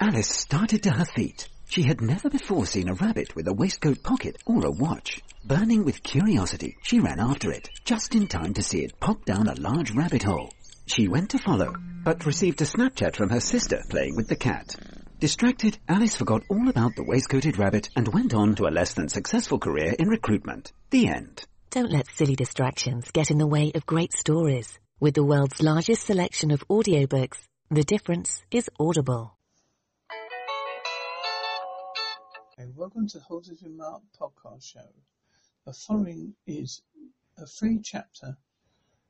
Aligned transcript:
Alice 0.00 0.28
started 0.28 0.82
to 0.82 0.90
her 0.90 1.04
feet. 1.04 1.48
She 1.68 1.82
had 1.82 2.00
never 2.00 2.28
before 2.28 2.66
seen 2.66 2.88
a 2.88 2.94
rabbit 2.94 3.36
with 3.36 3.46
a 3.46 3.54
waistcoat 3.54 4.02
pocket 4.02 4.36
or 4.44 4.66
a 4.66 4.70
watch. 4.70 5.20
Burning 5.44 5.84
with 5.84 6.02
curiosity, 6.02 6.76
she 6.82 7.00
ran 7.00 7.20
after 7.20 7.52
it, 7.52 7.68
just 7.84 8.14
in 8.14 8.26
time 8.26 8.54
to 8.54 8.62
see 8.62 8.84
it 8.84 8.98
pop 8.98 9.24
down 9.24 9.48
a 9.48 9.60
large 9.60 9.92
rabbit 9.92 10.24
hole. 10.24 10.52
She 10.86 11.08
went 11.08 11.30
to 11.30 11.38
follow, 11.38 11.74
but 12.02 12.26
received 12.26 12.60
a 12.60 12.64
Snapchat 12.64 13.16
from 13.16 13.30
her 13.30 13.40
sister 13.40 13.82
playing 13.88 14.16
with 14.16 14.28
the 14.28 14.36
cat. 14.36 14.74
Distracted, 15.20 15.78
Alice 15.88 16.16
forgot 16.16 16.42
all 16.50 16.68
about 16.68 16.96
the 16.96 17.04
waistcoated 17.04 17.58
rabbit 17.58 17.88
and 17.96 18.08
went 18.08 18.34
on 18.34 18.56
to 18.56 18.66
a 18.66 18.74
less 18.74 18.94
than 18.94 19.08
successful 19.08 19.58
career 19.58 19.94
in 19.98 20.08
recruitment. 20.08 20.72
The 20.90 21.08
end. 21.08 21.44
Don't 21.70 21.92
let 21.92 22.08
silly 22.08 22.36
distractions 22.36 23.10
get 23.12 23.30
in 23.30 23.38
the 23.38 23.46
way 23.46 23.72
of 23.74 23.86
great 23.86 24.12
stories. 24.12 24.78
With 25.00 25.14
the 25.14 25.24
world's 25.24 25.62
largest 25.62 26.04
selection 26.04 26.50
of 26.50 26.66
audiobooks, 26.68 27.38
the 27.70 27.84
difference 27.84 28.42
is 28.50 28.68
audible. 28.78 29.36
Welcome 32.56 33.08
to 33.08 33.18
the 33.18 33.24
Holsworthy 33.24 33.74
Mark 33.76 34.02
podcast 34.18 34.62
show. 34.62 34.86
The 35.66 35.72
following 35.72 36.36
is 36.46 36.82
a 37.36 37.48
free 37.48 37.80
chapter 37.82 38.38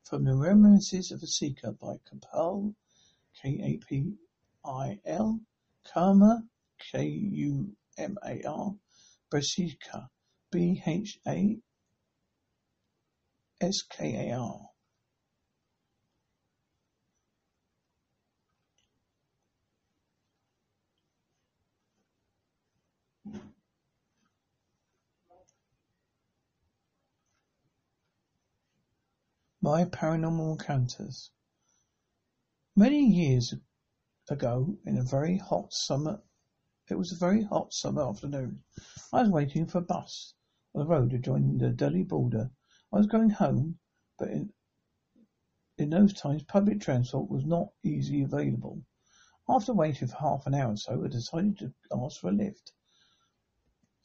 from 0.03 0.23
the 0.23 0.35
Reminiscences 0.35 1.11
of 1.11 1.21
a 1.21 1.27
Seeker 1.27 1.71
by 1.73 1.97
Kapil, 2.09 2.73
K-A-P-I-L, 3.43 5.39
Kumar, 5.93 6.41
K-U-M-A-R, 6.91 8.75
Bhaskar, 9.31 10.09
B-H-A-S-K-A-R. 10.51 11.61
My 29.65 29.83
Paranormal 29.85 30.51
Encounters. 30.51 31.31
Many 32.75 33.03
years 33.03 33.51
ago, 34.29 34.77
in 34.85 34.99
a 34.99 35.01
very 35.01 35.37
hot 35.37 35.73
summer, 35.73 36.21
it 36.87 36.93
was 36.93 37.11
a 37.11 37.15
very 37.15 37.41
hot 37.41 37.73
summer 37.73 38.07
afternoon. 38.07 38.63
I 39.11 39.23
was 39.23 39.31
waiting 39.31 39.65
for 39.65 39.79
a 39.79 39.81
bus 39.81 40.35
on 40.75 40.81
the 40.81 40.87
road 40.87 41.13
adjoining 41.13 41.57
the 41.57 41.71
Delhi 41.71 42.03
border. 42.03 42.51
I 42.93 42.97
was 42.97 43.07
going 43.07 43.31
home, 43.31 43.79
but 44.19 44.29
in, 44.29 44.53
in 45.79 45.89
those 45.89 46.13
times 46.13 46.43
public 46.43 46.79
transport 46.79 47.27
was 47.27 47.43
not 47.43 47.69
easily 47.81 48.21
available. 48.21 48.83
After 49.49 49.73
waiting 49.73 50.09
for 50.09 50.17
half 50.17 50.45
an 50.45 50.53
hour 50.53 50.73
or 50.73 50.77
so, 50.77 51.03
I 51.03 51.07
decided 51.07 51.57
to 51.57 51.73
ask 51.91 52.21
for 52.21 52.29
a 52.29 52.33
lift. 52.33 52.71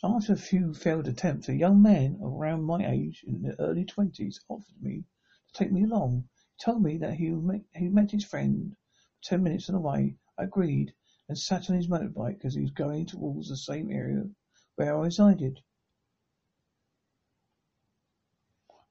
After 0.03 0.33
a 0.33 0.39
few 0.39 0.73
failed 0.73 1.07
attempts, 1.07 1.51
a 1.51 1.55
young 1.55 1.83
man 1.83 2.19
around 2.23 2.63
my 2.65 2.91
age, 2.91 3.23
in 3.27 3.43
the 3.43 3.61
early 3.61 3.85
twenties, 3.85 4.41
offered 4.49 4.81
me 4.81 5.05
take 5.53 5.73
me 5.73 5.83
along. 5.83 6.29
He 6.57 6.65
told 6.65 6.83
me 6.83 6.97
that 6.99 7.15
he 7.15 7.31
met, 7.31 7.63
he 7.75 7.89
met 7.89 8.13
his 8.13 8.25
friend 8.25 8.77
ten 9.23 9.43
minutes 9.43 9.69
on 9.69 9.75
the 9.75 9.81
way. 9.81 10.17
I 10.39 10.45
agreed 10.45 10.95
and 11.29 11.37
sat 11.37 11.69
on 11.69 11.77
his 11.77 11.89
motorbike 11.89 12.45
as 12.45 12.55
he 12.55 12.61
was 12.61 12.71
going 12.71 13.07
towards 13.07 13.49
the 13.49 13.57
same 13.57 13.91
area 13.91 14.31
where 14.77 14.97
I 14.97 15.01
resided. 15.03 15.61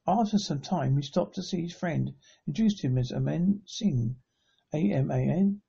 After 0.06 0.38
some 0.38 0.62
time, 0.62 0.98
he 0.98 1.02
stopped 1.02 1.36
to 1.36 1.44
see 1.44 1.62
his 1.62 1.74
friend, 1.74 2.14
introduced 2.46 2.82
him 2.82 2.98
as 2.98 3.12
Aman 3.12 3.62
Singh, 3.66 4.18
A-M-A-N-S-I-N-G-H. 4.74 5.62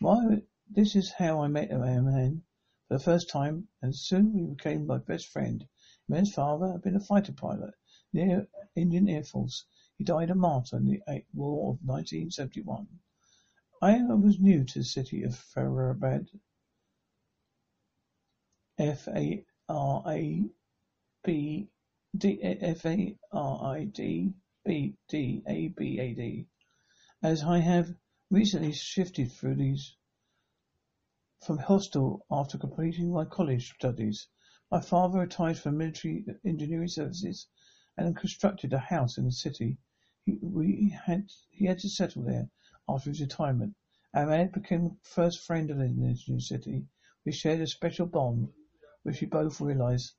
Why, 0.00 0.42
this 0.68 0.96
is 0.96 1.12
how 1.12 1.40
I 1.42 1.48
met 1.48 1.70
Aman 1.70 2.42
for 2.88 2.94
the 2.94 3.04
first 3.04 3.28
time, 3.28 3.68
and 3.82 3.94
soon 3.94 4.32
we 4.32 4.54
became 4.54 4.86
my 4.86 4.98
best 4.98 5.28
friend. 5.28 5.68
Aman's 6.08 6.32
father 6.34 6.72
had 6.72 6.82
been 6.82 6.96
a 6.96 7.00
fighter 7.00 7.32
pilot 7.32 7.74
the 8.12 8.46
Indian 8.74 9.08
Air 9.08 9.24
Force. 9.24 9.64
He 9.98 10.04
died 10.04 10.30
a 10.30 10.34
martyr 10.34 10.76
in 10.76 10.84
the 10.84 11.24
War 11.34 11.72
of 11.72 11.84
1971. 11.84 12.86
I 13.82 14.02
was 14.02 14.38
new 14.38 14.64
to 14.64 14.78
the 14.78 14.84
city 14.84 15.22
of 15.22 15.34
Faridabad. 15.34 16.28
F 18.78 19.08
A 19.08 19.44
R 19.68 20.04
A 20.06 20.50
B 21.24 21.68
D 22.16 22.38
F 22.42 22.86
A 22.86 23.18
R 23.32 23.76
I 23.76 23.84
D 23.84 24.34
B 24.64 24.96
D 25.08 25.42
A 25.46 25.68
B 25.68 25.98
A 25.98 26.14
D. 26.14 26.46
As 27.22 27.42
I 27.42 27.58
have 27.58 27.94
recently 28.30 28.72
shifted 28.72 29.32
through 29.32 29.56
these 29.56 29.96
from 31.40 31.58
hostel 31.58 32.24
after 32.30 32.58
completing 32.58 33.10
my 33.10 33.24
college 33.24 33.72
studies. 33.74 34.26
My 34.70 34.80
father 34.80 35.20
retired 35.20 35.58
from 35.58 35.78
military 35.78 36.24
engineering 36.44 36.88
services 36.88 37.46
and 37.96 38.16
constructed 38.16 38.72
a 38.72 38.78
house 38.78 39.18
in 39.18 39.24
the 39.24 39.32
city. 39.32 39.78
He, 40.24 40.38
we 40.42 40.96
had, 41.06 41.30
he 41.50 41.66
had 41.66 41.78
to 41.80 41.88
settle 41.88 42.22
there 42.22 42.48
after 42.88 43.10
his 43.10 43.20
retirement. 43.20 43.74
Aman 44.14 44.50
became 44.52 44.98
first 45.02 45.46
friend 45.46 45.70
in 45.70 46.00
this 46.00 46.28
new 46.28 46.40
city. 46.40 46.86
We 47.24 47.32
shared 47.32 47.60
a 47.60 47.66
special 47.66 48.06
bond, 48.06 48.48
which 49.02 49.20
we 49.20 49.26
both 49.26 49.60
realized 49.60 50.12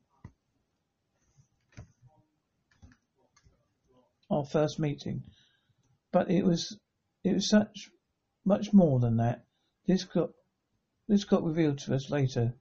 our 4.29 4.45
first 4.45 4.79
meeting. 4.79 5.23
But 6.11 6.29
it 6.29 6.43
was, 6.43 6.77
it 7.23 7.33
was 7.33 7.49
such, 7.49 7.89
much 8.45 8.73
more 8.73 8.99
than 8.99 9.17
that. 9.17 9.45
This 9.85 10.03
got, 10.03 10.31
this 11.07 11.23
got 11.23 11.43
revealed 11.43 11.79
to 11.79 11.95
us 11.95 12.09
later 12.09 12.53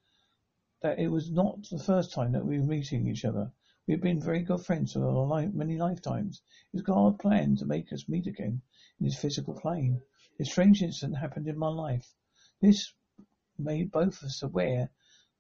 that 0.82 0.98
it 0.98 1.08
was 1.08 1.30
not 1.30 1.68
the 1.70 1.82
first 1.82 2.12
time 2.12 2.32
that 2.32 2.44
we 2.44 2.58
were 2.58 2.66
meeting 2.66 3.08
each 3.08 3.24
other. 3.24 3.52
We 3.86 3.94
have 3.94 4.00
been 4.00 4.20
very 4.20 4.42
good 4.42 4.66
friends 4.66 4.94
for 4.94 5.48
many 5.52 5.78
lifetimes. 5.78 6.42
It 6.72 6.72
was 6.72 6.82
God 6.82 7.20
planned 7.20 7.58
to 7.58 7.66
make 7.66 7.92
us 7.92 8.08
meet 8.08 8.26
again 8.26 8.62
in 8.98 9.06
this 9.06 9.16
physical 9.16 9.54
plane. 9.54 10.02
A 10.40 10.44
strange 10.44 10.82
incident 10.82 11.18
happened 11.18 11.46
in 11.46 11.56
my 11.56 11.68
life. 11.68 12.12
This 12.60 12.92
made 13.56 13.92
both 13.92 14.20
of 14.20 14.24
us 14.24 14.42
aware 14.42 14.90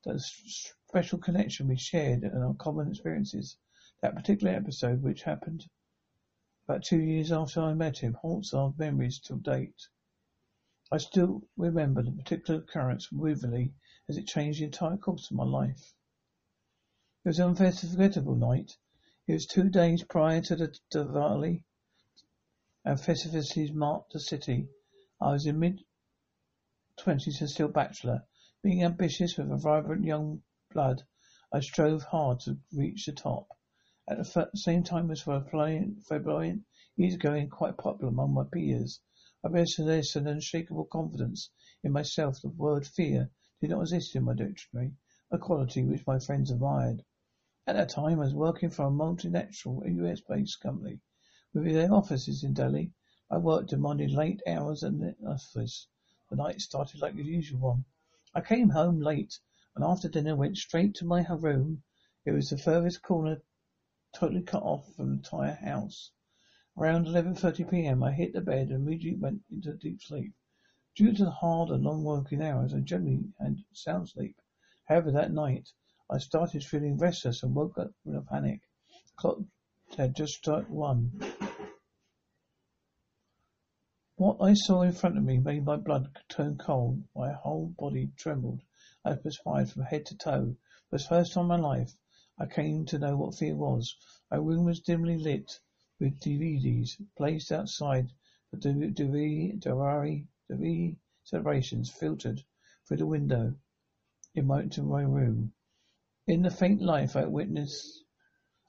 that 0.04 0.12
the 0.12 0.20
special 0.20 1.18
connection 1.18 1.66
we 1.66 1.76
shared 1.76 2.22
and 2.22 2.44
our 2.44 2.54
common 2.54 2.88
experiences. 2.88 3.56
That 4.00 4.14
particular 4.14 4.52
episode, 4.52 5.02
which 5.02 5.24
happened 5.24 5.68
about 6.68 6.84
two 6.84 7.00
years 7.00 7.32
after 7.32 7.60
I 7.60 7.74
met 7.74 7.98
him, 7.98 8.14
haunts 8.14 8.54
our 8.54 8.72
memories 8.78 9.18
till 9.18 9.38
date. 9.38 9.88
I 10.92 10.98
still 10.98 11.42
remember 11.56 12.00
the 12.00 12.12
particular 12.12 12.60
occurrence 12.60 13.08
vividly 13.10 13.74
as 14.08 14.16
it 14.16 14.28
changed 14.28 14.60
the 14.60 14.66
entire 14.66 14.98
course 14.98 15.32
of 15.32 15.36
my 15.36 15.44
life. 15.44 15.94
It 17.26 17.30
was 17.30 17.40
an 17.40 17.48
unforgettable 17.48 18.36
night. 18.36 18.78
It 19.26 19.32
was 19.32 19.46
two 19.46 19.68
days 19.68 20.04
prior 20.04 20.40
to 20.42 20.54
the 20.54 20.78
Diwali 20.92 21.64
and 22.84 23.00
festivities 23.00 23.72
marked 23.72 24.12
the 24.12 24.20
city. 24.20 24.68
I 25.20 25.32
was 25.32 25.44
in 25.44 25.58
mid 25.58 25.82
twenties 26.96 27.40
and 27.40 27.50
still 27.50 27.66
bachelor. 27.66 28.24
Being 28.62 28.84
ambitious 28.84 29.36
with 29.36 29.50
a 29.50 29.56
vibrant 29.56 30.04
young 30.04 30.44
blood, 30.72 31.02
I 31.52 31.58
strove 31.58 32.04
hard 32.04 32.38
to 32.42 32.60
reach 32.72 33.06
the 33.06 33.12
top. 33.12 33.48
At 34.06 34.18
the 34.18 34.50
same 34.54 34.84
time 34.84 35.10
as 35.10 35.22
flamboyant, 35.22 36.64
easygoing, 36.96 37.50
quite 37.50 37.76
popular 37.76 38.12
among 38.12 38.34
my 38.34 38.44
peers, 38.44 39.00
I 39.42 39.48
possessed 39.48 40.14
an 40.14 40.28
unshakable 40.28 40.84
confidence 40.84 41.50
in 41.82 41.90
myself. 41.90 42.40
The 42.40 42.50
word 42.50 42.86
fear 42.86 43.32
did 43.60 43.70
not 43.70 43.80
exist 43.80 44.14
in 44.14 44.22
my 44.22 44.34
dictionary, 44.34 44.92
a 45.32 45.38
quality 45.38 45.82
which 45.82 46.06
my 46.06 46.20
friends 46.20 46.52
admired. 46.52 47.02
At 47.68 47.74
that 47.74 47.88
time, 47.88 48.20
I 48.20 48.24
was 48.24 48.32
working 48.32 48.70
for 48.70 48.84
a 48.86 48.90
multinational 48.90 49.84
US-based 49.84 50.60
company 50.60 51.00
with 51.52 51.64
their 51.64 51.92
offices 51.92 52.44
in 52.44 52.54
Delhi. 52.54 52.92
I 53.28 53.38
worked 53.38 53.70
demanding 53.70 54.10
late 54.10 54.40
hours 54.46 54.84
in 54.84 55.00
the 55.00 55.16
office. 55.26 55.88
The 56.30 56.36
night 56.36 56.60
started 56.60 57.00
like 57.00 57.16
the 57.16 57.24
usual 57.24 57.58
one. 57.58 57.84
I 58.32 58.40
came 58.40 58.68
home 58.68 59.00
late 59.00 59.40
and 59.74 59.82
after 59.82 60.08
dinner 60.08 60.36
went 60.36 60.58
straight 60.58 60.94
to 60.94 61.04
my 61.04 61.26
room. 61.26 61.82
It 62.24 62.30
was 62.30 62.50
the 62.50 62.56
furthest 62.56 63.02
corner 63.02 63.42
totally 64.12 64.42
cut 64.42 64.62
off 64.62 64.94
from 64.94 65.08
the 65.08 65.14
entire 65.14 65.54
house. 65.54 66.12
Around 66.76 67.06
11.30 67.06 67.68
p.m. 67.68 68.00
I 68.04 68.12
hit 68.12 68.32
the 68.32 68.42
bed 68.42 68.68
and 68.68 68.86
immediately 68.86 69.18
went 69.18 69.42
into 69.50 69.74
deep 69.74 70.00
sleep. 70.02 70.34
Due 70.94 71.12
to 71.14 71.24
the 71.24 71.30
hard 71.32 71.70
and 71.70 71.82
long 71.82 72.04
working 72.04 72.42
hours, 72.42 72.72
I 72.72 72.78
generally 72.78 73.32
had 73.40 73.64
sound 73.72 74.08
sleep. 74.08 74.40
However, 74.84 75.10
that 75.10 75.32
night, 75.32 75.72
I 76.08 76.18
started 76.18 76.62
feeling 76.62 76.98
restless 76.98 77.42
and 77.42 77.52
woke 77.52 77.78
up 77.78 77.90
in 78.04 78.14
a 78.14 78.22
panic. 78.22 78.60
Clock 79.16 79.40
had 79.96 80.14
just 80.14 80.34
struck 80.34 80.68
one. 80.70 81.20
What 84.14 84.40
I 84.40 84.54
saw 84.54 84.82
in 84.82 84.92
front 84.92 85.18
of 85.18 85.24
me 85.24 85.38
made 85.38 85.64
my 85.64 85.76
blood 85.76 86.16
turn 86.28 86.58
cold. 86.58 87.02
My 87.14 87.32
whole 87.32 87.74
body 87.76 88.12
trembled. 88.16 88.62
I 89.04 89.16
perspired 89.16 89.70
from 89.70 89.82
head 89.82 90.06
to 90.06 90.16
toe. 90.16 90.56
For 90.90 90.98
the 90.98 91.04
first 91.04 91.32
time 91.32 91.44
in 91.44 91.48
my 91.48 91.56
life, 91.56 91.98
I 92.38 92.46
came 92.46 92.86
to 92.86 92.98
know 93.00 93.16
what 93.16 93.34
fear 93.34 93.56
was. 93.56 93.96
My 94.30 94.36
room 94.36 94.64
was 94.64 94.80
dimly 94.80 95.18
lit 95.18 95.60
with 95.98 96.20
DVDs 96.20 97.02
placed 97.16 97.50
outside 97.50 98.12
the 98.52 98.58
Diwali, 98.58 99.60
celebrations 101.24 101.90
filtered 101.90 102.44
through 102.86 102.98
the 102.98 103.06
window 103.06 103.56
in 104.34 104.46
my, 104.46 104.62
into 104.62 104.82
my 104.84 105.02
room. 105.02 105.52
In 106.28 106.42
the 106.42 106.50
faint 106.50 106.82
light, 106.82 107.14
I 107.14 107.24
witnessed 107.24 108.02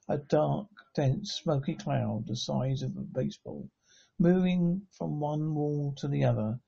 a 0.06 0.18
dark, 0.18 0.68
dense, 0.94 1.32
smoky 1.32 1.74
cloud 1.74 2.28
the 2.28 2.36
size 2.36 2.82
of 2.82 2.96
a 2.96 3.00
baseball, 3.00 3.68
moving 4.16 4.86
from 4.92 5.18
one 5.18 5.56
wall 5.56 5.92
to 5.94 6.06
the 6.06 6.22
other 6.22 6.60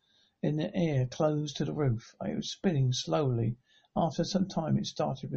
in 0.43 0.57
the 0.57 0.75
air 0.75 1.07
close 1.07 1.53
to 1.53 1.65
the 1.65 1.73
roof. 1.73 2.17
It 2.21 2.35
was 2.35 2.51
spinning 2.51 2.93
slowly. 2.93 3.57
After 3.95 4.25
some 4.25 4.49
time, 4.49 4.77
it 4.79 4.87
started 4.87 5.31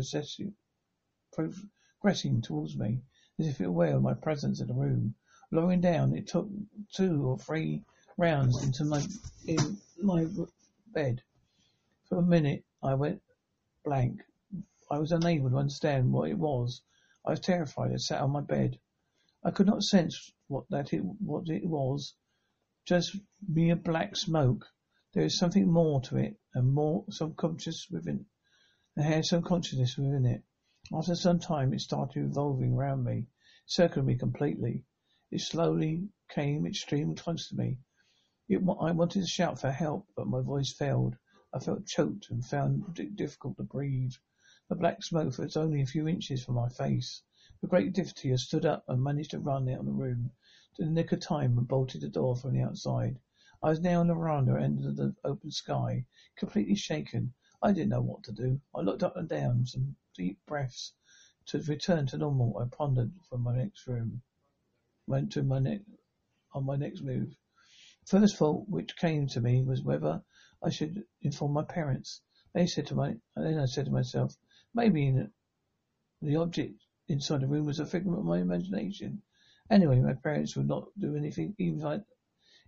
progressing 1.31 2.41
towards 2.41 2.75
me, 2.75 3.03
as 3.37 3.47
if 3.47 3.59
aware 3.59 3.97
of 3.97 4.01
my 4.01 4.15
presence 4.15 4.59
in 4.59 4.67
the 4.67 4.73
room. 4.73 5.13
Lowering 5.51 5.81
down, 5.81 6.15
it 6.15 6.25
took 6.25 6.49
two 6.91 7.27
or 7.27 7.37
three 7.37 7.83
rounds 8.17 8.63
into 8.63 8.85
my 8.85 9.05
in 9.45 9.79
my 10.01 10.25
bed. 10.87 11.21
For 12.05 12.17
a 12.17 12.23
minute, 12.23 12.65
I 12.81 12.95
went 12.95 13.21
blank. 13.85 14.23
I 14.91 14.99
was 14.99 15.11
unable 15.11 15.49
to 15.49 15.57
understand 15.57 16.11
what 16.11 16.29
it 16.29 16.37
was. 16.37 16.81
I 17.25 17.31
was 17.31 17.39
terrified. 17.39 17.93
I 17.93 17.97
sat 17.97 18.21
on 18.21 18.31
my 18.31 18.41
bed. 18.41 18.79
I 19.43 19.51
could 19.51 19.67
not 19.67 19.83
sense 19.83 20.33
what 20.47 20.69
that 20.69 20.93
it 20.93 20.99
what 20.99 21.47
it 21.47 21.65
was. 21.65 22.15
Just 22.85 23.15
mere 23.47 23.77
black 23.77 24.15
smoke. 24.15 24.65
There 25.13 25.23
is 25.23 25.37
something 25.37 25.71
more 25.71 26.01
to 26.01 26.17
it, 26.17 26.37
and 26.53 26.73
more 26.73 27.05
subconscious 27.09 27.89
within. 27.89 28.25
It 28.97 29.03
had 29.03 29.25
some 29.25 29.41
consciousness 29.41 29.97
within 29.97 30.25
it. 30.25 30.43
After 30.91 31.15
some 31.15 31.39
time, 31.39 31.73
it 31.73 31.79
started 31.79 32.21
revolving 32.21 32.73
around 32.73 33.05
me, 33.05 33.27
circling 33.65 34.05
me 34.05 34.17
completely. 34.17 34.83
It 35.31 35.39
slowly 35.39 36.09
came, 36.29 36.71
streamed 36.73 37.19
close 37.19 37.47
to 37.49 37.55
me. 37.55 37.77
It, 38.49 38.57
I 38.57 38.91
wanted 38.91 39.21
to 39.21 39.27
shout 39.27 39.61
for 39.61 39.71
help, 39.71 40.07
but 40.15 40.27
my 40.27 40.41
voice 40.41 40.73
failed. 40.73 41.15
I 41.53 41.59
felt 41.59 41.85
choked 41.85 42.29
and 42.29 42.45
found 42.45 42.99
it 42.99 43.15
difficult 43.15 43.55
to 43.57 43.63
breathe. 43.63 44.13
The 44.69 44.79
black 44.79 45.03
smoke 45.03 45.37
was 45.37 45.57
only 45.57 45.81
a 45.81 45.85
few 45.85 46.07
inches 46.07 46.43
from 46.43 46.55
my 46.55 46.69
face. 46.69 47.21
With 47.61 47.69
great 47.69 47.93
difficulty, 47.93 48.33
I 48.33 48.37
stood 48.37 48.65
up 48.65 48.83
and 48.87 49.03
managed 49.03 49.31
to 49.31 49.39
run 49.39 49.69
out 49.69 49.81
of 49.81 49.85
the 49.85 49.91
room. 49.91 50.31
In 50.79 50.85
the 50.85 50.91
nick 50.91 51.11
of 51.11 51.19
time, 51.19 51.57
and 51.57 51.67
bolted 51.67 52.01
the 52.01 52.09
door 52.09 52.35
from 52.35 52.53
the 52.53 52.61
outside. 52.61 53.19
I 53.61 53.69
was 53.69 53.81
now 53.81 53.99
on 53.99 54.07
the 54.07 54.15
veranda 54.15 54.55
under 54.55 54.91
the 54.91 55.15
open 55.23 55.51
sky, 55.51 56.05
completely 56.37 56.75
shaken. 56.75 57.33
I 57.61 57.71
didn't 57.71 57.89
know 57.89 58.01
what 58.01 58.23
to 58.23 58.31
do. 58.31 58.61
I 58.73 58.81
looked 58.81 59.03
up 59.03 59.15
and 59.15 59.29
down, 59.29 59.65
some 59.67 59.95
deep 60.15 60.43
breaths. 60.47 60.93
To 61.47 61.61
return 61.61 62.07
to 62.07 62.17
normal, 62.17 62.57
I 62.57 62.65
pondered 62.65 63.11
for 63.29 63.37
my 63.37 63.55
next 63.55 63.85
room. 63.85 64.23
Went 65.05 65.33
to 65.33 65.43
my 65.43 65.59
next 65.59 65.85
on 66.53 66.65
my 66.65 66.77
next 66.77 67.01
move. 67.01 67.35
First 68.07 68.37
thought 68.37 68.67
which 68.67 68.97
came 68.97 69.27
to 69.27 69.41
me 69.41 69.63
was 69.63 69.83
whether 69.83 70.23
I 70.63 70.71
should 70.71 71.05
inform 71.21 71.53
my 71.53 71.63
parents. 71.63 72.21
They 72.53 72.65
said 72.65 72.87
to 72.87 72.95
my, 72.95 73.17
then 73.35 73.59
I 73.59 73.65
said 73.65 73.85
to 73.85 73.91
myself, 73.91 74.35
maybe 74.73 75.15
the 76.21 76.35
object 76.35 76.85
inside 77.07 77.41
the 77.41 77.47
room 77.47 77.65
was 77.65 77.79
a 77.79 77.85
figment 77.85 78.19
of 78.19 78.25
my 78.25 78.39
imagination. 78.39 79.21
Anyway, 79.69 79.99
my 79.99 80.13
parents 80.13 80.55
would 80.55 80.67
not 80.67 80.87
do 80.97 81.15
anything, 81.15 81.55
even 81.57 82.03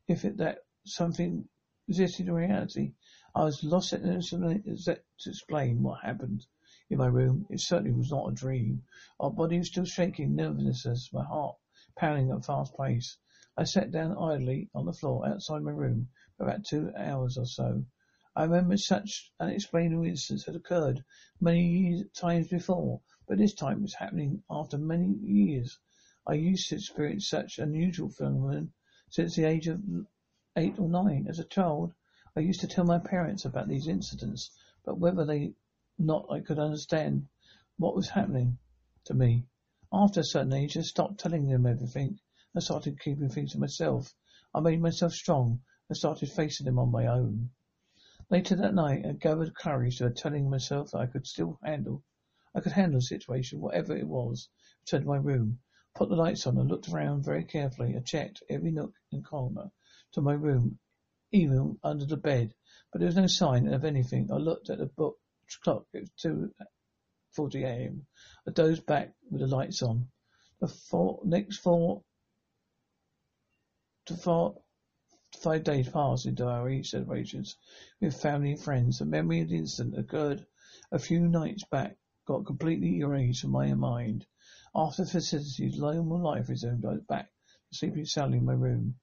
if 0.07 0.25
it, 0.25 0.37
that 0.37 0.59
something 0.85 1.47
existed 1.87 2.27
in 2.27 2.33
reality. 2.33 2.93
I 3.33 3.43
was 3.43 3.63
lost 3.63 3.93
at 3.93 4.01
to 4.01 5.29
explain 5.29 5.83
what 5.83 6.03
happened 6.03 6.45
in 6.89 6.97
my 6.97 7.07
room. 7.07 7.45
It 7.49 7.59
certainly 7.59 7.91
was 7.91 8.11
not 8.11 8.29
a 8.29 8.35
dream. 8.35 8.83
Our 9.19 9.31
body 9.31 9.57
was 9.57 9.67
still 9.67 9.85
shaking, 9.85 10.35
nervousness, 10.35 11.11
my 11.13 11.23
heart 11.23 11.55
pounding 11.97 12.31
at 12.31 12.37
a 12.37 12.41
fast 12.41 12.75
pace. 12.77 13.17
I 13.57 13.63
sat 13.63 13.91
down 13.91 14.17
idly 14.17 14.69
on 14.75 14.85
the 14.85 14.93
floor 14.93 15.27
outside 15.27 15.61
my 15.63 15.71
room 15.71 16.09
for 16.37 16.43
about 16.43 16.65
two 16.65 16.91
hours 16.97 17.37
or 17.37 17.45
so. 17.45 17.85
I 18.37 18.43
remember 18.43 18.75
such 18.75 19.31
unexplainable 19.39 20.03
incidents 20.03 20.45
had 20.45 20.57
occurred 20.57 21.05
many 21.39 22.03
times 22.13 22.49
before, 22.49 22.99
but 23.25 23.37
this 23.37 23.53
time 23.53 23.77
it 23.77 23.83
was 23.83 23.93
happening 23.93 24.43
after 24.49 24.77
many 24.77 25.13
years. 25.21 25.79
I 26.27 26.33
used 26.33 26.67
to 26.67 26.75
experience 26.75 27.29
such 27.29 27.59
unusual 27.59 28.09
phenomenon 28.09 28.73
since 29.09 29.37
the 29.37 29.45
age 29.45 29.69
of 29.69 29.81
eight 30.57 30.77
or 30.77 30.89
nine. 30.89 31.27
As 31.29 31.39
a 31.39 31.45
child, 31.45 31.93
I 32.35 32.41
used 32.41 32.59
to 32.59 32.67
tell 32.67 32.83
my 32.83 32.99
parents 32.99 33.45
about 33.45 33.69
these 33.69 33.87
incidents, 33.87 34.51
but 34.83 34.99
whether 34.99 35.23
they 35.23 35.53
not 35.97 36.29
I 36.29 36.41
could 36.41 36.59
understand 36.59 37.29
what 37.77 37.95
was 37.95 38.09
happening 38.09 38.57
to 39.05 39.13
me. 39.13 39.45
After 39.93 40.19
a 40.19 40.25
certain 40.25 40.51
age, 40.51 40.75
I 40.75 40.81
stopped 40.81 41.21
telling 41.21 41.47
them 41.47 41.65
everything. 41.65 42.19
I 42.53 42.59
started 42.59 42.99
keeping 42.99 43.29
things 43.29 43.53
to 43.53 43.59
myself. 43.59 44.13
I 44.53 44.59
made 44.59 44.81
myself 44.81 45.13
strong. 45.13 45.61
and 45.87 45.95
started 45.95 46.29
facing 46.29 46.65
them 46.65 46.79
on 46.79 46.91
my 46.91 47.07
own. 47.07 47.51
Later 48.31 48.55
that 48.55 48.73
night, 48.73 49.05
I 49.05 49.11
gathered 49.13 49.53
courage 49.53 49.99
to 49.99 50.09
telling 50.09 50.49
myself 50.49 50.91
that 50.91 50.97
I 50.97 51.05
could 51.05 51.27
still 51.27 51.59
handle, 51.63 52.03
I 52.55 52.61
could 52.61 52.71
handle 52.71 52.99
the 52.99 53.05
situation, 53.05 53.61
whatever 53.61 53.95
it 53.95 54.07
was. 54.07 54.49
I 54.51 54.81
returned 54.81 55.03
to 55.03 55.09
my 55.09 55.17
room, 55.17 55.59
put 55.93 56.09
the 56.09 56.15
lights 56.15 56.47
on, 56.47 56.57
and 56.57 56.67
looked 56.67 56.89
around 56.89 57.23
very 57.23 57.43
carefully. 57.43 57.95
I 57.95 57.99
checked 57.99 58.41
every 58.49 58.71
nook 58.71 58.93
and 59.11 59.23
corner 59.23 59.71
to 60.13 60.21
my 60.21 60.33
room, 60.33 60.79
even 61.31 61.77
under 61.83 62.05
the 62.05 62.17
bed, 62.17 62.55
but 62.91 62.99
there 62.99 63.07
was 63.07 63.15
no 63.15 63.27
sign 63.27 63.67
of 63.71 63.85
anything. 63.85 64.31
I 64.31 64.37
looked 64.37 64.71
at 64.71 64.79
the 64.79 64.87
book 64.87 65.19
clock. 65.61 65.85
It 65.93 66.01
was 66.01 66.11
two 66.17 66.51
forty 67.31 67.63
a.m. 67.63 68.07
I 68.47 68.51
dozed 68.51 68.87
back 68.87 69.13
with 69.29 69.41
the 69.41 69.47
lights 69.47 69.83
on. 69.83 70.09
The 70.59 70.67
four, 70.67 71.21
next 71.23 71.57
four 71.57 72.03
to 74.05 74.15
four 74.15 74.63
Five 75.41 75.65
days 75.65 75.89
passed 75.89 76.39
our 76.39 76.69
each 76.69 76.91
celebrations 76.91 77.57
with 77.99 78.15
family 78.15 78.51
and 78.51 78.59
friends. 78.59 78.99
The 78.99 79.05
memory 79.05 79.41
of 79.41 79.49
the 79.49 79.57
incident 79.57 79.99
occurred 79.99 80.47
a 80.91 80.97
few 80.97 81.27
nights 81.27 81.65
back 81.65 81.97
got 82.25 82.45
completely 82.45 82.99
erased 82.99 83.41
from 83.41 83.51
my 83.51 83.73
mind. 83.73 84.25
After 84.73 85.03
the 85.03 85.09
festivities, 85.11 85.77
normal 85.77 86.19
life 86.19 86.47
resumed. 86.47 86.85
I 86.85 86.93
was 86.93 87.01
back 87.01 87.31
sleeping 87.71 88.05
soundly 88.05 88.37
in 88.37 88.45
my 88.45 88.53
room. 88.53 88.97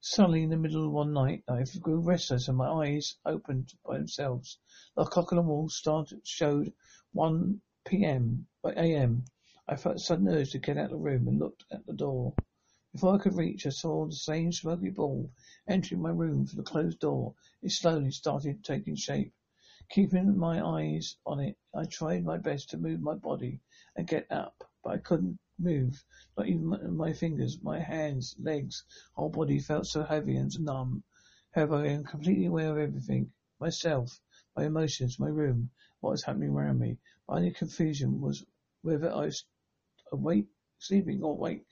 Suddenly, 0.00 0.44
in 0.44 0.50
the 0.50 0.56
middle 0.56 0.86
of 0.86 0.92
one 0.92 1.12
night, 1.12 1.44
I 1.46 1.64
grew 1.78 2.00
restless 2.00 2.48
and 2.48 2.56
my 2.56 2.68
eyes 2.68 3.16
opened 3.26 3.74
by 3.84 3.98
themselves. 3.98 4.58
The 4.96 5.04
clock 5.04 5.32
on 5.32 5.36
the 5.36 5.42
wall 5.42 5.68
started 5.68 6.26
showed 6.26 6.72
1 7.12 7.60
p.m. 7.84 8.46
by 8.62 8.72
a.m. 8.72 9.26
I 9.68 9.76
felt 9.76 9.96
a 9.96 9.98
sudden 9.98 10.28
urge 10.28 10.52
to 10.52 10.58
get 10.58 10.78
out 10.78 10.86
of 10.86 10.90
the 10.92 10.96
room 10.96 11.28
and 11.28 11.38
looked 11.38 11.64
at 11.70 11.84
the 11.86 11.92
door. 11.92 12.34
Before 12.92 13.14
I 13.14 13.18
could 13.18 13.34
reach, 13.36 13.66
I 13.66 13.70
saw 13.70 14.06
the 14.06 14.12
same 14.12 14.52
smoky 14.52 14.90
ball 14.90 15.30
entering 15.66 16.00
my 16.00 16.10
room 16.10 16.46
through 16.46 16.62
the 16.62 16.70
closed 16.70 17.00
door. 17.00 17.34
It 17.62 17.72
slowly 17.72 18.10
started 18.10 18.64
taking 18.64 18.94
shape. 18.94 19.34
Keeping 19.90 20.36
my 20.36 20.64
eyes 20.64 21.16
on 21.26 21.40
it, 21.40 21.58
I 21.74 21.84
tried 21.84 22.24
my 22.24 22.38
best 22.38 22.70
to 22.70 22.78
move 22.78 23.00
my 23.00 23.14
body 23.14 23.60
and 23.96 24.06
get 24.06 24.30
up, 24.32 24.68
but 24.82 24.94
I 24.94 24.98
couldn't 24.98 25.38
move, 25.58 26.04
not 26.36 26.48
even 26.48 26.96
my 26.96 27.12
fingers, 27.12 27.62
my 27.62 27.78
hands, 27.78 28.34
legs, 28.38 28.84
whole 29.14 29.30
body 29.30 29.58
felt 29.58 29.86
so 29.86 30.02
heavy 30.02 30.36
and 30.36 30.58
numb. 30.60 31.04
However, 31.52 31.76
I 31.76 31.88
am 31.88 32.04
completely 32.04 32.46
aware 32.46 32.72
of 32.72 32.78
everything. 32.78 33.32
Myself, 33.60 34.20
my 34.56 34.64
emotions, 34.64 35.18
my 35.18 35.28
room, 35.28 35.70
what 36.00 36.10
was 36.10 36.22
happening 36.24 36.50
around 36.50 36.78
me. 36.78 36.98
My 37.28 37.36
only 37.36 37.50
confusion 37.50 38.20
was 38.20 38.44
whether 38.82 39.12
I 39.12 39.26
was 39.26 39.44
awake, 40.12 40.48
sleeping 40.78 41.22
or 41.22 41.32
awake. 41.32 41.66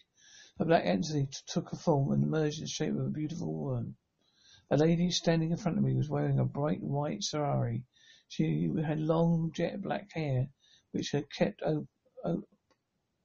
A 0.61 0.65
black 0.65 0.85
entity 0.85 1.29
took 1.47 1.73
a 1.73 1.77
form 1.77 2.13
and 2.13 2.23
emerged 2.23 2.59
in 2.59 2.65
the 2.65 2.69
shape 2.69 2.95
of 2.95 3.07
a 3.07 3.11
beautiful 3.11 3.53
woman. 3.53 3.97
A 4.71 4.77
lady 4.77 5.11
standing 5.11 5.51
in 5.51 5.57
front 5.57 5.79
of 5.79 5.85
me 5.85 5.95
was 5.95 6.09
wearing 6.09 6.39
a 6.39 6.45
bright 6.45 6.81
white 6.81 7.25
sari. 7.25 7.85
She 8.29 8.71
had 8.85 9.01
long 9.01 9.51
jet 9.53 9.83
black 9.83 10.13
hair, 10.13 10.49
which 10.93 11.11
had 11.11 11.31
kept, 11.31 11.63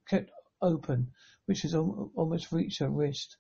kept 0.08 0.32
open, 0.62 1.12
which 1.46 1.62
had 1.62 1.76
almost 1.76 2.52
reached 2.52 2.80
her 2.80 2.90
wrist. 2.90 3.38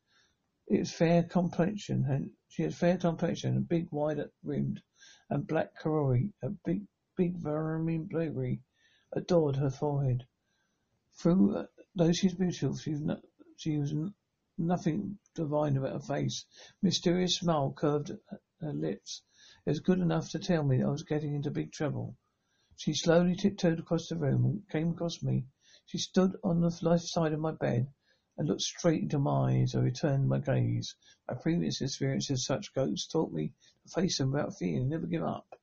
It 0.67 0.79
was 0.79 0.91
fair 0.91 1.23
complexion, 1.23 2.05
and 2.05 2.31
she 2.47 2.61
had 2.63 2.75
fair 2.75 2.97
complexion, 2.97 3.55
and 3.55 3.67
big, 3.67 3.91
wide 3.91 4.23
rimmed, 4.43 4.81
and 5.31 5.47
black 5.47 5.75
curly, 5.75 6.31
a 6.43 6.49
big, 6.49 6.85
big 7.17 7.35
vermin 7.37 8.05
berry 8.05 8.61
adored 9.13 9.55
her 9.55 9.71
forehead. 9.71 10.27
Through, 11.15 11.57
uh, 11.57 11.65
though 11.95 12.11
she's 12.13 12.35
beautiful, 12.35 12.77
she's 12.77 13.01
not, 13.01 13.21
she 13.59 13.77
was 13.77 13.93
nothing 14.57 15.19
divine 15.35 15.75
about 15.75 15.91
her 15.91 15.99
face. 15.99 16.45
Mysterious 16.81 17.35
smile 17.35 17.73
curved 17.73 18.09
her 18.61 18.71
lips. 18.71 19.21
It 19.65 19.71
was 19.71 19.81
good 19.81 19.99
enough 19.99 20.29
to 20.29 20.39
tell 20.39 20.63
me 20.63 20.81
I 20.81 20.87
was 20.87 21.03
getting 21.03 21.35
into 21.35 21.51
big 21.51 21.73
trouble. 21.73 22.15
She 22.77 22.93
slowly 22.93 23.35
tiptoed 23.35 23.79
across 23.79 24.07
the 24.07 24.15
room 24.15 24.45
and 24.45 24.69
came 24.69 24.91
across 24.91 25.21
me. 25.21 25.45
She 25.85 25.97
stood 25.97 26.37
on 26.41 26.61
the 26.61 26.73
left 26.81 27.03
side 27.03 27.33
of 27.33 27.41
my 27.41 27.51
bed 27.51 27.91
and 28.37 28.47
looked 28.47 28.61
straight 28.61 29.03
into 29.03 29.19
my 29.19 29.51
eyes. 29.51 29.75
I 29.75 29.79
returned 29.79 30.29
my 30.29 30.39
gaze. 30.39 30.95
My 31.27 31.35
previous 31.35 31.81
experience 31.81 32.29
of 32.29 32.39
such 32.39 32.73
ghosts 32.73 33.07
taught 33.07 33.33
me 33.33 33.53
to 33.83 33.89
face 33.89 34.19
them 34.19 34.31
without 34.31 34.57
fear 34.57 34.79
and 34.79 34.89
never 34.89 35.05
give 35.05 35.23
up. 35.23 35.59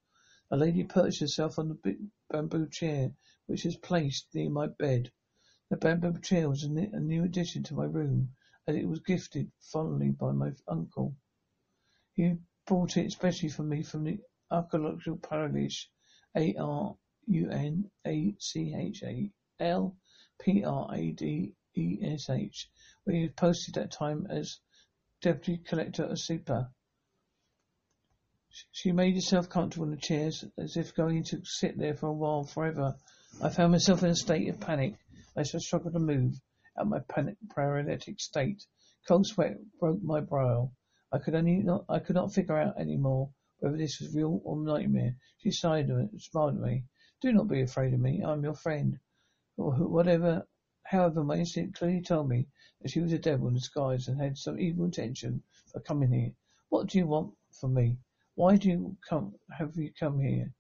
A 0.50 0.56
lady 0.58 0.84
perched 0.84 1.20
herself 1.20 1.58
on 1.58 1.68
the 1.68 1.74
big 1.74 1.98
bamboo 2.28 2.68
chair 2.68 3.14
which 3.46 3.64
was 3.64 3.76
placed 3.76 4.34
near 4.34 4.50
my 4.50 4.66
bed. 4.66 5.10
The 5.68 5.76
bamboo 5.76 6.20
chair 6.20 6.49
was 6.49 6.62
a 6.62 6.68
new 6.68 7.25
addition 7.25 7.64
to 7.64 7.75
my 7.75 7.87
room, 7.87 8.37
as 8.68 8.76
it 8.76 8.87
was 8.87 9.00
gifted 9.00 9.50
fondly 9.58 10.11
by 10.11 10.30
my 10.30 10.52
uncle. 10.68 11.16
He 12.12 12.38
bought 12.66 12.96
it 12.96 13.06
especially 13.06 13.49
for 13.49 13.64
me 13.64 13.82
from 13.82 14.04
the 14.04 14.20
Arunachal 14.49 15.20
Pradesh 15.20 15.88
A 16.37 16.54
R 16.54 16.96
U 17.26 17.50
N 17.50 17.90
A 18.06 18.37
C 18.38 18.75
H 18.76 19.02
A 19.02 19.32
L 19.58 19.96
P 20.38 20.62
R 20.62 20.88
A 20.94 21.11
D 21.11 21.56
E 21.75 21.99
S 22.00 22.30
H, 22.30 22.70
where 23.02 23.16
he 23.16 23.23
was 23.23 23.32
posted 23.32 23.75
that 23.75 23.90
time 23.90 24.28
as 24.30 24.61
deputy 25.20 25.61
collector 25.64 26.04
of 26.04 26.20
super. 26.20 26.70
She 28.70 28.92
made 28.92 29.16
herself 29.16 29.49
comfortable 29.49 29.87
in 29.87 29.90
the 29.90 29.96
chairs 29.96 30.44
as 30.56 30.76
if 30.76 30.94
going 30.94 31.25
to 31.25 31.44
sit 31.44 31.76
there 31.76 31.94
for 31.94 32.06
a 32.06 32.12
while 32.12 32.44
forever. 32.44 32.96
I 33.42 33.49
found 33.49 33.73
myself 33.73 34.04
in 34.04 34.11
a 34.11 34.14
state 34.14 34.49
of 34.49 34.61
panic 34.61 34.96
I 35.38 35.43
struggled 35.43 35.93
to 35.93 36.00
move 36.00 36.40
out 36.78 36.88
my 36.88 37.00
panic 37.00 37.37
paralytic 37.55 38.19
state. 38.21 38.66
Cold 39.07 39.26
sweat 39.26 39.59
broke 39.78 40.02
my 40.02 40.21
brow. 40.21 40.73
I 41.12 41.19
could 41.19 41.35
only 41.35 41.59
not 41.59 41.85
I 41.90 41.99
could 41.99 42.16
not 42.16 42.33
figure 42.33 42.57
out 42.57 42.81
any 42.81 42.97
more 42.97 43.31
whether 43.59 43.76
this 43.76 44.00
was 44.00 44.14
real 44.14 44.40
or 44.45 44.57
nightmare. 44.57 45.14
She 45.37 45.50
sighed 45.50 45.90
and 45.90 46.19
smiled 46.23 46.55
at 46.55 46.61
me. 46.62 46.85
Do 47.21 47.35
not 47.35 47.49
be 47.49 47.61
afraid 47.61 47.93
of 47.93 48.00
me. 48.00 48.23
I'm 48.23 48.45
your 48.45 48.55
friend. 48.55 48.99
Or 49.59 49.73
whatever 49.75 50.49
however 50.85 51.23
my 51.23 51.37
instinct 51.37 51.78
clearly 51.78 52.00
told 52.00 52.31
me 52.31 52.49
that 52.81 52.90
she 52.90 53.00
was 53.00 53.12
a 53.12 53.19
devil 53.19 53.49
in 53.49 53.55
disguise 53.55 54.09
and 54.09 54.19
had 54.19 54.38
some 54.38 54.59
evil 54.59 54.87
intention 54.87 55.43
for 55.71 55.81
coming 55.81 56.12
here. 56.12 56.33
What 56.71 56.87
do 56.87 56.97
you 56.97 57.07
want 57.07 57.35
from 57.52 57.75
me? 57.75 57.99
Why 58.37 58.57
do 58.57 58.71
you 58.71 58.97
come 59.07 59.35
have 59.50 59.76
you 59.76 59.93
come 59.93 60.19
here? 60.19 60.55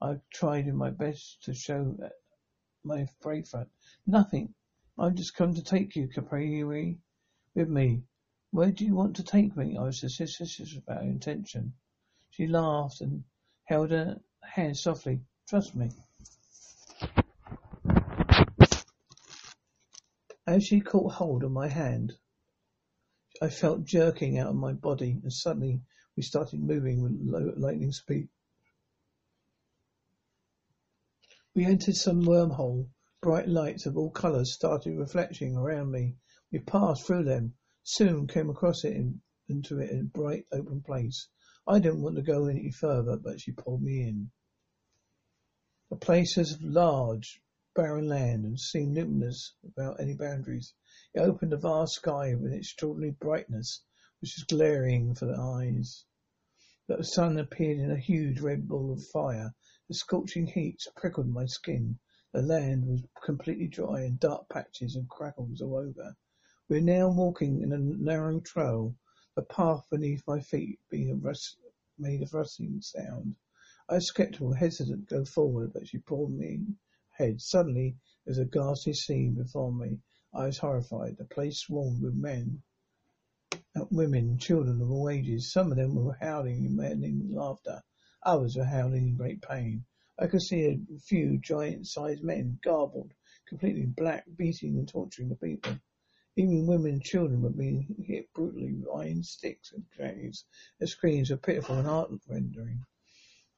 I 0.00 0.20
tried 0.32 0.72
my 0.72 0.88
best 0.88 1.42
to 1.42 1.52
show 1.52 1.98
my 2.84 3.06
front. 3.20 3.68
Nothing. 4.06 4.54
I've 4.98 5.14
just 5.14 5.34
come 5.34 5.54
to 5.54 5.62
take 5.62 5.96
you, 5.96 6.08
Kapil, 6.08 6.96
with 7.54 7.68
me. 7.68 8.02
Where 8.50 8.70
do 8.70 8.84
you 8.84 8.94
want 8.94 9.16
to 9.16 9.22
take 9.22 9.56
me? 9.56 9.76
I 9.78 9.82
was 9.82 10.00
suspicious 10.00 10.76
about 10.76 11.02
her 11.02 11.08
intention. 11.08 11.72
She 12.30 12.46
laughed 12.46 13.00
and 13.00 13.24
held 13.64 13.90
her 13.90 14.20
hand 14.42 14.76
softly. 14.76 15.20
Trust 15.48 15.74
me. 15.74 15.90
As 20.46 20.64
she 20.64 20.80
caught 20.80 21.12
hold 21.12 21.44
of 21.44 21.52
my 21.52 21.68
hand, 21.68 22.12
I 23.40 23.48
felt 23.48 23.84
jerking 23.84 24.38
out 24.38 24.48
of 24.48 24.56
my 24.56 24.72
body, 24.72 25.18
and 25.22 25.32
suddenly 25.32 25.80
we 26.16 26.22
started 26.22 26.60
moving 26.60 27.02
with 27.02 27.56
lightning 27.56 27.92
speed. 27.92 28.28
We 31.54 31.66
entered 31.66 31.96
some 31.96 32.22
wormhole. 32.22 32.88
Bright 33.20 33.46
lights 33.46 33.84
of 33.84 33.98
all 33.98 34.10
colours 34.10 34.54
started 34.54 34.96
reflecting 34.96 35.54
around 35.54 35.90
me. 35.90 36.16
We 36.50 36.60
passed 36.60 37.06
through 37.06 37.24
them, 37.24 37.56
soon 37.82 38.26
came 38.26 38.48
across 38.48 38.84
it 38.84 38.96
in, 38.96 39.20
into 39.48 39.78
it 39.78 39.90
in 39.90 40.00
a 40.00 40.04
bright 40.04 40.46
open 40.50 40.80
place. 40.80 41.28
I 41.66 41.78
didn't 41.78 42.00
want 42.00 42.16
to 42.16 42.22
go 42.22 42.46
any 42.46 42.70
further, 42.70 43.18
but 43.18 43.38
she 43.38 43.52
pulled 43.52 43.82
me 43.82 44.00
in. 44.02 44.30
The 45.90 45.96
place 45.96 46.38
was 46.38 46.58
large, 46.62 47.42
barren 47.74 48.08
land 48.08 48.46
and 48.46 48.58
seemed 48.58 48.94
limitless 48.94 49.52
without 49.62 50.00
any 50.00 50.14
boundaries. 50.14 50.72
It 51.12 51.20
opened 51.20 51.52
a 51.52 51.58
vast 51.58 51.96
sky 51.96 52.34
with 52.34 52.54
extraordinary 52.54 53.12
brightness, 53.12 53.82
which 54.22 54.36
was 54.38 54.44
glaring 54.44 55.14
for 55.14 55.26
the 55.26 55.38
eyes. 55.38 56.06
But 56.88 56.96
the 56.96 57.04
sun 57.04 57.38
appeared 57.38 57.78
in 57.78 57.90
a 57.90 57.98
huge 57.98 58.40
red 58.40 58.66
ball 58.66 58.90
of 58.90 59.04
fire. 59.08 59.54
The 59.92 59.98
scorching 59.98 60.46
heat 60.46 60.86
prickled 60.96 61.28
my 61.28 61.44
skin. 61.44 61.98
The 62.32 62.40
land 62.40 62.86
was 62.86 63.04
completely 63.22 63.68
dry 63.68 64.00
and 64.00 64.18
dark 64.18 64.48
patches 64.48 64.96
and 64.96 65.06
crackles 65.06 65.60
all 65.60 65.76
over. 65.76 66.16
We 66.66 66.76
were 66.76 66.80
now 66.80 67.10
walking 67.10 67.60
in 67.60 67.74
a 67.74 67.78
narrow 67.78 68.40
trail, 68.40 68.96
the 69.34 69.42
path 69.42 69.84
beneath 69.90 70.26
my 70.26 70.40
feet 70.40 70.80
being 70.88 71.10
a 71.10 71.14
rust, 71.16 71.58
made 71.98 72.22
a 72.22 72.26
rustling 72.32 72.80
sound. 72.80 73.36
I 73.86 73.96
was 73.96 74.06
skeptical, 74.06 74.54
hesitant 74.54 75.10
to 75.10 75.16
go 75.16 75.24
forward, 75.26 75.74
but 75.74 75.86
she 75.86 75.98
pulled 75.98 76.32
me 76.32 76.64
head. 77.10 77.42
Suddenly, 77.42 77.98
there 78.24 78.30
was 78.30 78.38
a 78.38 78.46
ghastly 78.46 78.94
scene 78.94 79.34
before 79.34 79.74
me. 79.74 80.00
I 80.32 80.46
was 80.46 80.56
horrified. 80.56 81.18
The 81.18 81.26
place 81.26 81.58
swarmed 81.58 82.00
with 82.00 82.14
men, 82.14 82.62
uh, 83.76 83.84
women, 83.90 84.38
children 84.38 84.80
of 84.80 84.90
all 84.90 85.10
ages. 85.10 85.52
Some 85.52 85.70
of 85.70 85.76
them 85.76 85.94
were 85.96 86.16
howling 86.18 86.64
in 86.64 86.76
maddening 86.76 87.30
laughter. 87.30 87.82
Others 88.24 88.56
were 88.56 88.64
howling 88.64 89.08
in 89.08 89.16
great 89.16 89.42
pain. 89.42 89.84
I 90.18 90.28
could 90.28 90.42
see 90.42 90.66
a 90.66 90.98
few 91.00 91.38
giant-sized 91.38 92.22
men, 92.22 92.60
garbled, 92.62 93.12
completely 93.48 93.86
black, 93.86 94.24
beating 94.36 94.78
and 94.78 94.88
torturing 94.88 95.28
the 95.28 95.36
people. 95.36 95.76
Even 96.36 96.66
women 96.66 96.92
and 96.92 97.02
children 97.02 97.42
were 97.42 97.50
being 97.50 97.96
hit 98.06 98.32
brutally 98.32 98.74
with 98.74 98.88
iron 98.94 99.22
sticks 99.24 99.72
and 99.72 99.90
drags. 99.90 100.44
Their 100.78 100.86
screams 100.86 101.30
were 101.30 101.36
pitiful 101.36 101.78
and 101.78 101.86
heart-rending. 101.86 102.84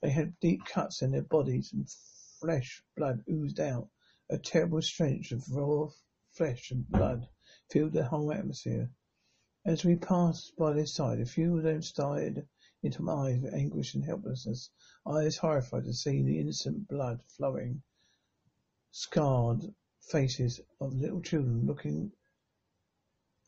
They 0.00 0.10
had 0.10 0.40
deep 0.40 0.64
cuts 0.64 1.02
in 1.02 1.10
their 1.10 1.22
bodies 1.22 1.72
and 1.72 1.88
flesh, 2.40 2.82
blood 2.96 3.22
oozed 3.30 3.60
out. 3.60 3.90
A 4.30 4.38
terrible 4.38 4.80
stench 4.80 5.30
of 5.32 5.44
raw 5.52 5.88
flesh 6.32 6.70
and 6.70 6.88
blood 6.88 7.28
filled 7.70 7.92
the 7.92 8.04
whole 8.04 8.32
atmosphere. 8.32 8.90
As 9.66 9.84
we 9.84 9.96
passed 9.96 10.56
by 10.56 10.72
their 10.72 10.86
side, 10.86 11.20
a 11.20 11.26
few 11.26 11.58
of 11.58 11.62
them 11.62 11.82
stared 11.82 12.48
into 12.84 13.02
my 13.02 13.12
eyes 13.12 13.40
with 13.40 13.54
anguish 13.54 13.94
and 13.94 14.04
helplessness. 14.04 14.70
I 15.06 15.24
was 15.24 15.38
horrified 15.38 15.84
to 15.84 15.94
see 15.94 16.22
the 16.22 16.38
innocent 16.38 16.86
blood 16.86 17.22
flowing, 17.36 17.82
scarred 18.90 19.62
faces 20.00 20.60
of 20.80 20.92
little 20.92 21.22
children 21.22 21.66
looking 21.66 22.12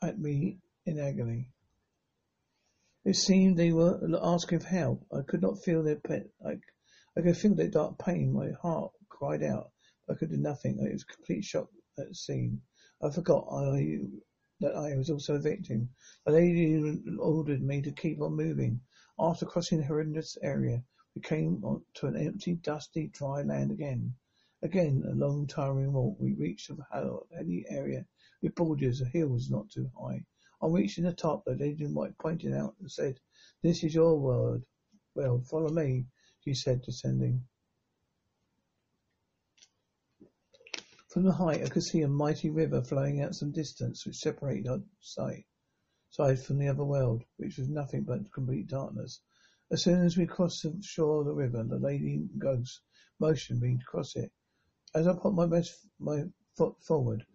at 0.01 0.19
me 0.19 0.59
in 0.85 0.99
agony. 0.99 1.51
It 3.05 3.15
seemed 3.15 3.57
they 3.57 3.71
were 3.71 3.99
asking 4.21 4.59
for 4.59 4.67
help. 4.67 5.05
I 5.13 5.21
could 5.21 5.41
not 5.41 5.63
feel 5.63 5.83
their 5.83 5.95
pain. 5.95 6.29
I 6.45 6.59
I 7.15 7.21
could 7.21 7.37
feel 7.37 7.55
their 7.55 7.69
dark 7.69 7.97
pain. 7.97 8.33
My 8.33 8.51
heart 8.51 8.91
cried 9.09 9.41
out. 9.41 9.71
I 10.09 10.13
could 10.13 10.29
do 10.29 10.37
nothing. 10.37 10.79
I 10.79 10.91
was 10.91 11.03
complete 11.03 11.43
shock 11.43 11.69
at 11.97 12.09
the 12.09 12.15
scene. 12.15 12.61
I 13.01 13.09
forgot 13.09 13.47
I, 13.51 14.01
that 14.59 14.75
I 14.75 14.95
was 14.95 15.09
also 15.09 15.35
a 15.35 15.39
victim. 15.39 15.89
The 16.25 16.33
lady 16.33 17.01
ordered 17.17 17.63
me 17.63 17.81
to 17.81 17.91
keep 17.91 18.21
on 18.21 18.35
moving. 18.35 18.81
After 19.19 19.47
crossing 19.47 19.79
the 19.79 19.85
horrendous 19.85 20.37
area, 20.43 20.83
we 21.15 21.21
came 21.21 21.59
to 21.95 22.05
an 22.05 22.15
empty, 22.15 22.53
dusty, 22.53 23.07
dry 23.07 23.41
land 23.41 23.71
again. 23.71 24.13
Again, 24.61 25.03
a 25.07 25.15
long, 25.15 25.47
tiring 25.47 25.91
walk. 25.91 26.19
We 26.19 26.33
reached 26.33 26.69
a 26.69 27.19
hilly 27.31 27.65
area 27.67 28.05
with 28.43 28.53
borders 28.53 29.01
of 29.01 29.07
hills 29.07 29.49
not 29.49 29.71
too 29.71 29.89
high. 29.99 30.23
On 30.61 30.71
reaching 30.71 31.03
the 31.03 31.13
top, 31.13 31.45
the 31.45 31.55
lady 31.55 31.85
in 31.85 31.95
white 31.95 32.15
pointed 32.19 32.53
out 32.53 32.75
and 32.79 32.91
said, 32.91 33.19
This 33.63 33.83
is 33.83 33.95
your 33.95 34.19
world. 34.19 34.63
Well, 35.15 35.41
follow 35.41 35.69
me 35.69 36.05
she 36.41 36.53
said, 36.53 36.83
descending. 36.83 37.47
From 41.07 41.23
the 41.23 41.33
height, 41.33 41.63
I 41.63 41.69
could 41.69 41.83
see 41.83 42.03
a 42.03 42.07
mighty 42.07 42.51
river 42.51 42.83
flowing 42.83 43.21
out 43.21 43.33
some 43.33 43.51
distance, 43.51 44.05
which 44.05 44.17
separated 44.17 44.67
our 44.67 44.83
sight 45.01 45.47
side 46.09 46.39
from 46.39 46.57
the 46.57 46.67
other 46.67 46.83
world, 46.83 47.23
which 47.37 47.57
was 47.57 47.69
nothing 47.69 48.03
but 48.03 48.31
complete 48.31 48.67
darkness. 48.67 49.21
As 49.71 49.83
soon 49.83 50.03
as 50.05 50.17
we 50.17 50.25
crossed 50.25 50.63
the 50.63 50.81
shore 50.81 51.19
of 51.19 51.25
the 51.25 51.33
river, 51.33 51.63
the 51.63 51.77
lady 51.77 52.27
ghost 52.37 52.81
motioned 53.19 53.61
me 53.61 53.77
to 53.77 53.85
cross 53.85 54.15
it. 54.15 54.31
As 54.95 55.07
I 55.07 55.13
put 55.13 55.33
my 55.33 55.45
best 55.45 55.87
my 55.99 56.23
foot 56.55 56.81
forward, 56.81 57.25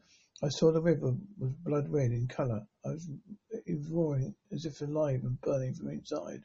I 0.43 0.49
saw 0.49 0.73
the 0.73 0.83
river 0.83 1.14
was 1.38 1.52
blood 1.64 1.88
red 1.88 2.11
in 2.11 2.26
colour. 2.26 2.67
I 2.85 2.88
was, 2.88 3.09
it 3.50 3.76
was 3.76 3.88
roaring 3.88 4.35
as 4.50 4.64
if 4.64 4.81
alive 4.81 5.23
and 5.25 5.41
burning 5.41 5.75
from 5.75 5.91
inside. 5.91 6.43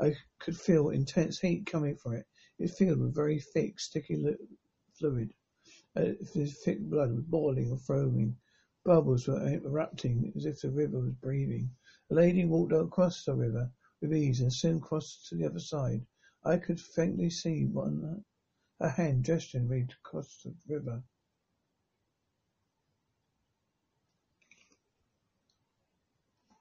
I 0.00 0.14
could 0.38 0.56
feel 0.56 0.90
intense 0.90 1.40
heat 1.40 1.66
coming 1.66 1.96
from 1.96 2.14
it. 2.14 2.26
It 2.58 2.70
filled 2.70 3.00
with 3.00 3.14
very 3.14 3.40
thick, 3.40 3.78
sticky 3.80 4.24
fluid. 4.98 5.34
Uh, 5.96 6.12
this 6.34 6.62
thick 6.64 6.80
blood 6.80 7.12
was 7.12 7.24
boiling 7.24 7.70
and 7.70 7.80
foaming. 7.80 8.36
Bubbles 8.86 9.26
were 9.26 9.40
uh, 9.40 9.48
erupting 9.48 10.30
as 10.36 10.44
if 10.44 10.60
the 10.60 10.70
river 10.70 11.00
was 11.00 11.14
breathing. 11.14 11.70
The 12.10 12.16
lady 12.16 12.44
walked 12.44 12.72
across 12.72 13.24
the 13.24 13.34
river 13.34 13.72
with 14.02 14.14
ease 14.14 14.42
and 14.42 14.52
soon 14.52 14.78
crossed 14.78 15.26
to 15.28 15.36
the 15.36 15.46
other 15.46 15.58
side. 15.58 16.04
I 16.44 16.58
could 16.58 16.78
faintly 16.78 17.30
see 17.30 17.64
one 17.64 18.22
uh, 18.78 18.84
her 18.84 18.90
hand 18.90 19.24
gesturing 19.24 19.68
me 19.68 19.86
to 19.88 19.96
cross 20.02 20.42
the 20.42 20.54
river. 20.68 21.02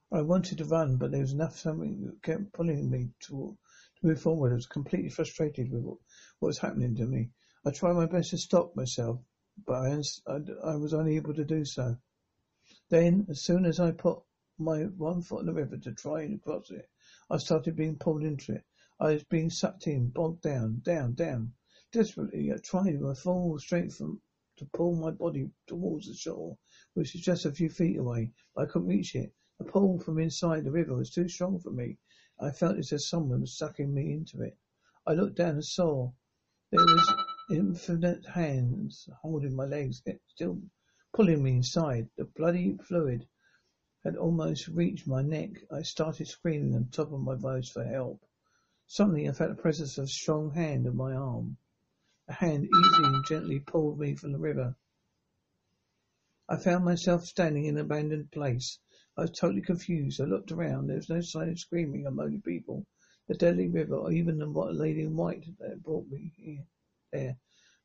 I 0.09 0.21
wanted 0.21 0.59
to 0.59 0.65
run, 0.65 0.95
but 0.95 1.11
there 1.11 1.19
was 1.19 1.33
enough 1.33 1.57
something 1.57 2.05
that 2.05 2.23
kept 2.23 2.53
pulling 2.53 2.89
me 2.89 3.09
to, 3.23 3.57
to 3.99 4.07
move 4.07 4.21
forward. 4.21 4.53
I 4.53 4.55
was 4.55 4.65
completely 4.65 5.09
frustrated 5.09 5.71
with 5.73 5.83
what, 5.83 5.97
what 6.39 6.47
was 6.47 6.59
happening 6.59 6.95
to 6.95 7.05
me. 7.05 7.31
I 7.65 7.71
tried 7.71 7.93
my 7.93 8.05
best 8.05 8.29
to 8.29 8.37
stop 8.37 8.77
myself, 8.77 9.19
but 9.67 9.73
I, 9.73 10.01
I, 10.27 10.39
I 10.63 10.75
was 10.77 10.93
unable 10.93 11.33
to 11.33 11.43
do 11.43 11.65
so. 11.65 11.97
Then, 12.89 13.25
as 13.29 13.39
soon 13.39 13.63
as 13.63 13.79
I 13.79 13.91
put 13.91 14.21
my 14.57 14.83
one 14.83 15.21
foot 15.21 15.39
in 15.39 15.45
the 15.45 15.53
river 15.53 15.77
to 15.77 15.93
try 15.93 16.23
and 16.23 16.41
cross 16.41 16.69
it, 16.69 16.89
I 17.29 17.37
started 17.37 17.77
being 17.77 17.97
pulled 17.97 18.23
into 18.23 18.55
it. 18.55 18.65
I 18.99 19.13
was 19.13 19.23
being 19.23 19.49
sucked 19.49 19.87
in, 19.87 20.09
bogged 20.09 20.41
down, 20.41 20.81
down, 20.83 21.13
down. 21.13 21.53
Desperately, 21.93 22.51
I 22.51 22.57
tried 22.57 22.95
with 22.95 23.01
my 23.01 23.13
full 23.13 23.57
strength 23.57 23.95
from, 23.95 24.21
to 24.57 24.65
pull 24.65 24.95
my 24.97 25.11
body 25.11 25.49
towards 25.65 26.07
the 26.07 26.13
shore, 26.13 26.57
which 26.93 27.13
was 27.13 27.21
just 27.21 27.45
a 27.45 27.53
few 27.53 27.69
feet 27.69 27.95
away. 27.97 28.33
I 28.57 28.65
couldn't 28.65 28.89
reach 28.89 29.15
it. 29.15 29.33
The 29.59 29.63
pull 29.63 29.97
from 29.99 30.19
inside 30.19 30.65
the 30.65 30.71
river 30.71 30.93
was 30.93 31.09
too 31.09 31.29
strong 31.29 31.59
for 31.59 31.71
me. 31.71 31.97
I 32.37 32.51
felt 32.51 32.77
as 32.77 32.91
if 32.91 33.01
someone 33.01 33.39
was 33.39 33.57
sucking 33.57 33.93
me 33.93 34.11
into 34.11 34.41
it. 34.41 34.57
I 35.07 35.13
looked 35.13 35.37
down 35.37 35.55
and 35.55 35.63
saw 35.63 36.11
there 36.69 36.83
was 36.83 37.13
infinite 37.49 38.25
hands 38.25 39.07
holding 39.21 39.55
my 39.55 39.63
legs, 39.63 40.01
still 40.27 40.61
pulling 41.13 41.43
me 41.43 41.51
inside. 41.51 42.09
The 42.17 42.25
bloody 42.25 42.75
fluid 42.77 43.27
had 44.03 44.17
almost 44.17 44.67
reached 44.67 45.07
my 45.07 45.21
neck. 45.21 45.51
I 45.71 45.83
started 45.83 46.27
screaming 46.27 46.75
on 46.75 46.87
top 46.87 47.13
of 47.13 47.21
my 47.21 47.35
voice 47.35 47.69
for 47.69 47.83
help. 47.83 48.25
Suddenly 48.87 49.29
I 49.29 49.31
felt 49.31 49.55
the 49.55 49.61
presence 49.61 49.97
of 49.97 50.05
a 50.05 50.07
strong 50.07 50.51
hand 50.51 50.87
on 50.87 50.97
my 50.97 51.13
arm. 51.13 51.57
A 52.27 52.33
hand 52.33 52.65
easily 52.65 53.05
and 53.05 53.25
gently 53.25 53.59
pulled 53.59 53.99
me 53.99 54.15
from 54.15 54.31
the 54.31 54.39
river. 54.39 54.75
I 56.49 56.57
found 56.57 56.83
myself 56.83 57.25
standing 57.25 57.65
in 57.65 57.77
an 57.77 57.85
abandoned 57.85 58.31
place. 58.31 58.79
I 59.15 59.21
was 59.21 59.31
totally 59.31 59.61
confused. 59.61 60.19
I 60.19 60.25
looked 60.25 60.51
around. 60.51 60.87
There 60.87 60.95
was 60.95 61.09
no 61.09 61.21
sign 61.21 61.49
of 61.49 61.59
screaming 61.59 62.07
or 62.07 62.11
moaning 62.11 62.41
people, 62.41 62.85
the 63.27 63.35
deadly 63.35 63.67
river, 63.67 63.95
or 63.95 64.11
even 64.11 64.39
the 64.39 64.47
lady 64.47 65.01
in 65.01 65.15
white 65.15 65.45
that 65.59 65.83
brought 65.83 66.09
me 66.09 66.33
here. 66.37 66.65
There. 67.11 67.37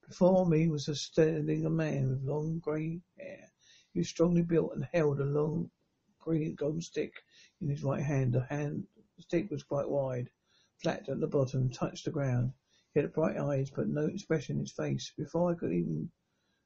Before 0.08 0.46
me 0.46 0.68
was 0.68 0.88
a 0.88 0.94
standing 0.94 1.66
a 1.66 1.70
man 1.70 2.08
with 2.08 2.22
long 2.22 2.60
grey 2.60 3.02
hair. 3.18 3.52
He 3.92 4.00
was 4.00 4.08
strongly 4.08 4.40
built 4.40 4.72
and 4.74 4.86
held 4.86 5.20
a 5.20 5.24
long 5.26 5.70
green 6.18 6.54
golden 6.54 6.80
stick 6.80 7.12
in 7.60 7.68
his 7.68 7.84
right 7.84 8.02
hand. 8.02 8.32
The 8.32 8.44
hand 8.44 8.86
the 9.16 9.22
stick 9.22 9.50
was 9.50 9.62
quite 9.64 9.86
wide, 9.86 10.30
flat 10.78 11.10
at 11.10 11.20
the 11.20 11.26
bottom, 11.26 11.68
touched 11.68 12.06
the 12.06 12.10
ground. 12.10 12.54
He 12.94 13.00
had 13.00 13.12
bright 13.12 13.36
eyes, 13.36 13.68
but 13.68 13.88
no 13.88 14.06
expression 14.06 14.56
in 14.56 14.60
his 14.60 14.72
face. 14.72 15.12
Before 15.14 15.50
I 15.50 15.54
could 15.54 15.74
even 15.74 16.10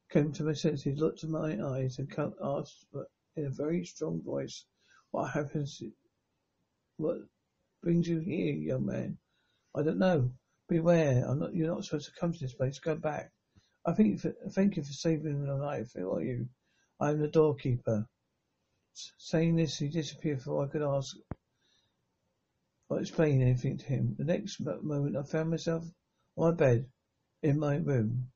come 0.09 0.33
to 0.35 0.45
my 0.45 0.53
senses, 0.53 0.85
he 0.85 0.93
looked 0.93 1.25
at 1.25 1.31
my 1.31 1.61
eyes 1.67 1.99
and 1.99 2.09
asked 2.41 2.87
in 3.35 3.47
a 3.47 3.51
very 3.51 3.85
strong 3.85 4.23
voice, 4.23 4.67
"What 5.11 5.33
happens? 5.33 5.83
What 6.97 7.27
brings 7.83 8.07
you 8.07 8.21
here, 8.21 8.55
young 8.55 8.87
man?" 8.87 9.19
"I 9.75 9.83
don't 9.83 9.99
know. 9.99 10.33
Beware. 10.69 11.25
I'm 11.27 11.39
not. 11.39 11.55
You're 11.55 11.75
not 11.75 11.85
supposed 11.85 12.07
to 12.07 12.21
come 12.21 12.33
to 12.33 12.39
this 12.39 12.55
place. 12.55 12.79
Go 12.79 12.95
back. 12.95 13.33
I 13.85 13.93
think. 13.93 14.21
For, 14.21 14.33
thank 14.51 14.77
you 14.77 14.83
for 14.83 14.93
saving 14.93 15.45
my 15.45 15.53
life. 15.55 15.93
Who 15.95 16.11
are 16.13 16.23
you?" 16.23 16.49
"I 17.01 17.11
am 17.11 17.19
the 17.19 17.29
doorkeeper." 17.29 18.09
Saying 19.19 19.57
this, 19.57 19.79
he 19.79 19.89
disappeared 19.89 20.39
before 20.39 20.65
I 20.65 20.69
could 20.69 20.83
ask 20.83 21.17
or 22.93 23.01
explain 23.01 23.41
anything 23.41 23.79
to 23.79 23.87
him. 23.87 24.15
The 24.19 24.25
next 24.25 24.61
moment, 24.61 25.17
I 25.17 25.23
found 25.23 25.49
myself 25.49 25.85
on 26.37 26.51
my 26.51 26.55
bed 26.55 26.87
in 27.43 27.59
my 27.59 27.77
room. 27.77 28.31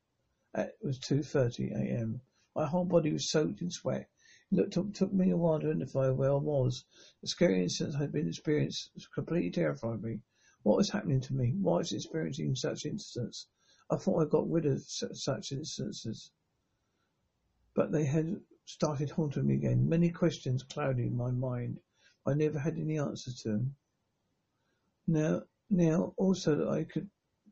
It 0.55 0.79
was 0.81 0.99
2.30 0.99 1.73
a.m. 1.73 2.23
My 2.55 2.67
whole 2.67 2.87
body 2.87 3.13
was 3.13 3.29
soaked 3.29 3.61
in 3.61 3.71
sweat. 3.71 4.09
It 4.51 4.73
took, 4.73 4.95
took 4.95 5.13
me 5.13 5.31
a 5.31 5.37
while 5.37 5.61
to 5.61 5.67
identify 5.67 6.09
where 6.09 6.33
I 6.33 6.37
was. 6.37 6.87
The 7.21 7.29
scary 7.29 7.63
incident 7.63 7.97
I 7.97 7.99
had 7.99 8.13
been 8.13 8.29
experienced 8.29 8.91
completely 9.15 9.51
terrified 9.51 10.03
me. 10.03 10.21
What 10.67 10.79
was 10.79 10.91
happening 10.91 11.21
to 11.21 11.33
me? 11.33 11.53
Why 11.61 11.77
was 11.77 11.93
I 11.93 11.97
experiencing 11.97 12.57
such 12.57 12.87
incidents? 12.87 13.47
I 13.89 13.95
thought 13.95 14.21
I 14.21 14.29
got 14.29 14.51
rid 14.51 14.67
of 14.67 14.83
such 14.83 15.53
instances. 15.53 16.33
But 17.73 17.93
they 17.93 18.05
had 18.05 18.41
started 18.65 19.11
haunting 19.11 19.47
me 19.47 19.55
again. 19.55 19.89
Many 19.89 20.11
questions 20.11 20.65
clouded 20.65 21.13
my 21.13 21.31
mind. 21.31 21.79
I 22.27 22.35
never 22.35 22.59
had 22.59 22.79
any 22.79 22.99
answers 22.99 23.43
to 23.43 23.51
them. 23.51 23.77
Now, 25.07 25.45
now 25.71 26.15
also 26.17 26.69
I 26.69 26.83
could 26.83 27.09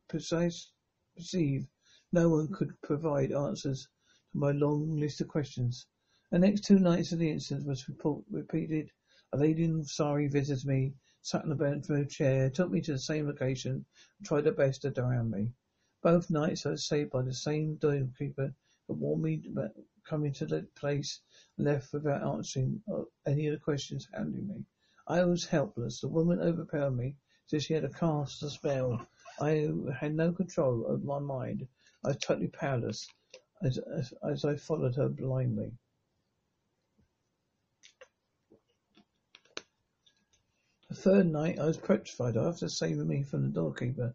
precise, 0.09 0.73
perceive 1.15 1.69
no 2.11 2.29
one 2.31 2.49
could 2.49 2.75
provide 2.83 3.31
answers 3.31 3.87
to 4.33 4.39
my 4.39 4.51
long 4.51 4.97
list 4.97 5.21
of 5.21 5.29
questions. 5.29 5.87
The 6.33 6.41
next 6.41 6.65
two 6.65 6.81
nights 6.81 7.13
of 7.13 7.21
the 7.21 7.31
incident 7.31 7.69
was 7.69 7.89
report, 7.89 8.25
repeated. 8.29 8.91
A 9.33 9.37
lady 9.37 9.63
in 9.63 9.85
sari 9.85 10.27
visited 10.27 10.67
me, 10.67 10.95
sat 11.27 11.43
on 11.43 11.53
a 11.53 11.55
bench 11.55 11.87
for 11.87 11.97
a 11.97 12.05
chair, 12.05 12.51
took 12.51 12.71
me 12.71 12.83
to 12.83 12.93
the 12.93 12.99
same 12.99 13.27
location, 13.27 13.83
and 14.19 14.27
tried 14.27 14.45
her 14.45 14.53
best 14.53 14.83
to 14.83 14.91
drown 14.91 15.31
me. 15.31 15.51
Both 16.03 16.29
nights 16.29 16.67
I 16.67 16.73
was 16.73 16.85
saved 16.85 17.13
by 17.13 17.23
the 17.23 17.33
same 17.33 17.77
doorkeeper 17.77 18.55
that 18.87 18.93
warned 18.93 19.23
me 19.23 19.43
about 19.49 19.71
coming 20.05 20.35
to 20.35 20.45
the 20.45 20.65
place 20.75 21.23
and 21.57 21.67
left 21.67 21.95
without 21.95 22.23
answering 22.23 22.83
any 23.25 23.47
of 23.47 23.55
the 23.55 23.59
questions 23.59 24.07
handed 24.13 24.47
me. 24.47 24.67
I 25.07 25.25
was 25.25 25.47
helpless. 25.47 26.03
The 26.03 26.09
woman 26.09 26.41
overpowered 26.41 26.91
me, 26.91 27.17
said 27.47 27.63
she 27.63 27.73
had 27.73 27.85
a 27.85 27.89
cast 27.89 28.43
a 28.43 28.51
spell. 28.51 29.07
I 29.41 29.73
had 29.99 30.15
no 30.15 30.31
control 30.31 30.85
over 30.87 31.05
my 31.05 31.21
mind. 31.21 31.67
I 32.05 32.09
was 32.09 32.19
totally 32.19 32.49
powerless 32.49 33.09
as, 33.63 33.79
as, 33.79 34.13
as 34.23 34.45
I 34.45 34.57
followed 34.57 34.97
her 34.97 35.09
blindly. 35.09 35.73
The 40.95 41.11
third 41.11 41.33
night 41.33 41.59
I 41.59 41.67
was 41.67 41.77
petrified 41.77 42.37
after 42.37 42.69
saving 42.69 43.09
me 43.09 43.25
from 43.25 43.43
the 43.43 43.49
doorkeeper. 43.49 44.15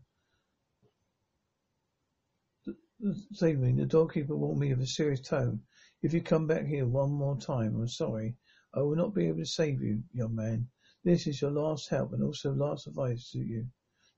The 2.99 3.85
doorkeeper 3.85 4.35
warned 4.35 4.61
me 4.61 4.69
with 4.69 4.81
a 4.83 4.87
serious 4.87 5.19
tone. 5.19 5.63
If 6.01 6.13
you 6.13 6.21
come 6.23 6.47
back 6.47 6.65
here 6.65 6.87
one 6.87 7.11
more 7.11 7.37
time, 7.37 7.75
I'm 7.75 7.89
sorry. 7.89 8.37
I 8.73 8.79
will 8.79 8.95
not 8.95 9.13
be 9.13 9.25
able 9.27 9.39
to 9.39 9.45
save 9.45 9.81
you, 9.81 10.03
young 10.13 10.33
man. 10.33 10.69
This 11.03 11.27
is 11.27 11.41
your 11.41 11.51
last 11.51 11.89
help 11.89 12.13
and 12.13 12.23
also 12.23 12.53
last 12.53 12.87
advice 12.87 13.29
to 13.31 13.39
you. 13.39 13.67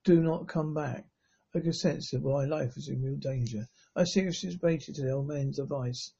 Do 0.03 0.21
not 0.21 0.47
come 0.47 0.75
back. 0.75 1.09
I 1.55 1.61
could 1.61 1.75
sense 1.75 2.11
that 2.11 2.21
my 2.23 2.45
life 2.45 2.75
was 2.75 2.87
in 2.87 3.01
real 3.01 3.17
danger. 3.17 3.67
I 3.95 4.03
seriously 4.03 4.51
debated 4.51 4.97
the 4.97 5.09
old 5.09 5.27
man's 5.27 5.57
advice 5.57 6.13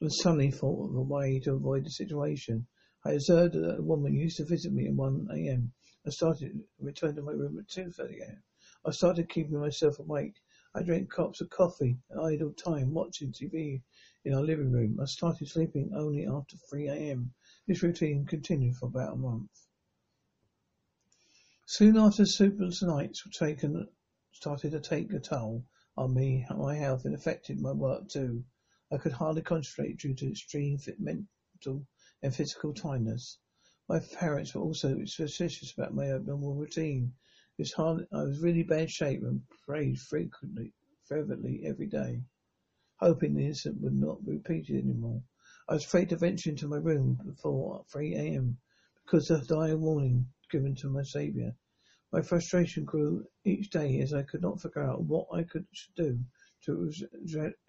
and 0.00 0.10
suddenly 0.10 0.50
thought 0.50 0.88
of 0.88 0.96
a 0.96 1.02
way 1.02 1.38
to 1.40 1.52
avoid 1.52 1.84
the 1.84 1.90
situation. 1.90 2.66
I 3.04 3.12
observed 3.12 3.54
that 3.54 3.78
a 3.78 3.82
woman 3.82 4.14
used 4.14 4.38
to 4.38 4.44
visit 4.46 4.72
me 4.72 4.86
at 4.86 4.94
1 4.94 5.28
a.m. 5.32 5.72
I 6.04 6.10
started 6.10 6.60
returned 6.80 7.14
to 7.14 7.22
my 7.22 7.30
room 7.30 7.58
at 7.58 7.68
2.30 7.68 8.22
a.m. 8.22 8.42
I 8.84 8.90
started 8.90 9.28
keeping 9.28 9.60
myself 9.60 10.00
awake. 10.00 10.34
I 10.74 10.82
drank 10.82 11.10
cups 11.10 11.40
of 11.40 11.50
coffee 11.50 11.96
and 12.10 12.20
idle 12.20 12.52
time 12.54 12.92
watching 12.92 13.30
TV 13.30 13.82
in 14.24 14.34
our 14.34 14.42
living 14.42 14.72
room. 14.72 14.98
I 15.00 15.04
started 15.04 15.46
sleeping 15.46 15.92
only 15.94 16.26
after 16.26 16.56
3 16.56 16.88
a.m. 16.88 17.32
This 17.68 17.84
routine 17.84 18.26
continued 18.26 18.76
for 18.76 18.86
about 18.86 19.12
a 19.12 19.16
month. 19.16 19.68
Soon 21.66 21.96
after 21.96 22.26
sleepless 22.26 22.82
nights 22.82 23.24
were 23.24 23.30
taken 23.30 23.86
started 24.32 24.72
to 24.72 24.80
take 24.80 25.12
a 25.12 25.20
toll 25.20 25.64
on 25.96 26.12
me, 26.12 26.44
my 26.56 26.74
health, 26.74 27.04
and 27.04 27.14
affected 27.14 27.60
my 27.60 27.70
work 27.70 28.08
too. 28.08 28.44
I 28.90 28.96
could 28.96 29.12
hardly 29.12 29.42
concentrate 29.42 29.98
due 29.98 30.14
to 30.14 30.30
extreme 30.30 30.80
mental 30.98 31.86
and 32.22 32.34
physical 32.34 32.74
tiredness. 32.74 33.38
My 33.88 33.98
parents 33.98 34.54
were 34.54 34.62
also 34.62 35.04
suspicious 35.04 35.72
about 35.72 35.94
my 35.94 36.12
abnormal 36.12 36.54
routine. 36.54 37.12
I 37.78 38.04
was 38.12 38.40
really 38.40 38.62
bad 38.62 38.90
shape 38.90 39.22
and 39.22 39.42
prayed 39.66 39.98
frequently, 40.00 40.72
fervently 41.04 41.64
every 41.64 41.86
day, 41.86 42.22
hoping 43.00 43.34
the 43.34 43.46
incident 43.46 43.82
would 43.82 43.94
not 43.94 44.24
be 44.24 44.32
repeated 44.32 44.76
anymore. 44.82 45.22
I 45.68 45.74
was 45.74 45.84
afraid 45.84 46.08
to 46.08 46.16
venture 46.16 46.50
into 46.50 46.68
my 46.68 46.78
room 46.78 47.18
before 47.24 47.84
3 47.92 48.14
a.m. 48.14 48.58
because 49.04 49.30
of 49.30 49.46
the 49.46 49.54
dire 49.54 49.76
warning 49.76 50.26
given 50.50 50.74
to 50.76 50.88
my 50.88 51.02
Saviour. 51.02 51.54
My 52.12 52.22
frustration 52.22 52.84
grew 52.84 53.26
each 53.44 53.70
day 53.70 54.00
as 54.00 54.12
I 54.12 54.22
could 54.22 54.42
not 54.42 54.60
figure 54.60 54.82
out 54.82 55.04
what 55.04 55.26
I 55.32 55.42
could 55.44 55.66
do 55.96 56.18
to 56.64 56.90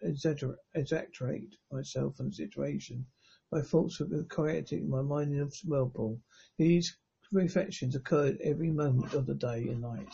exaggerate 0.02 1.56
myself 1.72 2.20
and 2.20 2.32
the 2.32 2.36
situation. 2.36 3.06
My 3.54 3.62
thoughts 3.62 4.00
were 4.00 4.24
chaotic, 4.24 4.84
my 4.84 5.04
mind 5.04 5.32
in 5.32 5.42
a 5.42 5.50
whirlpool. 5.68 6.20
These 6.58 6.98
reflections 7.32 7.96
occurred 7.96 8.42
every 8.42 8.72
moment 8.72 9.14
of 9.14 9.28
the 9.28 9.36
day 9.36 9.68
and 9.68 9.80
night. 9.80 10.12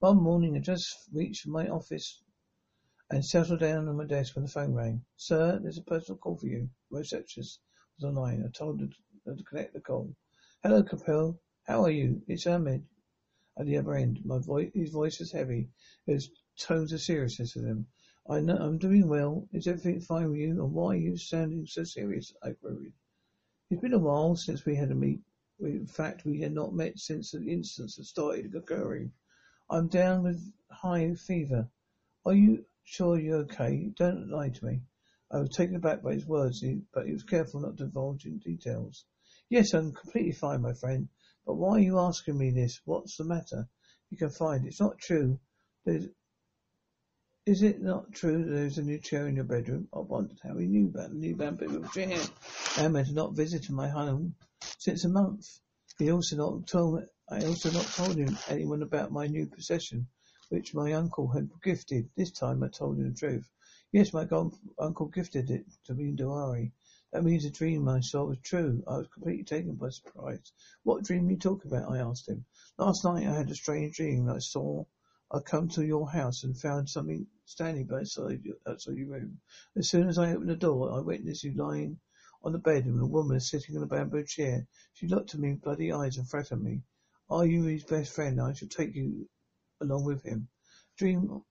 One 0.00 0.18
morning 0.18 0.54
I 0.54 0.60
just 0.60 1.08
reached 1.10 1.46
my 1.46 1.68
office 1.68 2.22
and 3.08 3.24
settled 3.24 3.60
down 3.60 3.88
on 3.88 3.96
my 3.96 4.04
desk 4.04 4.36
when 4.36 4.44
the 4.44 4.50
phone 4.50 4.74
rang. 4.74 5.06
Sir, 5.16 5.58
there's 5.58 5.78
a 5.78 5.82
personal 5.82 6.18
call 6.18 6.36
for 6.36 6.44
you. 6.44 6.68
The 6.90 6.98
receptionist 6.98 7.60
was 7.96 8.04
online. 8.04 8.44
I 8.44 8.50
told 8.50 8.80
her 8.80 8.88
to 9.36 9.42
connect 9.44 9.72
the 9.72 9.80
call. 9.80 10.14
Hello, 10.62 10.82
Kapil. 10.82 11.38
How 11.62 11.84
are 11.84 11.90
you? 11.90 12.20
It's 12.28 12.46
Aman 12.46 12.86
at 13.56 13.64
the 13.64 13.78
other 13.78 13.94
end. 13.94 14.22
My 14.22 14.36
voice, 14.38 14.70
his 14.74 14.90
voice 14.90 15.18
was 15.18 15.32
heavy. 15.32 15.70
His 16.04 16.28
tones 16.58 16.92
of 16.92 17.00
seriousness 17.00 17.54
with 17.54 17.64
him. 17.64 17.86
I 18.28 18.40
know 18.40 18.56
I'm 18.56 18.78
doing 18.78 19.08
well. 19.08 19.48
Is 19.52 19.66
everything 19.66 20.00
fine 20.00 20.30
with 20.30 20.38
you? 20.38 20.50
And 20.50 20.72
why 20.72 20.94
are 20.94 20.96
you 20.96 21.16
sounding 21.16 21.66
so 21.66 21.82
serious? 21.82 22.32
I. 22.42 22.54
It's 23.68 23.80
been 23.80 23.94
a 23.94 23.98
while 23.98 24.36
since 24.36 24.64
we 24.64 24.76
had 24.76 24.92
a 24.92 24.94
meet. 24.94 25.20
In 25.58 25.86
fact, 25.86 26.24
we 26.24 26.40
had 26.40 26.52
not 26.52 26.72
met 26.72 26.98
since 26.98 27.32
the 27.32 27.42
incidents 27.50 27.96
had 27.96 28.06
started 28.06 28.54
occurring. 28.54 29.12
I'm 29.68 29.88
down 29.88 30.22
with 30.22 30.52
high 30.70 31.14
fever. 31.14 31.68
Are 32.24 32.34
you 32.34 32.64
sure 32.84 33.18
you're 33.18 33.38
okay? 33.38 33.92
Don't 33.96 34.28
lie 34.28 34.50
to 34.50 34.64
me. 34.66 34.82
I 35.30 35.38
was 35.38 35.50
taken 35.50 35.76
aback 35.76 36.02
by 36.02 36.14
his 36.14 36.26
words, 36.26 36.64
but 36.92 37.06
he 37.06 37.12
was 37.12 37.24
careful 37.24 37.60
not 37.60 37.76
to 37.78 37.86
divulge 37.86 38.26
in 38.26 38.38
details. 38.38 39.04
Yes, 39.48 39.72
I'm 39.72 39.92
completely 39.92 40.32
fine, 40.32 40.62
my 40.62 40.74
friend. 40.74 41.08
But 41.44 41.54
why 41.54 41.72
are 41.72 41.80
you 41.80 41.98
asking 41.98 42.38
me 42.38 42.50
this? 42.50 42.80
What's 42.84 43.16
the 43.16 43.24
matter? 43.24 43.68
You 44.10 44.16
can 44.16 44.30
find 44.30 44.64
it's 44.64 44.80
not 44.80 44.98
true. 44.98 45.40
There's, 45.84 46.06
is 47.44 47.64
it 47.64 47.82
not 47.82 48.12
true 48.12 48.44
that 48.44 48.50
there's 48.52 48.78
a 48.78 48.82
new 48.82 48.98
chair 48.98 49.26
in 49.26 49.34
your 49.34 49.44
bedroom? 49.44 49.88
Oh, 49.92 50.02
I 50.02 50.04
wondered 50.04 50.38
how 50.44 50.56
he 50.56 50.68
knew 50.68 50.86
about 50.86 51.10
the 51.10 51.16
new 51.16 51.34
vampire 51.34 51.82
chair. 51.92 52.20
Aman 52.78 53.04
had 53.04 53.16
not 53.16 53.34
visited 53.34 53.72
my 53.72 53.88
home 53.88 54.36
since 54.78 55.04
a 55.04 55.08
month. 55.08 55.58
He 55.98 56.12
also 56.12 56.36
not 56.36 56.68
told 56.68 57.02
I 57.28 57.44
also 57.44 57.72
not 57.72 57.86
told 57.86 58.16
him 58.16 58.38
anyone 58.48 58.82
about 58.82 59.10
my 59.10 59.26
new 59.26 59.46
possession, 59.46 60.06
which 60.50 60.72
my 60.72 60.92
uncle 60.92 61.26
had 61.26 61.50
gifted. 61.64 62.08
This 62.16 62.30
time 62.30 62.62
I 62.62 62.68
told 62.68 62.98
him 62.98 63.08
the 63.08 63.18
truth. 63.18 63.50
Yes, 63.90 64.12
my 64.12 64.28
uncle 64.78 65.08
gifted 65.08 65.50
it 65.50 65.66
to 65.86 65.94
me 65.94 66.10
in 66.10 66.16
Diwali. 66.16 66.70
That 67.12 67.24
means 67.24 67.42
the 67.42 67.50
dream 67.50 67.88
I 67.88 68.00
saw 68.00 68.24
was 68.24 68.38
true. 68.44 68.84
I 68.86 68.98
was 68.98 69.08
completely 69.08 69.42
taken 69.42 69.74
by 69.74 69.88
surprise. 69.88 70.52
What 70.84 71.02
dream 71.02 71.26
are 71.26 71.32
you 71.32 71.38
talking 71.38 71.72
about? 71.72 71.90
I 71.90 71.98
asked 71.98 72.28
him. 72.28 72.44
Last 72.78 73.04
night 73.04 73.26
I 73.26 73.34
had 73.34 73.50
a 73.50 73.54
strange 73.56 73.96
dream. 73.96 74.30
I 74.30 74.38
saw 74.38 74.84
I 75.34 75.40
come 75.40 75.68
to 75.70 75.84
your 75.84 76.10
house 76.10 76.44
and 76.44 76.56
found 76.56 76.90
something 76.90 77.26
standing 77.44 77.88
outside 77.92 78.40
your, 78.44 79.06
room. 79.06 79.40
As 79.76 79.88
soon 79.88 80.08
as 80.08 80.18
I 80.18 80.32
opened 80.32 80.50
the 80.50 80.56
door, 80.56 80.92
I 80.92 81.00
witnessed 81.00 81.44
you 81.44 81.52
lying 81.54 81.98
on 82.42 82.52
the 82.52 82.58
bed 82.58 82.84
and 82.84 83.00
a 83.00 83.06
woman 83.06 83.40
sitting 83.40 83.74
in 83.74 83.82
a 83.82 83.86
bamboo 83.86 84.24
chair. 84.24 84.66
She 84.94 85.06
looked 85.06 85.34
at 85.34 85.40
me 85.40 85.52
with 85.52 85.62
bloody 85.62 85.92
eyes 85.92 86.18
and 86.18 86.28
threatened 86.28 86.62
me. 86.62 86.82
Are 87.30 87.46
you 87.46 87.64
his 87.64 87.84
best 87.84 88.12
friend? 88.14 88.40
I 88.40 88.52
shall 88.52 88.68
take 88.68 88.94
you 88.94 89.28
along 89.80 90.04
with 90.04 90.22
him. 90.22 90.48
Dream 90.96 91.42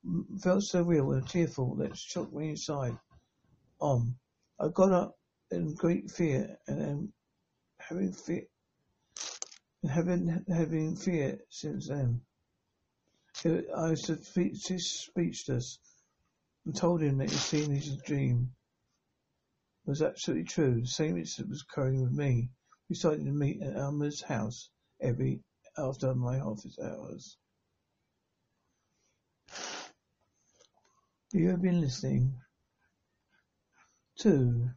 felt 0.42 0.64
so 0.64 0.84
real 0.84 1.12
and 1.12 1.28
tearful 1.28 1.76
that 1.76 1.92
it 1.92 1.98
shook 1.98 2.32
me 2.34 2.52
inside. 2.52 2.98
Um, 3.82 4.16
I 4.60 4.68
got 4.68 4.92
up 4.92 5.18
in 5.50 5.74
great 5.74 6.12
fear 6.12 6.58
and 6.68 6.82
am 6.82 7.14
having 7.80 8.14
fear, 8.14 8.44
having 9.90 10.46
having 10.48 10.96
fear 10.96 11.40
since 11.50 11.88
then. 11.88 12.22
I 13.44 13.90
was 13.90 14.04
speechless 14.78 15.80
and 16.66 16.76
told 16.76 17.02
him 17.02 17.18
that 17.18 17.32
his 17.32 17.98
dream 18.06 18.54
was 19.86 20.04
absolutely 20.04 20.44
true. 20.44 20.82
The 20.82 20.88
same 20.88 21.18
incident 21.18 21.50
was 21.50 21.64
occurring 21.64 22.04
with 22.04 22.12
me. 22.12 22.52
We 22.88 22.96
started 22.96 23.26
to 23.26 23.32
meet 23.32 23.64
at 23.64 23.76
Aman's 23.76 24.22
house 24.22 24.70
every 25.00 25.42
after 25.76 26.14
my 26.14 26.40
office 26.40 26.78
hours. 26.78 27.38
You 31.32 31.50
have 31.50 31.64
been 31.64 31.82
listening 31.82 32.36
to 34.18 34.70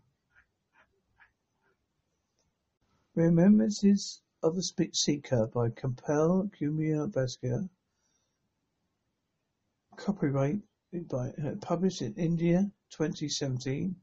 Remembrances 3.15 4.23
of 4.43 4.57
a 4.57 4.63
Speech 4.63 4.97
Seeker 4.97 5.49
by 5.49 5.69
Kapil 5.69 6.51
Kumar 6.59 7.09
Bhaskar. 7.09 7.69
Copyright 9.97 10.61
by, 11.09 11.31
uh, 11.31 11.55
published 11.61 12.03
in 12.03 12.15
India 12.15 12.71
2017. 12.91 13.97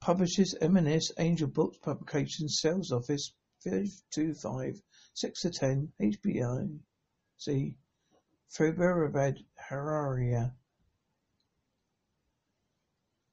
Publishes 0.00 0.54
M&S 0.60 1.12
Angel 1.18 1.48
Books 1.48 1.78
Publications 1.78 2.60
Sales 2.60 2.92
Office 2.92 3.32
525 3.62 4.82
6 5.14 5.40
to 5.42 5.50
10 5.50 5.92
HBI 6.00 6.80
C 7.36 7.76
Faridabad 8.50 9.44
Haryana. 9.68 10.54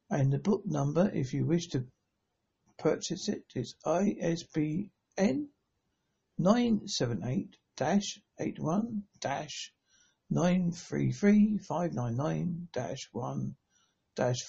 And 0.09 0.31
the 0.31 0.39
book 0.39 0.65
number, 0.65 1.09
if 1.13 1.33
you 1.33 1.45
wish 1.45 1.67
to 1.69 1.85
purchase 2.77 3.29
it, 3.29 3.43
is 3.55 3.75
ISBN 3.85 5.49
978 10.29 11.57
81 11.57 11.57
933 11.57 11.57
599 11.59 12.67
1 13.11 13.55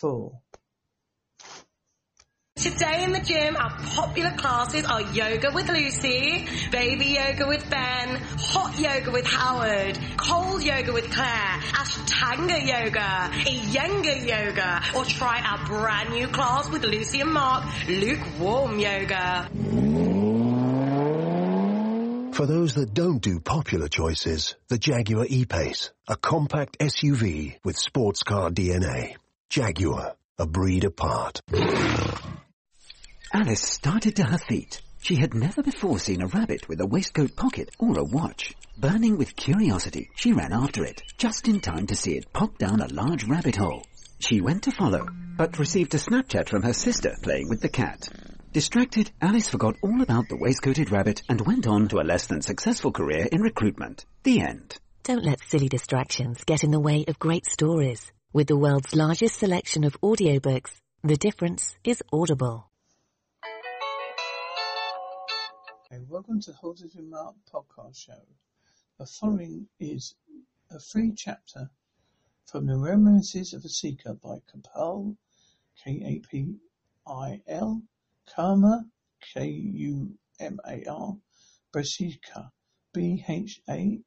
4. 0.00 0.40
Today 2.56 3.04
in 3.04 3.12
the 3.12 3.20
gym, 3.20 3.54
our 3.56 3.70
popular 3.70 4.32
classes 4.32 4.84
are 4.84 5.02
yoga 5.12 5.52
with 5.54 5.68
Lucy, 5.68 6.48
baby 6.72 7.04
yoga 7.04 7.46
with 7.46 7.70
Ben, 7.70 8.20
hot 8.20 8.76
yoga 8.76 9.12
with 9.12 9.26
Howard, 9.26 9.96
cold 10.16 10.64
yoga 10.64 10.92
with 10.92 11.08
Claire, 11.12 11.60
Ashtanga 11.72 12.58
yoga, 12.66 13.30
Iyengar 13.44 14.26
yoga, 14.26 14.82
or 14.96 15.04
try 15.04 15.40
our 15.40 15.64
brand 15.66 16.10
new 16.10 16.26
class 16.26 16.68
with 16.68 16.82
Lucy 16.82 17.20
and 17.20 17.32
Mark, 17.32 17.64
lukewarm 17.86 18.80
yoga. 18.80 19.48
For 22.38 22.46
those 22.46 22.74
that 22.74 22.94
don't 22.94 23.20
do 23.20 23.40
popular 23.40 23.88
choices, 23.88 24.54
the 24.68 24.78
Jaguar 24.78 25.26
E-Pace, 25.28 25.90
a 26.06 26.14
compact 26.14 26.78
SUV 26.78 27.56
with 27.64 27.76
sports 27.76 28.22
car 28.22 28.50
DNA. 28.50 29.16
Jaguar, 29.50 30.14
a 30.38 30.46
breed 30.46 30.84
apart. 30.84 31.40
Alice 33.34 33.60
started 33.60 34.14
to 34.14 34.22
her 34.22 34.38
feet. 34.38 34.80
She 35.00 35.16
had 35.16 35.34
never 35.34 35.64
before 35.64 35.98
seen 35.98 36.22
a 36.22 36.28
rabbit 36.28 36.68
with 36.68 36.80
a 36.80 36.86
waistcoat 36.86 37.34
pocket 37.34 37.70
or 37.80 37.98
a 37.98 38.04
watch. 38.04 38.54
Burning 38.78 39.18
with 39.18 39.34
curiosity, 39.34 40.08
she 40.14 40.32
ran 40.32 40.52
after 40.52 40.84
it, 40.84 41.02
just 41.16 41.48
in 41.48 41.58
time 41.58 41.88
to 41.88 41.96
see 41.96 42.12
it 42.12 42.32
pop 42.32 42.56
down 42.56 42.80
a 42.80 42.94
large 42.94 43.24
rabbit 43.24 43.56
hole. 43.56 43.84
She 44.20 44.40
went 44.40 44.62
to 44.62 44.70
follow, 44.70 45.08
but 45.36 45.58
received 45.58 45.92
a 45.96 45.98
Snapchat 45.98 46.48
from 46.48 46.62
her 46.62 46.72
sister 46.72 47.16
playing 47.20 47.48
with 47.48 47.62
the 47.62 47.68
cat. 47.68 48.08
Distracted, 48.50 49.10
Alice 49.20 49.50
forgot 49.50 49.76
all 49.82 50.00
about 50.00 50.30
the 50.30 50.36
waistcoated 50.36 50.90
rabbit 50.90 51.22
and 51.28 51.38
went 51.46 51.66
on 51.66 51.86
to 51.88 52.00
a 52.00 52.02
less 52.02 52.26
than 52.26 52.40
successful 52.40 52.90
career 52.90 53.28
in 53.30 53.42
recruitment. 53.42 54.06
The 54.22 54.40
end. 54.40 54.78
Don't 55.02 55.22
let 55.22 55.40
silly 55.40 55.68
distractions 55.68 56.44
get 56.44 56.64
in 56.64 56.70
the 56.70 56.80
way 56.80 57.04
of 57.08 57.18
great 57.18 57.44
stories. 57.44 58.10
With 58.32 58.46
the 58.46 58.56
world's 58.56 58.94
largest 58.94 59.38
selection 59.38 59.84
of 59.84 60.00
audiobooks, 60.00 60.70
the 61.04 61.18
difference 61.18 61.76
is 61.84 62.02
audible. 62.10 62.70
Hey, 65.90 66.00
welcome 66.08 66.40
to 66.40 66.52
the 66.52 66.56
Holsworthy 66.56 67.06
Mark 67.06 67.34
podcast 67.52 67.98
show. 67.98 68.22
The 68.98 69.04
following 69.04 69.68
is 69.78 70.14
a 70.70 70.80
free 70.80 71.12
chapter 71.14 71.68
from 72.46 72.64
the 72.64 72.78
Reminiscences 72.78 73.52
of 73.52 73.62
a 73.66 73.68
Seeker 73.68 74.14
by 74.14 74.38
Kapil, 74.50 75.18
K-A-P-I-L, 75.84 77.82
K-U-M-A-R, 79.34 81.16
Bhaskar, 81.74 82.50
B-H-A-S-K-A-R. 82.92 84.02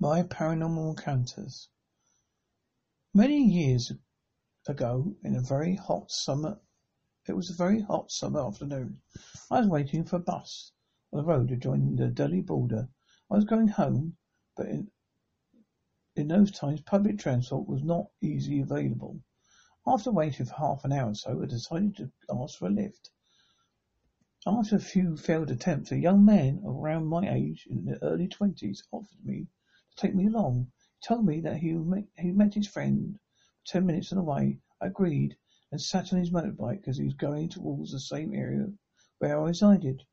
My 0.00 0.22
Paranormal 0.22 0.90
Encounters. 0.90 1.68
Many 3.14 3.42
years 3.42 3.92
ago, 4.66 5.14
in 5.22 5.36
a 5.36 5.40
very 5.40 5.74
hot 5.74 6.10
summer, 6.10 6.58
it 7.26 7.32
was 7.34 7.50
a 7.50 7.54
very 7.54 7.80
hot 7.80 8.10
summer 8.10 8.40
afternoon. 8.46 9.00
I 9.50 9.60
was 9.60 9.68
waiting 9.68 10.04
for 10.04 10.16
a 10.16 10.20
bus 10.20 10.72
on 11.12 11.18
the 11.18 11.24
road 11.24 11.50
adjoining 11.50 11.96
the 11.96 12.08
Delhi 12.08 12.40
border. 12.40 12.88
I 13.30 13.34
was 13.34 13.44
going 13.44 13.68
home, 13.68 14.16
but 14.56 14.68
in, 14.68 14.90
in 16.16 16.28
those 16.28 16.50
times 16.50 16.80
public 16.82 17.18
transport 17.18 17.68
was 17.68 17.82
not 17.82 18.10
easily 18.20 18.60
available. 18.60 19.20
After 19.86 20.10
waiting 20.10 20.46
for 20.46 20.54
half 20.54 20.84
an 20.84 20.92
hour 20.92 21.10
or 21.10 21.14
so, 21.14 21.42
I 21.42 21.46
decided 21.46 21.96
to 21.96 22.10
ask 22.30 22.58
for 22.58 22.68
a 22.68 22.70
lift. 22.70 23.10
After 24.46 24.76
a 24.76 24.80
few 24.80 25.16
failed 25.16 25.50
attempts, 25.50 25.92
a 25.92 25.98
young 25.98 26.24
man 26.24 26.62
around 26.66 27.06
my 27.06 27.30
age, 27.30 27.66
in 27.68 27.84
the 27.84 28.02
early 28.02 28.28
twenties, 28.28 28.82
offered 28.92 29.24
me 29.24 29.46
to 29.90 29.96
take 29.96 30.14
me 30.14 30.26
along. 30.26 30.70
He 31.00 31.06
told 31.06 31.26
me 31.26 31.40
that 31.40 31.56
he 31.56 31.72
met, 31.72 32.04
he 32.18 32.30
met 32.30 32.54
his 32.54 32.68
friend 32.68 33.18
ten 33.66 33.86
minutes 33.86 34.12
on 34.12 34.18
the 34.18 34.24
way. 34.24 34.60
I 34.80 34.86
agreed 34.86 35.36
and 35.70 35.80
sat 35.80 36.12
on 36.12 36.18
his 36.18 36.30
motorbike 36.30 36.86
as 36.86 36.98
he 36.98 37.04
was 37.04 37.14
going 37.14 37.48
towards 37.48 37.92
the 37.92 38.00
same 38.00 38.34
area 38.34 38.72
where 39.18 39.40
I 39.40 39.44
resided. 39.46 40.04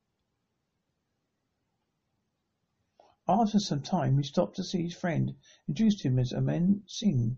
After 3.27 3.59
some 3.59 3.81
time, 3.81 4.17
he 4.17 4.23
stopped 4.23 4.55
to 4.55 4.63
see 4.63 4.83
his 4.83 4.95
friend, 4.95 5.35
introduced 5.67 6.03
him 6.03 6.17
as 6.17 6.33
Aman 6.33 6.83
Singh, 6.87 7.37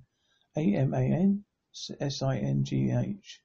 A-M-A-N 0.56 1.46
S-I-N-G-H. 2.00 3.42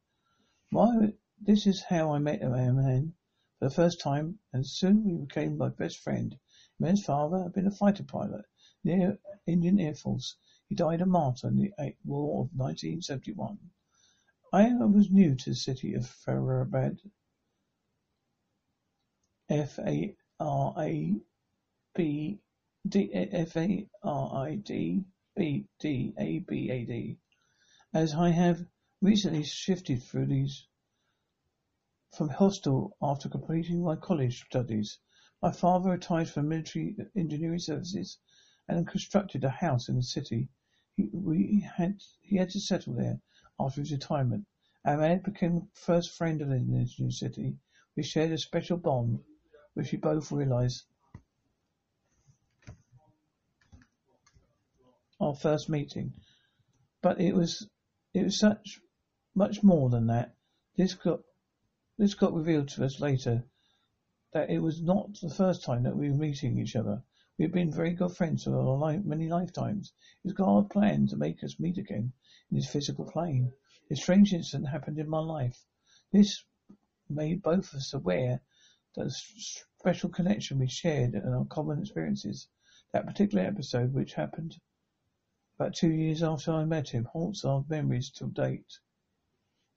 Why, 0.71 1.15
this 1.41 1.67
is 1.67 1.83
how 1.83 2.13
I 2.13 2.19
met 2.19 2.43
Aman 2.43 3.15
for 3.59 3.69
the 3.69 3.75
first 3.75 4.01
time, 4.01 4.39
and 4.53 4.67
soon 4.67 5.05
we 5.05 5.25
became 5.25 5.57
my 5.57 5.71
best 5.71 5.99
friend. 5.99 6.39
Aman's 6.79 7.05
father 7.05 7.43
had 7.43 7.55
been 7.55 7.67
a 7.67 7.71
fighter 7.71 8.05
pilot 8.05 8.45
the 8.85 9.19
Indian 9.47 9.81
Air 9.81 9.95
Force. 9.95 10.37
He 10.69 10.75
died 10.75 11.01
a 11.01 11.07
martyr 11.07 11.49
in 11.49 11.57
the 11.57 11.73
War 12.05 12.45
of 12.45 12.51
1971. 12.55 13.59
I 14.53 14.75
was 14.75 15.11
new 15.11 15.35
to 15.35 15.51
the 15.51 15.57
city 15.57 15.95
of 15.95 16.05
Faridabad. 16.07 17.01
F 19.49 19.79
A 19.79 20.15
R 20.39 20.75
A 20.79 21.21
B 21.95 22.41
D 22.87 23.11
F 23.15 23.57
A 23.57 23.89
R 24.03 24.47
I 24.47 24.57
D 24.57 25.05
B 25.35 25.67
D 25.79 26.13
A 26.19 26.41
B 26.41 26.71
A 26.71 26.85
D. 26.85 27.19
As 27.95 28.13
I 28.13 28.29
have 28.29 28.67
recently 29.01 29.45
shifted 29.45 30.03
through 30.03 30.27
these 30.27 30.67
from 32.13 32.29
hostel 32.29 32.97
after 33.01 33.29
completing 33.29 33.83
my 33.83 33.97
college 33.97 34.45
studies. 34.45 34.99
My 35.41 35.53
father 35.53 35.91
retired 35.91 36.29
from 36.29 36.49
military 36.49 36.97
engineering 37.17 37.59
services 37.59 38.19
and 38.67 38.87
constructed 38.87 39.45
a 39.45 39.51
house 39.51 39.89
in 39.89 39.97
the 39.97 40.03
city. 40.03 40.49
He, 40.99 41.61
had, 41.61 42.01
to 42.51 42.61
settle 42.61 42.95
there 42.95 43.21
after 43.61 43.83
his 43.83 43.93
retirement. 43.93 44.47
Man 44.85 45.23
became 45.23 45.69
first 45.73 46.17
friend 46.17 46.41
in 46.41 46.73
this 46.73 46.99
new 46.99 47.13
city. 47.13 47.57
We 47.95 48.03
shared 48.03 48.33
a 48.33 48.39
special 48.39 48.79
bond, 48.79 49.21
which 49.75 49.93
we 49.93 49.99
both 49.99 50.33
realized 50.33 50.87
our 55.21 55.37
first 55.37 55.69
meeting. 55.69 56.15
But 57.01 57.21
it 57.21 57.33
was, 57.33 57.69
it 58.13 58.25
was 58.25 58.41
such, 58.41 58.81
much 59.37 59.63
more 59.63 59.91
than 59.91 60.09
that. 60.09 60.35
This 60.77 60.95
got, 60.95 61.21
this 61.97 62.15
got 62.15 62.35
revealed 62.35 62.71
to 62.71 62.85
us 62.85 63.01
later 63.01 63.45
that 64.33 64.51
it 64.51 64.59
was 64.59 64.83
not 64.83 65.21
the 65.21 65.31
first 65.31 65.63
time 65.63 65.85
that 65.85 65.97
we 65.97 66.11
were 66.11 66.17
meeting 66.17 66.59
each 66.59 66.75
other. 66.75 67.05
We 67.39 67.45
had 67.45 67.53
been 67.53 67.71
very 67.71 67.93
good 67.93 68.17
friends 68.17 68.43
for 68.43 69.01
many 69.05 69.29
lifetimes. 69.29 69.93
Was 70.25 70.33
God 70.33 70.71
planned 70.71 71.11
to 71.11 71.17
make 71.17 71.45
us 71.45 71.61
meet 71.61 71.79
again 71.79 72.13
in 72.51 72.57
this 72.57 72.69
physical 72.69 73.05
plane. 73.05 73.53
A 73.93 73.95
strange 73.95 74.35
incident 74.35 74.69
happened 74.69 74.99
in 74.99 75.09
my 75.09 75.21
life. 75.21 75.65
This 76.11 76.45
made 77.09 77.41
both 77.41 77.73
of 77.73 77.79
us 77.79 77.95
aware 77.95 78.43
that 78.97 79.05
the 79.05 79.11
special 79.11 80.11
connection 80.11 80.59
we 80.59 80.67
shared 80.67 81.15
and 81.15 81.33
our 81.33 81.45
common 81.45 81.79
experiences. 81.79 82.49
That 82.93 83.07
particular 83.07 83.45
episode, 83.45 83.93
which 83.93 84.15
happened 84.15 84.61
about 85.61 85.77
two 85.77 85.93
years 85.93 86.25
after 86.25 86.51
I 86.51 86.65
met 86.65 86.89
him, 86.89 87.05
haunts 87.05 87.45
our 87.45 87.65
memories 87.69 88.11
till 88.11 88.31
date. 88.31 88.81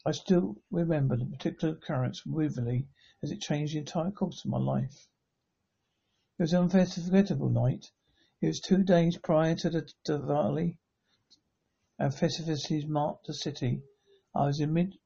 I 0.04 0.14
still 0.14 0.58
remember 0.72 1.16
the 1.16 1.26
particular 1.28 1.76
occurrence 1.76 2.24
vividly 2.26 2.88
as 3.22 3.30
it 3.30 3.40
changed 3.40 3.76
the 3.76 3.80
entire 3.80 4.10
course 4.10 4.44
of 4.44 4.50
my 4.50 4.58
life. 4.58 5.08
It 6.42 6.46
was 6.46 6.54
an 6.54 6.64
unforgettable 6.64 7.50
night. 7.50 7.92
It 8.42 8.48
was 8.48 8.60
two 8.60 8.84
days 8.84 9.16
prior 9.16 9.54
to 9.58 9.70
the 9.70 9.88
Diwali 10.08 10.80
and 12.00 12.12
festivities 12.12 12.88
marked 12.88 13.28
the 13.28 13.36
city. 13.36 13.84
I 14.34 14.48
was 14.48 14.60
in 14.60 14.74
mid 14.74 14.98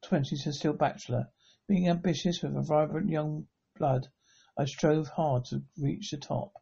twenties 0.00 0.46
and 0.46 0.54
still 0.54 0.72
bachelor. 0.72 1.30
Being 1.68 1.86
ambitious 1.86 2.42
with 2.42 2.56
a 2.56 2.62
vibrant 2.62 3.10
young 3.10 3.46
blood, 3.76 4.08
I 4.56 4.64
strove 4.64 5.08
hard 5.08 5.44
to 5.50 5.64
reach 5.76 6.10
the 6.12 6.16
top. 6.16 6.54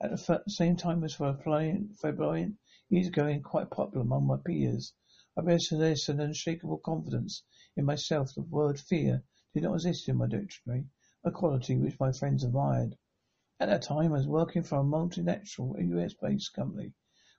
At 0.00 0.12
the 0.12 0.42
same 0.48 0.76
time 0.76 1.04
as 1.04 1.12
flamboyant, 1.12 2.56
easygoing, 2.90 3.42
quite 3.42 3.70
popular 3.70 4.00
among 4.00 4.28
my 4.28 4.38
peers, 4.38 4.94
I 5.36 5.42
possessed 5.42 6.08
an 6.08 6.20
unshakable 6.20 6.78
confidence 6.78 7.42
in 7.76 7.84
myself. 7.84 8.32
The 8.34 8.40
word 8.40 8.80
fear 8.80 9.22
did 9.52 9.64
not 9.64 9.74
exist 9.74 10.08
in 10.08 10.16
my 10.16 10.26
dictionary, 10.26 10.86
a 11.22 11.30
quality 11.30 11.76
which 11.76 12.00
my 12.00 12.12
friends 12.12 12.44
admired. 12.44 12.96
At 13.62 13.68
that 13.68 13.82
time, 13.82 14.14
I 14.14 14.16
was 14.16 14.26
working 14.26 14.62
for 14.62 14.78
a 14.78 14.82
multinational 14.82 15.78
US-based 15.78 16.54
company 16.54 16.94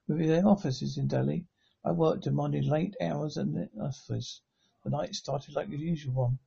with 0.07 0.27
their 0.27 0.47
offices 0.47 0.95
in 0.99 1.07
Delhi. 1.07 1.47
I 1.84 1.93
worked 1.93 2.25
demanding 2.25 2.69
late 2.69 2.95
hours 3.01 3.38
in 3.38 3.53
the 3.53 3.71
office. 3.81 4.39
The 4.84 4.91
night 4.91 5.15
started 5.15 5.55
like 5.55 5.71
the 5.71 5.79
usual 5.79 6.13
one. 6.13 6.38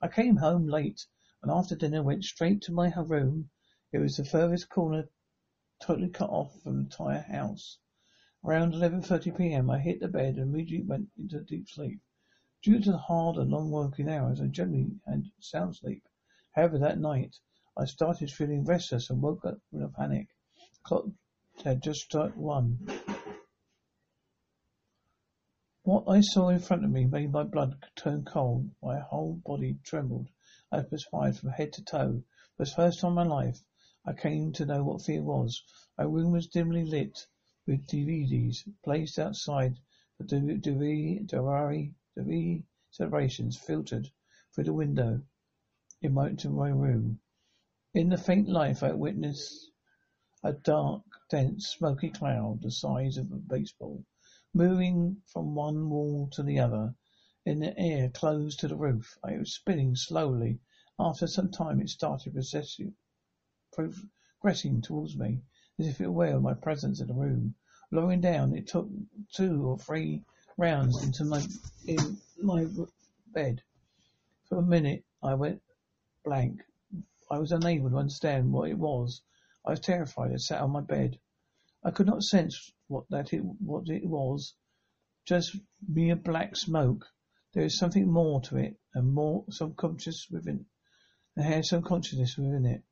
I 0.00 0.06
came 0.06 0.36
home 0.36 0.68
late 0.68 1.04
and 1.42 1.50
after 1.50 1.74
dinner 1.74 2.00
went 2.00 2.22
straight 2.22 2.62
to 2.62 2.72
my 2.72 2.94
room. 2.94 3.50
It 3.90 3.98
was 3.98 4.16
the 4.16 4.24
furthest 4.24 4.68
corner 4.68 5.08
totally 5.80 6.10
cut 6.10 6.30
off 6.30 6.60
from 6.60 6.76
the 6.76 6.82
entire 6.82 7.22
house. 7.22 7.78
Around 8.44 8.74
11.30 8.74 9.36
p.m. 9.36 9.68
I 9.68 9.80
hit 9.80 9.98
the 9.98 10.06
bed 10.06 10.36
and 10.36 10.54
immediately 10.54 10.86
went 10.86 11.10
into 11.18 11.40
deep 11.40 11.68
sleep. 11.68 12.00
Due 12.62 12.78
to 12.78 12.92
the 12.92 12.98
hard 12.98 13.38
and 13.38 13.50
long 13.50 13.72
working 13.72 14.08
hours, 14.08 14.40
I 14.40 14.46
generally 14.46 15.00
had 15.08 15.24
sound 15.40 15.74
sleep. 15.74 16.06
However, 16.52 16.78
that 16.78 17.00
night, 17.00 17.40
I 17.76 17.86
started 17.86 18.30
feeling 18.30 18.64
restless 18.64 19.10
and 19.10 19.20
woke 19.20 19.44
up 19.44 19.58
in 19.72 19.82
a 19.82 19.88
panic. 19.88 20.28
Clock 20.84 21.06
had 21.64 21.82
just 21.82 22.02
struck 22.02 22.36
one. 22.36 22.78
What 25.82 26.04
I 26.06 26.20
saw 26.20 26.50
in 26.50 26.60
front 26.60 26.84
of 26.84 26.90
me 26.90 27.04
made 27.04 27.32
my 27.32 27.42
blood 27.42 27.84
turn 27.96 28.24
cold. 28.24 28.70
My 28.80 29.00
whole 29.00 29.40
body 29.44 29.80
trembled. 29.82 30.28
I 30.70 30.82
perspired 30.82 31.36
from 31.36 31.50
head 31.50 31.72
to 31.72 31.82
toe. 31.82 32.22
For 32.56 32.64
the 32.64 32.70
first 32.70 33.00
time 33.00 33.10
in 33.10 33.14
my 33.16 33.24
life, 33.24 33.66
I 34.06 34.12
came 34.12 34.52
to 34.52 34.66
know 34.66 34.84
what 34.84 35.02
fear 35.02 35.22
was. 35.22 35.62
My 35.98 36.04
room 36.04 36.30
was 36.30 36.46
dimly 36.46 36.84
lit 36.84 37.26
with 37.66 37.88
DVDs 37.88 38.68
placed 38.84 39.18
outside 39.18 39.80
the 40.18 40.24
Diwali 40.26 41.26
celebrations 42.90 43.56
filtered 43.56 44.08
through 44.52 44.64
the 44.64 44.72
window 44.72 45.22
in 46.00 46.14
my, 46.14 46.32
to 46.34 46.50
my 46.50 46.68
room. 46.68 47.18
In 47.96 48.08
the 48.08 48.18
faint 48.18 48.48
light, 48.48 48.82
I 48.82 48.90
witnessed 48.90 49.70
a 50.42 50.52
dark, 50.52 51.04
dense, 51.30 51.68
smoky 51.68 52.10
cloud 52.10 52.60
the 52.60 52.72
size 52.72 53.18
of 53.18 53.30
a 53.30 53.36
baseball 53.36 54.04
moving 54.52 55.22
from 55.26 55.54
one 55.54 55.88
wall 55.88 56.28
to 56.32 56.42
the 56.42 56.58
other 56.58 56.96
in 57.44 57.60
the 57.60 57.78
air 57.78 58.10
close 58.10 58.56
to 58.56 58.66
the 58.66 58.74
roof. 58.74 59.16
It 59.24 59.38
was 59.38 59.54
spinning 59.54 59.94
slowly. 59.94 60.58
After 60.98 61.28
some 61.28 61.52
time 61.52 61.80
it 61.80 61.88
started 61.88 62.34
progressing 63.70 64.82
towards 64.82 65.16
me, 65.16 65.42
as 65.78 65.86
if 65.86 66.00
aware 66.00 66.34
of 66.34 66.42
my 66.42 66.54
presence 66.54 67.00
in 67.00 67.06
the 67.06 67.14
room. 67.14 67.54
Lowering 67.92 68.20
down, 68.20 68.56
it 68.56 68.66
took 68.66 68.88
two 69.32 69.68
or 69.68 69.78
three 69.78 70.24
rounds 70.56 71.00
into 71.04 71.24
my 71.24 71.46
in 71.86 72.18
my 72.42 72.66
bed. 73.28 73.62
For 74.48 74.58
a 74.58 74.62
minute 74.62 75.04
I 75.22 75.34
went 75.34 75.62
blank. 76.24 76.60
I 77.30 77.38
was 77.38 77.52
unable 77.52 77.88
to 77.88 77.96
understand 77.96 78.52
what 78.52 78.68
it 78.68 78.78
was. 78.78 79.22
I 79.64 79.70
was 79.70 79.80
terrified. 79.80 80.32
I 80.32 80.36
sat 80.36 80.60
on 80.60 80.72
my 80.72 80.82
bed. 80.82 81.18
I 81.82 81.90
could 81.90 82.06
not 82.06 82.22
sense 82.22 82.70
what 82.86 83.08
that 83.08 83.32
it 83.32 83.40
what 83.42 83.88
it 83.88 84.04
was. 84.04 84.54
Just 85.24 85.56
mere 85.88 86.16
black 86.16 86.54
smoke. 86.54 87.06
There 87.54 87.64
is 87.64 87.78
something 87.78 88.10
more 88.10 88.42
to 88.42 88.58
it, 88.58 88.78
and 88.92 89.14
more 89.14 89.46
subconscious 89.48 90.28
within. 90.30 90.66
And 91.34 91.46
had 91.46 91.64
some 91.64 91.82
consciousness 91.82 92.36
within 92.36 92.66
it. 92.66 92.82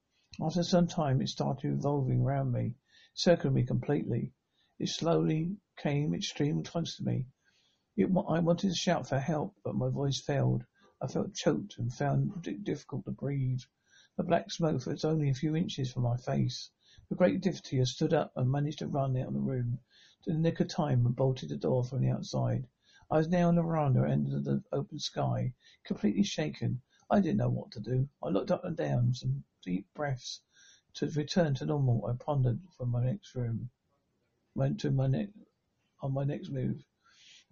After 0.40 0.62
some 0.62 0.87
time, 0.87 1.21
it 1.21 1.29
started 1.29 1.68
revolving 1.68 2.23
round 2.25 2.53
me, 2.53 2.75
circling 3.12 3.53
me 3.53 3.66
completely. 3.66 4.33
It 4.79 4.88
slowly 4.88 5.59
came, 5.77 6.18
streamed 6.23 6.66
close 6.66 6.97
to 6.97 7.05
me. 7.05 7.27
It, 7.97 8.07
I 8.07 8.40
wanted 8.40 8.71
to 8.71 8.75
shout 8.75 9.07
for 9.07 9.18
help, 9.18 9.57
but 9.62 9.75
my 9.75 9.90
voice 9.90 10.23
failed. 10.23 10.64
I 11.03 11.07
felt 11.07 11.35
choked 11.35 11.77
and 11.79 11.92
found 11.92 12.47
it 12.47 12.64
difficult 12.64 13.05
to 13.05 13.11
breathe. 13.11 13.61
The 14.18 14.25
black 14.25 14.51
smoke 14.51 14.85
was 14.85 15.07
only 15.07 15.31
a 15.31 15.35
few 15.35 15.57
inches 15.57 15.90
from 15.90 16.03
my 16.03 16.18
face. 16.18 16.70
With 17.09 17.18
great 17.18 17.40
difficulty, 17.40 17.81
I 17.81 17.85
stood 17.85 18.12
up 18.12 18.31
and 18.37 18.53
managed 18.53 18.81
to 18.81 18.87
run 18.87 19.16
out 19.16 19.29
of 19.29 19.33
the 19.35 19.40
room 19.40 19.81
in 20.27 20.35
the 20.35 20.38
nick 20.38 20.61
of 20.61 20.68
time 20.68 21.07
and 21.07 21.16
bolted 21.16 21.48
the 21.48 21.57
door 21.57 21.83
from 21.83 22.03
the 22.03 22.11
outside. 22.11 22.68
I 23.11 23.16
was 23.16 23.29
now 23.29 23.48
on 23.48 23.55
the 23.55 23.62
veranda 23.62 24.05
of 24.05 24.44
the 24.44 24.62
open 24.70 24.98
sky, 24.98 25.55
completely 25.85 26.22
shaken. 26.22 26.83
I 27.11 27.20
didn't 27.20 27.38
know 27.38 27.48
what 27.48 27.72
to 27.72 27.81
do. 27.81 28.09
I 28.22 28.29
looked 28.29 28.51
up 28.51 28.64
and 28.64 28.77
down, 28.77 29.14
some 29.14 29.44
deep 29.62 29.88
breaths. 29.94 30.42
To 30.94 31.09
return 31.09 31.55
to 31.55 31.66
normal, 31.66 32.07
I 32.07 32.12
pondered 32.12 32.61
for 32.77 32.85
my 32.85 33.03
next 33.03 33.35
room. 33.35 33.70
Went 34.55 34.79
to 34.81 34.90
my 34.90 35.07
next 35.07 35.33
on 36.03 36.12
my 36.12 36.25
next 36.25 36.51
move. 36.51 36.85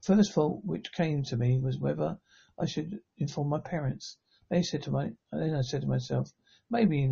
First 0.03 0.33
thought 0.33 0.63
which 0.65 0.93
came 0.93 1.23
to 1.25 1.37
me 1.39 1.59
was 1.59 1.79
whether 1.79 2.21
I 2.59 2.67
should 2.67 3.01
inform 3.17 3.49
my 3.49 3.61
parents. 3.61 4.19
They 4.51 4.63
said 4.63 4.83
to 4.85 4.91
my, 4.91 5.13
then 5.33 5.55
I 5.55 5.63
said 5.63 5.81
to 5.83 5.89
myself, 5.89 6.33
maybe 6.71 7.11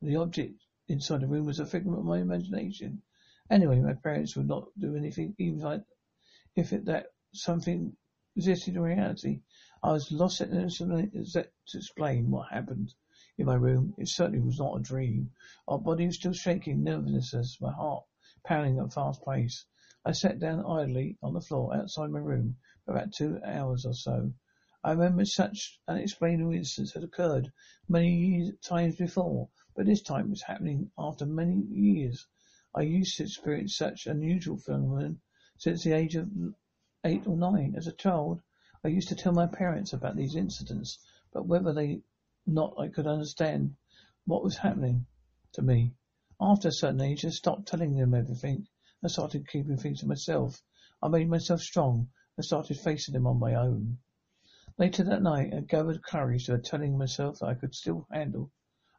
the 0.00 0.16
object 0.16 0.54
inside 0.88 1.20
the 1.20 1.26
room 1.26 1.46
was 1.46 1.60
a 1.60 1.66
figment 1.66 1.98
of 1.98 2.04
my 2.04 2.18
imagination. 2.18 3.02
Anyway, 3.50 3.80
my 3.80 3.94
parents 3.94 4.36
would 4.36 4.48
not 4.48 4.68
do 4.78 4.96
anything, 4.96 5.34
even 5.38 5.84
if 6.56 6.72
it, 6.72 6.84
that 6.86 7.06
something 7.32 7.96
existed 8.36 8.76
in 8.76 8.82
reality. 8.82 9.42
I 9.82 9.92
was 9.92 10.10
lost 10.12 10.40
at 10.40 10.50
to 10.50 11.48
explain 11.74 12.30
what 12.30 12.52
happened 12.52 12.94
in 13.38 13.46
my 13.46 13.54
room. 13.54 13.94
It 13.98 14.08
certainly 14.08 14.40
was 14.40 14.58
not 14.58 14.78
a 14.78 14.82
dream. 14.82 15.30
Our 15.68 15.78
body 15.78 16.06
was 16.06 16.16
still 16.16 16.32
shaking, 16.32 16.82
nervousness, 16.82 17.60
my 17.60 17.72
heart 17.72 18.04
pounding 18.44 18.78
at 18.78 18.86
a 18.86 18.90
fast 18.90 19.24
pace. 19.24 19.66
I 20.04 20.12
sat 20.12 20.38
down 20.38 20.64
idly 20.66 21.16
on 21.22 21.32
the 21.34 21.40
floor 21.40 21.74
outside 21.74 22.10
my 22.10 22.18
room 22.18 22.56
for 22.84 22.92
about 22.92 23.12
two 23.12 23.40
hours 23.44 23.86
or 23.86 23.94
so. 23.94 24.32
I 24.86 24.90
remember 24.90 25.24
such 25.24 25.80
unexplainable 25.88 26.52
incidents 26.52 26.92
had 26.92 27.04
occurred 27.04 27.50
many 27.88 28.52
times 28.60 28.96
before, 28.96 29.48
but 29.74 29.86
this 29.86 30.02
time 30.02 30.26
it 30.26 30.30
was 30.30 30.42
happening 30.42 30.90
after 30.98 31.24
many 31.24 31.62
years. 31.70 32.26
I 32.74 32.82
used 32.82 33.16
to 33.16 33.22
experience 33.22 33.78
such 33.78 34.06
unusual 34.06 34.58
phenomenon 34.58 35.22
since 35.56 35.84
the 35.84 35.92
age 35.92 36.16
of 36.16 36.30
eight 37.02 37.26
or 37.26 37.34
nine. 37.34 37.76
As 37.78 37.86
a 37.86 37.92
child, 37.92 38.42
I 38.84 38.88
used 38.88 39.08
to 39.08 39.14
tell 39.14 39.32
my 39.32 39.46
parents 39.46 39.94
about 39.94 40.16
these 40.16 40.36
incidents, 40.36 40.98
but 41.32 41.46
whether 41.46 41.72
they 41.72 42.02
not 42.46 42.78
I 42.78 42.88
could 42.88 43.06
understand 43.06 43.76
what 44.26 44.44
was 44.44 44.58
happening 44.58 45.06
to 45.52 45.62
me. 45.62 45.94
After 46.38 46.68
a 46.68 46.72
certain 46.72 47.00
age, 47.00 47.24
I 47.24 47.30
stopped 47.30 47.68
telling 47.68 47.94
them 47.94 48.12
everything 48.12 48.68
I 49.02 49.08
started 49.08 49.48
keeping 49.48 49.78
things 49.78 50.00
to 50.00 50.06
myself. 50.06 50.62
I 51.02 51.08
made 51.08 51.30
myself 51.30 51.62
strong 51.62 52.10
and 52.36 52.44
started 52.44 52.78
facing 52.78 53.14
them 53.14 53.26
on 53.26 53.38
my 53.38 53.54
own. 53.54 53.96
Later 54.78 55.04
that 55.04 55.22
night, 55.22 55.54
I 55.54 55.60
gathered 55.60 56.02
courage 56.02 56.46
to 56.46 56.58
telling 56.58 56.98
myself 56.98 57.38
that 57.38 57.46
I 57.46 57.54
could 57.54 57.74
still 57.74 58.06
handle 58.10 58.50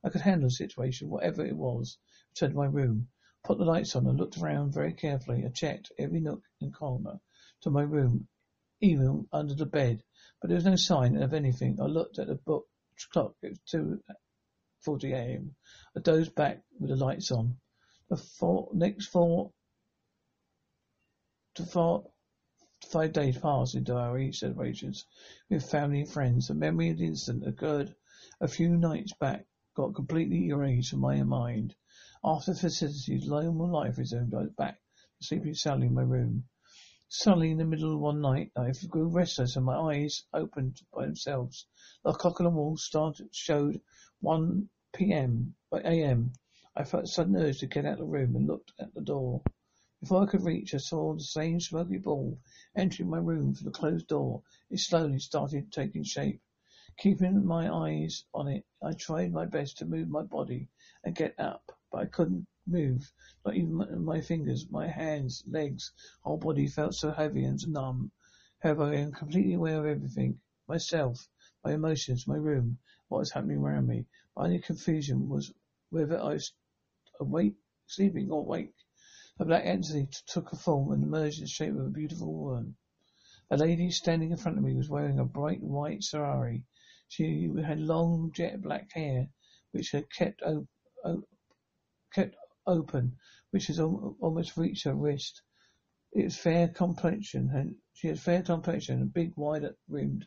I 0.05 0.09
could 0.09 0.21
handle 0.21 0.49
the 0.49 0.51
situation, 0.51 1.09
whatever 1.09 1.43
it 1.43 1.57
was. 1.57 1.97
Returned 2.35 2.53
to 2.53 2.57
my 2.59 2.67
room, 2.67 3.09
put 3.43 3.57
the 3.57 3.65
lights 3.65 3.95
on 3.95 4.05
and 4.05 4.19
looked 4.19 4.37
around 4.37 4.71
very 4.71 4.93
carefully. 4.93 5.43
I 5.43 5.49
checked 5.49 5.91
every 5.97 6.19
nook 6.19 6.43
and 6.61 6.71
corner 6.71 7.19
to 7.61 7.71
my 7.71 7.81
room, 7.81 8.27
even 8.81 9.27
under 9.33 9.55
the 9.55 9.65
bed, 9.65 10.03
but 10.39 10.49
there 10.49 10.57
was 10.57 10.65
no 10.65 10.75
sign 10.75 11.17
of 11.17 11.33
anything. 11.33 11.81
I 11.81 11.85
looked 11.85 12.19
at 12.19 12.27
the 12.27 12.35
book 12.35 12.67
clock. 13.11 13.35
It 13.41 13.49
was 13.49 13.59
two 13.65 14.03
forty 14.81 15.11
a.m. 15.11 15.55
I 15.97 16.01
dozed 16.01 16.35
back 16.35 16.63
with 16.79 16.91
the 16.91 16.97
lights 16.97 17.31
on. 17.31 17.59
The 18.09 18.17
four, 18.17 18.69
next 18.73 19.07
four 19.07 19.53
to 21.55 21.65
four, 21.65 22.11
five 22.85 23.13
days 23.13 23.37
passed 23.37 23.89
our 23.89 24.17
each 24.17 24.39
celebrations 24.39 25.05
with 25.49 25.69
family 25.69 26.01
and 26.01 26.09
friends. 26.09 26.47
The 26.47 26.53
memory 26.53 26.89
of 26.89 26.97
the 26.97 27.05
incident 27.05 27.47
occurred 27.47 27.95
a 28.39 28.47
few 28.47 28.77
nights 28.77 29.13
back 29.13 29.45
got 29.75 29.93
completely 29.93 30.47
erased 30.47 30.91
from 30.91 30.99
my 30.99 31.21
mind. 31.23 31.75
After 32.23 32.53
the 32.53 32.59
festivities, 32.59 33.27
normal 33.27 33.69
life 33.69 33.97
resumed. 33.97 34.33
I 34.33 34.43
was 34.43 34.51
back 34.51 34.79
to 35.19 35.27
sleeping 35.27 35.53
soundly 35.53 35.87
in 35.87 35.93
my 35.93 36.01
room. 36.01 36.45
Suddenly, 37.09 37.51
in 37.51 37.57
the 37.57 37.65
middle 37.65 37.93
of 37.93 37.99
one 37.99 38.21
night, 38.21 38.51
I 38.55 38.71
grew 38.87 39.07
restless 39.09 39.57
and 39.57 39.65
my 39.65 39.75
eyes 39.75 40.23
opened 40.33 40.81
by 40.93 41.05
themselves. 41.05 41.67
The 42.03 42.13
clock 42.13 42.39
on 42.39 42.45
the 42.45 42.49
wall 42.49 42.77
started 42.77 43.35
showed 43.35 43.81
1 44.21 44.69
p.m. 44.93 45.55
by 45.69 45.81
a.m. 45.81 46.31
I 46.75 46.83
felt 46.85 47.03
a 47.03 47.07
sudden 47.07 47.35
urge 47.35 47.59
to 47.59 47.67
get 47.67 47.85
out 47.85 47.93
of 47.93 47.99
the 47.99 48.05
room 48.05 48.35
and 48.35 48.47
looked 48.47 48.71
at 48.79 48.93
the 48.93 49.01
door. 49.01 49.41
Before 50.01 50.23
I 50.23 50.25
could 50.25 50.43
reach, 50.43 50.73
I 50.73 50.77
saw 50.77 51.13
the 51.13 51.23
same 51.23 51.59
smoky 51.59 51.97
ball 51.97 52.39
entering 52.75 53.09
my 53.09 53.17
room 53.17 53.53
through 53.53 53.71
the 53.71 53.77
closed 53.77 54.07
door. 54.07 54.43
It 54.69 54.79
slowly 54.79 55.19
started 55.19 55.71
taking 55.71 56.03
shape. 56.03 56.41
Keeping 56.97 57.45
my 57.45 57.73
eyes 57.73 58.25
on 58.33 58.47
it, 58.47 58.65
I 58.81 58.93
tried 58.93 59.31
my 59.31 59.45
best 59.45 59.77
to 59.77 59.85
move 59.85 60.09
my 60.09 60.21
body 60.23 60.69
and 61.03 61.15
get 61.15 61.39
up, 61.39 61.71
but 61.91 62.01
I 62.01 62.05
couldn't 62.05 62.45
move, 62.67 63.11
not 63.45 63.55
even 63.55 64.03
my, 64.03 64.21
fingers, 64.21 64.69
my 64.69 64.87
hands, 64.87 65.43
legs, 65.47 65.91
whole 66.21 66.37
body 66.37 66.67
felt 66.67 66.93
so 66.95 67.11
heavy 67.11 67.43
and 67.45 67.67
numb. 67.67 68.11
However, 68.59 68.83
I 68.83 68.95
am 68.95 69.11
completely 69.11 69.53
aware 69.53 69.79
of 69.79 69.85
everything, 69.85 70.39
myself, 70.67 71.27
my 71.63 71.73
emotions, 71.73 72.27
my 72.27 72.37
room, 72.37 72.79
what 73.07 73.19
was 73.19 73.31
happening 73.31 73.59
around 73.59 73.87
me. 73.87 74.05
My 74.35 74.45
only 74.45 74.59
confusion 74.59 75.29
was 75.29 75.53
whether 75.89 76.19
I 76.19 76.33
was 76.33 76.53
awake, 77.19 77.55
sleeping 77.87 78.29
or 78.29 78.41
awake. 78.41 78.75
A 79.37 79.43
black 79.43 79.65
entity 79.65 80.07
took 80.27 80.53
a 80.53 80.55
form 80.55 80.93
and 80.93 81.03
emerged 81.03 81.39
in 81.39 81.43
the 81.43 81.49
shape 81.49 81.73
of 81.73 81.85
a 81.85 81.89
beautiful 81.89 82.33
woman. 82.33 82.77
A 83.51 83.57
lady 83.57 83.91
standing 83.91 84.31
in 84.31 84.37
front 84.37 84.57
of 84.57 84.63
me 84.63 84.73
was 84.73 84.89
wearing 84.89 85.19
a 85.19 85.25
bright 85.25 85.61
white 85.61 86.03
sari. 86.03 86.63
She 87.09 87.51
had 87.61 87.79
long 87.79 88.31
jet 88.31 88.61
black 88.61 88.91
hair, 88.93 89.27
which 89.71 89.91
had 89.91 90.09
kept 90.09 90.41
o- 90.41 90.67
o- 91.03 91.27
kept 92.13 92.37
open, 92.65 93.17
which 93.51 93.67
had 93.67 93.79
al- 93.79 94.15
almost 94.21 94.55
reached 94.55 94.85
her 94.85 94.95
wrist. 94.95 95.41
It 96.13 96.23
was 96.23 96.37
fair 96.37 96.69
complexion, 96.69 97.49
and 97.49 97.75
she 97.93 98.07
had 98.07 98.19
fair 98.19 98.41
complexion, 98.41 99.01
and 99.01 99.13
big, 99.13 99.33
wide 99.35 99.65
rimmed, 99.89 100.25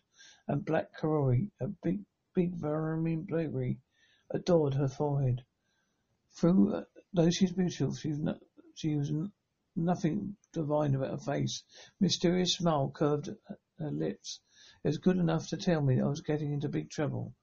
and 0.48 0.64
black 0.66 0.94
karori, 1.00 1.50
a 1.60 1.68
big, 1.68 2.04
big 2.34 2.54
vermin 2.54 3.24
berry, 3.24 3.80
adored 4.30 4.74
her 4.74 4.88
forehead. 4.88 5.42
Through, 6.32 6.74
uh, 6.74 6.84
though 7.14 7.30
she 7.30 7.46
was 7.46 7.52
beautiful, 7.52 7.94
she 7.94 8.10
was 8.10 8.18
not, 8.18 8.38
she 8.78 8.94
was 8.94 9.10
nothing 9.74 10.36
divine 10.52 10.94
about 10.94 11.10
her 11.10 11.18
face. 11.18 11.64
Mysterious 11.98 12.54
smile 12.54 12.92
curved 12.94 13.28
her 13.80 13.90
lips. 13.90 14.40
It 14.84 14.88
was 14.88 14.98
good 14.98 15.16
enough 15.16 15.48
to 15.48 15.56
tell 15.56 15.80
me 15.80 16.00
I 16.00 16.06
was 16.06 16.20
getting 16.20 16.52
into 16.52 16.68
big 16.68 16.88
trouble. 16.88 17.34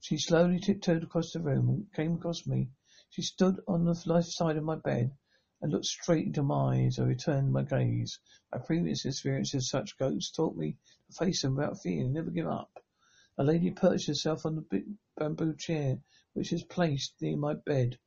She 0.00 0.18
slowly 0.18 0.60
tiptoed 0.60 1.02
across 1.02 1.32
the 1.32 1.40
room 1.40 1.70
and 1.70 1.92
came 1.94 2.16
across 2.16 2.46
me. 2.46 2.68
She 3.08 3.22
stood 3.22 3.60
on 3.66 3.86
the 3.86 3.98
left 4.04 4.28
side 4.28 4.58
of 4.58 4.64
my 4.64 4.76
bed 4.76 5.16
and 5.62 5.72
looked 5.72 5.86
straight 5.86 6.26
into 6.26 6.42
my 6.42 6.76
eyes. 6.76 6.98
I 6.98 7.04
returned 7.04 7.50
my 7.50 7.62
gaze. 7.62 8.20
My 8.52 8.58
previous 8.58 9.06
experience 9.06 9.54
of 9.54 9.64
such 9.64 9.96
ghosts 9.96 10.32
taught 10.32 10.54
me 10.54 10.76
to 11.06 11.16
face 11.16 11.40
them 11.40 11.56
without 11.56 11.80
fear 11.80 12.04
and 12.04 12.12
never 12.12 12.30
give 12.30 12.48
up. 12.48 12.84
A 13.38 13.42
lady 13.44 13.70
perched 13.70 14.08
herself 14.08 14.44
on 14.44 14.54
the 14.54 14.60
big 14.60 14.84
bamboo 15.16 15.56
chair 15.56 16.02
which 16.34 16.52
was 16.52 16.62
placed 16.64 17.14
near 17.22 17.38
my 17.38 17.54
bed. 17.54 17.98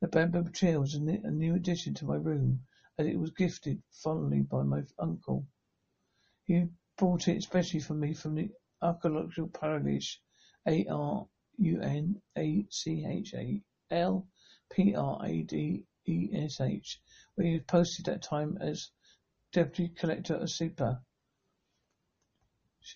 The 0.00 0.06
bamboo 0.06 0.48
chair 0.52 0.80
was 0.80 0.94
a 0.94 1.00
ne- 1.00 1.22
a 1.24 1.30
new 1.30 1.56
addition 1.56 1.94
to 1.94 2.04
my 2.04 2.14
room, 2.14 2.64
and 2.96 3.08
it 3.08 3.18
was 3.18 3.32
gifted 3.32 3.82
fondly 3.90 4.42
by 4.42 4.62
my 4.62 4.84
uncle. 4.96 5.44
He 6.44 6.68
bought 6.96 7.26
it 7.26 7.38
especially 7.38 7.80
for 7.80 7.94
me 7.94 8.14
from 8.14 8.36
the 8.36 8.50
archaeological 8.80 9.48
parish, 9.48 10.20
A 10.66 10.86
R 10.86 11.28
U 11.56 11.80
N 11.80 12.22
A 12.36 12.64
C 12.70 13.04
H 13.04 13.34
A 13.34 13.60
L 13.90 14.28
P 14.70 14.94
R 14.94 15.20
A 15.24 15.42
D 15.42 15.84
E 16.06 16.30
S 16.32 16.60
H, 16.60 17.00
where 17.34 17.48
he 17.48 17.54
was 17.54 17.64
posted 17.64 18.06
that 18.06 18.22
time 18.22 18.56
as 18.60 18.92
deputy 19.52 19.92
collector 19.92 20.36
of 20.36 20.48
super. 20.48 21.02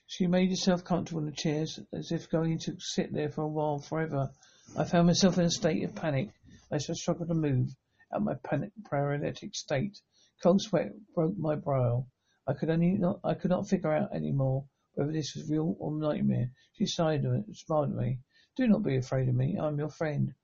She 0.07 0.29
made 0.29 0.51
herself 0.51 0.85
comfortable 0.85 1.23
in 1.23 1.27
the 1.27 1.33
chairs 1.33 1.81
as 1.93 2.13
if 2.13 2.31
going 2.31 2.61
to 2.61 2.79
sit 2.79 3.13
there 3.13 3.29
for 3.29 3.43
a 3.43 3.49
while 3.49 3.81
forever. 3.81 4.31
I 4.77 4.85
found 4.85 5.09
myself 5.09 5.37
in 5.37 5.45
a 5.45 5.51
state 5.51 5.83
of 5.83 5.97
panic. 5.97 6.31
I 6.75 6.79
struggled 6.79 7.29
to 7.29 7.35
move 7.35 7.77
out 8.15 8.23
my 8.23 8.33
panic 8.33 8.73
paralytic 8.89 9.55
state. 9.55 10.01
Cold 10.43 10.63
sweat 10.63 10.93
broke 11.15 11.37
my 11.37 11.55
brow. 11.55 12.07
I 12.47 12.55
could 12.55 12.71
only 12.71 12.93
not 12.93 13.21
I 13.23 13.35
could 13.35 13.51
not 13.51 13.69
figure 13.69 13.93
out 13.93 14.15
any 14.15 14.33
more 14.33 14.65
whether 14.95 15.13
this 15.13 15.35
was 15.35 15.51
real 15.51 15.77
or 15.79 15.93
nightmare. 15.93 16.51
She 16.73 16.87
sighed 16.87 17.25
and 17.25 17.55
smiled 17.55 17.91
at 17.91 17.97
me. 17.97 18.21
Do 18.57 18.67
not 18.67 18.85
be 18.85 18.97
afraid 18.97 19.29
of 19.29 19.35
me. 19.35 19.59
I'm 19.59 19.79
your 19.79 19.91
friend. 19.91 20.35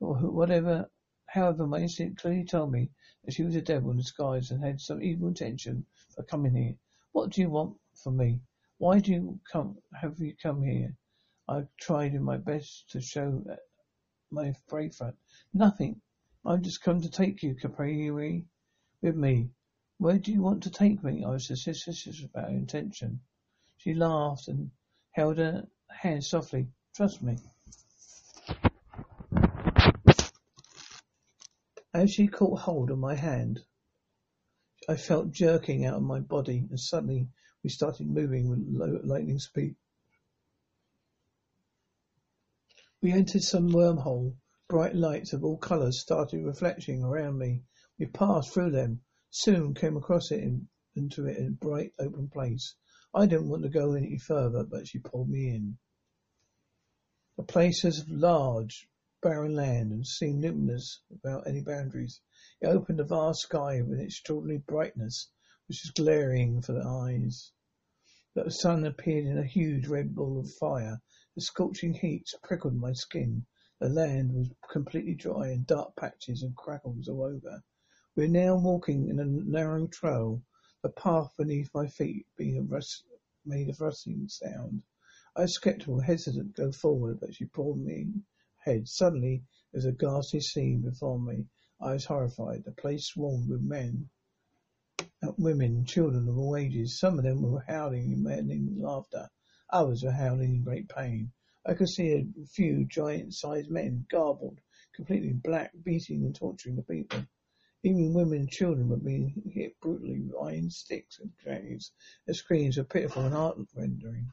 Or 0.00 0.16
whatever 0.16 0.90
however 1.28 1.66
my 1.66 1.78
instinct 1.78 2.20
clearly 2.20 2.44
told 2.44 2.72
me 2.72 2.90
that 3.24 3.32
she 3.32 3.42
was 3.42 3.56
a 3.56 3.62
devil 3.62 3.90
in 3.90 3.96
disguise 3.96 4.50
and 4.50 4.62
had 4.62 4.82
some 4.82 5.02
evil 5.02 5.28
intention 5.28 5.86
for 6.14 6.24
coming 6.24 6.54
here. 6.54 6.76
What 7.12 7.30
do 7.30 7.40
you 7.40 7.48
want 7.48 7.78
from 7.94 8.18
me? 8.18 8.42
Why 8.76 9.00
do 9.00 9.12
you 9.12 9.40
come 9.50 9.78
have 9.98 10.20
you 10.20 10.36
come 10.36 10.62
here? 10.62 10.94
I 11.48 11.66
tried 11.80 12.20
my 12.20 12.36
best 12.36 12.90
to 12.90 13.00
show 13.00 13.42
that 13.46 13.60
my 14.30 14.54
front. 14.68 15.16
Nothing. 15.52 16.00
I've 16.44 16.62
just 16.62 16.82
come 16.82 17.00
to 17.02 17.10
take 17.10 17.42
you, 17.42 17.54
Kapil, 17.54 18.44
with 19.02 19.16
me. 19.16 19.50
Where 19.98 20.18
do 20.18 20.32
you 20.32 20.40
want 20.40 20.62
to 20.62 20.70
take 20.70 21.02
me? 21.04 21.24
I 21.24 21.30
was 21.30 21.48
suspicious 21.48 22.22
about 22.22 22.50
her 22.50 22.56
intention. 22.56 23.20
She 23.78 23.94
laughed 23.94 24.48
and 24.48 24.70
held 25.12 25.38
her 25.38 25.66
hand 25.90 26.24
softly. 26.24 26.68
Trust 26.94 27.22
me. 27.22 27.36
As 31.92 32.12
she 32.12 32.28
caught 32.28 32.60
hold 32.60 32.90
of 32.90 32.98
my 32.98 33.14
hand, 33.14 33.60
I 34.88 34.96
felt 34.96 35.32
jerking 35.32 35.84
out 35.84 35.96
of 35.96 36.02
my 36.02 36.20
body, 36.20 36.66
and 36.70 36.80
suddenly 36.80 37.28
we 37.62 37.70
started 37.70 38.06
moving 38.08 38.48
with 38.48 38.64
low, 38.66 39.00
lightning 39.04 39.38
speed. 39.38 39.76
We 43.02 43.12
entered 43.12 43.42
some 43.42 43.70
wormhole. 43.70 44.36
Bright 44.68 44.94
lights 44.94 45.32
of 45.32 45.42
all 45.42 45.56
colours 45.56 45.98
started 45.98 46.44
reflecting 46.44 47.02
around 47.02 47.38
me. 47.38 47.62
We 47.98 48.04
passed 48.04 48.52
through 48.52 48.72
them, 48.72 49.00
soon 49.30 49.72
came 49.72 49.96
across 49.96 50.30
it 50.30 50.40
in, 50.40 50.68
into 50.94 51.24
it 51.24 51.38
in 51.38 51.46
a 51.46 51.50
bright 51.50 51.94
open 51.98 52.28
place. 52.28 52.74
I 53.14 53.24
didn't 53.24 53.48
want 53.48 53.62
to 53.62 53.70
go 53.70 53.94
any 53.94 54.18
further, 54.18 54.64
but 54.64 54.86
she 54.86 54.98
pulled 54.98 55.30
me 55.30 55.48
in. 55.48 55.78
The 57.38 57.42
place 57.42 57.84
was 57.84 58.06
large, 58.06 58.86
barren 59.22 59.54
land 59.54 59.92
and 59.92 60.06
seemed 60.06 60.42
luminous 60.42 61.00
without 61.08 61.46
any 61.46 61.62
boundaries. 61.62 62.20
It 62.60 62.66
opened 62.66 63.00
a 63.00 63.04
vast 63.04 63.40
sky 63.40 63.80
with 63.80 63.98
its 63.98 64.16
extraordinary 64.16 64.58
brightness, 64.58 65.30
which 65.68 65.82
was 65.84 65.92
glaring 65.92 66.60
for 66.60 66.74
the 66.74 66.84
eyes. 66.84 67.50
But 68.34 68.44
the 68.44 68.50
sun 68.50 68.84
appeared 68.84 69.24
in 69.24 69.38
a 69.38 69.46
huge 69.46 69.86
red 69.86 70.14
ball 70.14 70.38
of 70.38 70.52
fire. 70.52 71.00
The 71.36 71.42
scorching 71.42 71.94
heat 71.94 72.34
prickled 72.42 72.74
my 72.74 72.92
skin. 72.92 73.46
The 73.78 73.88
land 73.88 74.32
was 74.34 74.50
completely 74.68 75.14
dry 75.14 75.50
and 75.50 75.64
dark 75.64 75.94
patches 75.94 76.42
and 76.42 76.56
crackles 76.56 77.06
all 77.06 77.22
over. 77.22 77.62
We 78.16 78.24
were 78.24 78.32
now 78.32 78.56
walking 78.56 79.08
in 79.08 79.20
a 79.20 79.24
narrow 79.24 79.86
trail, 79.86 80.42
the 80.82 80.88
path 80.88 81.32
beneath 81.36 81.72
my 81.72 81.86
feet 81.86 82.26
being 82.36 82.58
a 82.58 82.62
rust, 82.62 83.04
made 83.44 83.68
of 83.68 83.80
rustling 83.80 84.28
sound. 84.28 84.82
I 85.36 85.42
was 85.42 85.54
skeptical, 85.54 86.00
hesitant 86.00 86.56
to 86.56 86.62
go 86.62 86.72
forward, 86.72 87.20
but 87.20 87.36
she 87.36 87.44
pulled 87.44 87.78
me 87.78 88.12
ahead. 88.66 88.88
Suddenly, 88.88 89.44
there 89.70 89.78
was 89.78 89.84
a 89.84 89.92
ghastly 89.92 90.40
scene 90.40 90.80
before 90.80 91.20
me. 91.20 91.46
I 91.80 91.92
was 91.92 92.06
horrified. 92.06 92.64
The 92.64 92.72
place 92.72 93.06
swarmed 93.06 93.48
with 93.48 93.62
men, 93.62 94.10
women, 95.38 95.84
children 95.84 96.28
of 96.28 96.36
all 96.36 96.56
ages. 96.56 96.98
Some 96.98 97.18
of 97.18 97.24
them 97.24 97.42
were 97.42 97.64
howling 97.68 98.10
in 98.10 98.24
maddening 98.24 98.80
laughter. 98.80 99.30
Others 99.72 100.02
were 100.02 100.10
howling 100.10 100.56
in 100.56 100.62
great 100.64 100.88
pain. 100.88 101.30
I 101.64 101.74
could 101.74 101.88
see 101.88 102.12
a 102.12 102.46
few 102.46 102.84
giant-sized 102.86 103.70
men, 103.70 104.06
garbled, 104.10 104.60
completely 104.94 105.28
in 105.28 105.38
black, 105.38 105.72
beating 105.84 106.24
and 106.24 106.34
torturing 106.34 106.76
the 106.76 106.82
people. 106.82 107.24
Even 107.82 108.12
women 108.12 108.40
and 108.40 108.50
children 108.50 108.88
were 108.88 108.96
being 108.96 109.50
hit 109.52 109.78
brutally 109.80 110.20
with 110.20 110.34
iron 110.42 110.70
sticks 110.70 111.20
and 111.20 111.36
drags. 111.36 111.92
Their 112.26 112.34
screams 112.34 112.76
were 112.78 112.84
pitiful 112.84 113.24
and 113.24 113.32
heart-rending. 113.32 114.32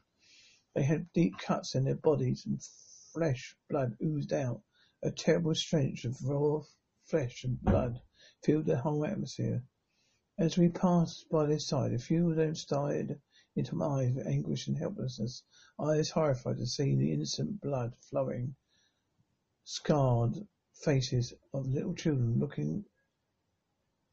They 0.74 0.82
had 0.82 1.12
deep 1.12 1.38
cuts 1.38 1.74
in 1.74 1.84
their 1.84 1.94
bodies 1.94 2.44
and 2.44 2.62
flesh, 3.12 3.56
blood 3.68 3.96
oozed 4.02 4.32
out. 4.32 4.62
A 5.02 5.10
terrible 5.10 5.54
stench 5.54 6.04
of 6.04 6.22
raw 6.24 6.62
flesh 7.04 7.44
and 7.44 7.60
blood 7.62 8.00
filled 8.42 8.66
the 8.66 8.76
whole 8.76 9.06
atmosphere. 9.06 9.62
As 10.36 10.58
we 10.58 10.68
passed 10.68 11.28
by 11.30 11.46
their 11.46 11.58
side, 11.58 11.92
a 11.92 11.98
few 11.98 12.30
of 12.30 12.36
them 12.36 12.54
stared 12.54 13.20
into 13.58 13.74
my 13.74 13.86
eyes 13.86 14.14
with 14.14 14.26
anguish 14.26 14.68
and 14.68 14.78
helplessness, 14.78 15.42
I 15.78 15.96
was 15.96 16.10
horrified 16.10 16.58
to 16.58 16.66
see 16.66 16.94
the 16.94 17.12
innocent 17.12 17.60
blood 17.60 17.92
flowing, 18.08 18.54
scarred 19.64 20.34
faces 20.74 21.34
of 21.52 21.66
little 21.66 21.94
children 21.94 22.38
looking 22.38 22.84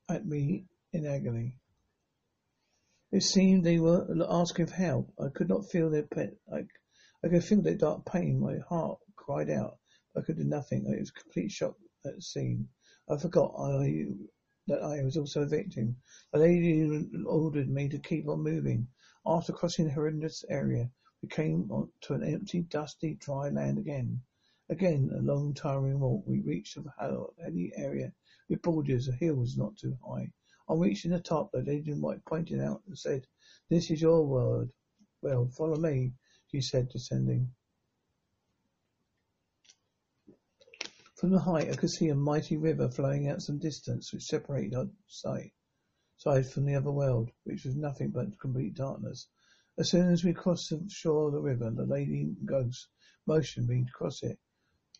at 0.09 0.25
me 0.25 0.65
in 0.93 1.05
agony. 1.05 1.57
It 3.11 3.21
seemed 3.21 3.63
they 3.63 3.79
were 3.79 4.07
asking 4.27 4.65
for 4.67 4.75
help. 4.75 5.13
I 5.19 5.29
could 5.29 5.47
not 5.47 5.69
feel 5.69 5.89
their 5.89 6.03
pain. 6.03 6.35
I, 6.51 6.65
I 7.23 7.29
could 7.29 7.43
feel 7.43 7.61
their 7.61 7.77
dark 7.77 8.05
pain. 8.05 8.39
My 8.39 8.57
heart 8.67 8.99
cried 9.15 9.49
out. 9.49 9.77
I 10.17 10.21
could 10.21 10.37
do 10.37 10.43
nothing. 10.43 10.87
I 10.87 10.99
was 10.99 11.11
complete 11.11 11.51
shock 11.51 11.75
at 12.03 12.15
the 12.15 12.21
scene. 12.21 12.67
I 13.07 13.17
forgot 13.17 13.53
I, 13.59 14.07
that 14.67 14.81
I 14.81 15.03
was 15.03 15.17
also 15.17 15.43
a 15.43 15.47
victim. 15.47 15.97
The 16.33 16.39
lady 16.39 17.07
ordered 17.25 17.69
me 17.69 17.89
to 17.89 17.99
keep 17.99 18.27
on 18.27 18.41
moving. 18.41 18.87
After 19.27 19.53
crossing 19.53 19.85
the 19.85 19.91
horrendous 19.91 20.45
area, 20.49 20.91
we 21.19 21.29
came 21.29 21.67
to 22.01 22.13
an 22.13 22.23
empty, 22.23 22.61
dusty, 22.61 23.15
dry 23.15 23.49
land 23.49 23.79
again. 23.79 24.21
Again, 24.69 25.09
a 25.11 25.17
long, 25.17 25.55
tiring 25.55 25.99
walk. 25.99 26.27
We 26.27 26.41
reached 26.41 26.77
a 26.77 27.25
hilly 27.39 27.73
area 27.75 28.13
with 28.47 28.61
borders 28.61 29.07
of 29.07 29.15
hills 29.15 29.57
not 29.57 29.77
too 29.77 29.97
high. 30.07 30.31
On 30.67 30.79
reaching 30.79 31.09
the 31.09 31.19
top, 31.19 31.51
the 31.51 31.63
lady 31.63 31.99
pointed 32.25 32.59
out 32.59 32.83
and 32.85 32.99
said, 32.99 33.25
This 33.67 33.89
is 33.89 33.99
your 33.99 34.27
world. 34.27 34.71
Well, 35.23 35.47
follow 35.47 35.77
me, 35.77 36.13
she 36.51 36.61
said, 36.61 36.89
descending. 36.89 37.51
From 41.15 41.31
the 41.31 41.39
height, 41.39 41.71
I 41.71 41.75
could 41.75 41.89
see 41.89 42.09
a 42.09 42.15
mighty 42.15 42.57
river 42.57 42.91
flowing 42.91 43.27
out 43.27 43.41
some 43.41 43.57
distance, 43.57 44.13
which 44.13 44.25
separated 44.25 44.75
our 44.75 44.87
sight 45.07 45.51
side 46.17 46.47
from 46.47 46.65
the 46.65 46.75
other 46.75 46.91
world, 46.91 47.31
which 47.43 47.65
was 47.65 47.75
nothing 47.75 48.09
but 48.09 48.39
complete 48.39 48.75
darkness. 48.75 49.27
As 49.77 49.89
soon 49.89 50.11
as 50.11 50.23
we 50.23 50.33
crossed 50.33 50.69
the 50.69 50.83
shore 50.89 51.27
of 51.27 51.33
the 51.33 51.41
river, 51.41 51.69
the 51.69 51.85
lady 51.85 52.35
ghost 52.45 52.87
motioned 53.25 53.67
me 53.67 53.83
to 53.83 53.91
cross 53.91 54.23
it. 54.23 54.39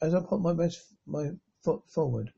As 0.01 0.13
I 0.13 0.21
put 0.21 0.41
my 0.41 0.53
best 0.53 0.93
my 1.05 1.31
foot 1.63 1.81
forward, 1.89 2.33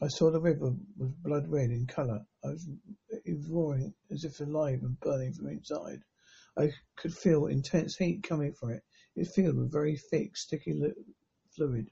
I 0.00 0.08
saw 0.08 0.30
the 0.30 0.40
river 0.40 0.74
was 0.96 1.12
blood 1.22 1.48
red 1.48 1.70
in 1.70 1.86
colour. 1.86 2.26
I 2.44 2.48
was, 2.48 2.68
it 3.08 3.36
was 3.36 3.46
roaring 3.46 3.94
as 4.10 4.24
if 4.24 4.40
alive 4.40 4.82
and 4.82 4.98
burning 5.00 5.32
from 5.34 5.48
inside. 5.48 6.02
I 6.56 6.72
could 6.96 7.14
feel 7.14 7.46
intense 7.46 7.96
heat 7.96 8.22
coming 8.22 8.52
from 8.52 8.70
it. 8.70 8.82
It 9.14 9.28
filled 9.28 9.56
with 9.56 9.70
very 9.70 9.96
thick, 9.96 10.36
sticky 10.36 10.80
fluid. 11.54 11.90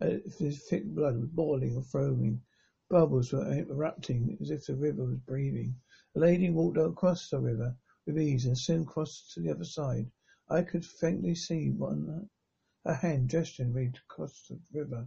Uh, 0.00 0.18
this 0.38 0.68
thick 0.68 0.84
blood 0.84 1.18
was 1.18 1.28
boiling 1.30 1.76
and 1.76 1.86
foaming. 1.86 2.42
Bubbles 2.90 3.32
were 3.32 3.46
erupting 3.52 4.36
as 4.40 4.50
if 4.50 4.66
the 4.66 4.74
river 4.74 5.04
was 5.04 5.20
breathing. 5.20 5.76
The 6.12 6.18
lady 6.18 6.50
walked 6.50 6.76
across 6.76 7.30
the 7.30 7.38
river 7.38 7.76
with 8.04 8.18
ease 8.18 8.46
and 8.46 8.58
soon 8.58 8.84
crossed 8.84 9.30
to 9.34 9.40
the 9.40 9.50
other 9.52 9.64
side. 9.64 10.10
I 10.48 10.62
could 10.62 10.84
faintly 10.84 11.36
see 11.36 11.70
one 11.70 12.28
her 12.84 12.94
hand 12.94 13.30
gesturing 13.30 13.72
me 13.72 13.92
to 13.92 14.00
cross 14.08 14.48
the 14.48 14.60
river. 14.72 15.06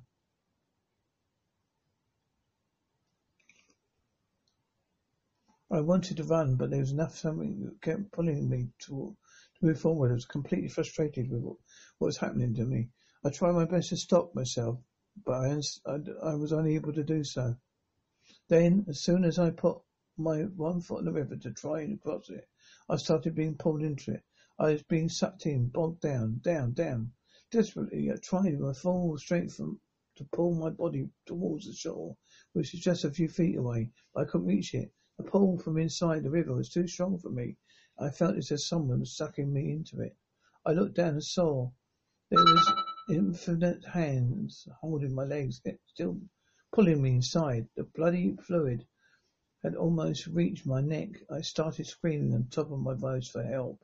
I 5.70 5.82
wanted 5.82 6.16
to 6.18 6.24
run, 6.24 6.56
but 6.56 6.70
there 6.70 6.80
was 6.80 6.94
enough 6.94 7.18
something 7.18 7.66
that 7.66 7.82
kept 7.82 8.14
pulling 8.14 8.48
me 8.48 8.70
to, 8.80 9.18
to 9.60 9.66
move 9.66 9.82
forward. 9.82 10.12
I 10.12 10.14
was 10.14 10.26
completely 10.26 10.70
frustrated 10.70 11.30
with 11.30 11.42
what, 11.42 11.58
what 11.98 12.06
was 12.06 12.18
happening 12.18 12.54
to 12.54 12.64
me. 12.64 12.92
I 13.26 13.30
tried 13.30 13.56
my 13.56 13.66
best 13.66 13.90
to 13.90 13.98
stop 13.98 14.34
myself, 14.34 14.80
but 15.26 15.34
I, 15.34 15.62
I, 15.86 15.98
I 16.24 16.36
was 16.36 16.54
unable 16.54 16.94
to 16.94 17.04
do 17.04 17.26
so. 17.26 17.58
Then, 18.50 18.84
as 18.90 19.00
soon 19.00 19.24
as 19.24 19.40
I 19.40 19.52
put 19.52 19.82
my 20.18 20.44
one 20.44 20.82
foot 20.82 21.00
in 21.00 21.06
the 21.06 21.14
river 21.14 21.38
to 21.38 21.52
try 21.52 21.82
and 21.82 22.02
cross 22.02 22.30
it, 22.30 22.50
I 22.90 22.98
started 22.98 23.36
being 23.36 23.56
pulled 23.56 23.82
into 23.82 24.12
it. 24.12 24.24
I 24.60 24.74
was 24.74 24.84
being 24.84 25.08
sucked 25.08 25.46
in, 25.46 25.70
bogged 25.70 26.02
down, 26.02 26.40
down, 26.40 26.74
down. 26.74 27.14
Desperately, 27.52 28.10
uh, 28.10 28.16
I 28.16 28.18
tried 28.18 28.60
my 28.60 28.74
full 28.74 29.18
strength 29.18 29.56
from, 29.56 29.80
to 30.16 30.26
pull 30.26 30.54
my 30.56 30.70
body 30.70 31.10
towards 31.26 31.68
the 31.68 31.74
shore, 31.74 32.18
which 32.52 32.74
is 32.74 32.82
just 32.82 33.06
a 33.06 33.12
few 33.12 33.30
feet 33.30 33.56
away. 33.56 33.92
I 34.14 34.26
couldn't 34.26 34.48
reach 34.48 34.74
it. 34.74 34.92
The 35.18 35.24
pull 35.24 35.58
from 35.58 35.78
inside 35.78 36.24
the 36.24 36.30
river 36.30 36.54
was 36.54 36.70
too 36.70 36.88
strong 36.88 37.18
for 37.18 37.30
me. 37.30 37.56
I 37.98 38.10
felt 38.10 38.36
as 38.36 38.52
if 38.52 38.62
someone 38.62 39.00
was 39.00 39.16
sucking 39.16 39.54
me 39.54 39.72
into 39.72 40.02
it. 40.02 40.18
I 40.66 40.74
looked 40.74 40.96
down 40.96 41.14
and 41.14 41.24
saw 41.24 41.72
there 42.30 42.44
was 42.44 42.74
infinite 43.10 43.86
hands 43.86 44.68
holding 44.82 45.16
my 45.16 45.24
legs, 45.24 45.62
still 45.88 46.20
pulling 46.74 47.04
me 47.04 47.12
inside. 47.12 47.68
The 47.76 47.84
bloody 47.84 48.36
fluid 48.36 48.84
had 49.62 49.76
almost 49.76 50.26
reached 50.26 50.66
my 50.66 50.82
neck. 50.82 51.10
I 51.30 51.42
started 51.42 51.86
screaming 51.86 52.34
on 52.34 52.48
top 52.48 52.72
of 52.72 52.80
my 52.80 52.96
voice 52.96 53.28
for 53.28 53.44
help. 53.44 53.80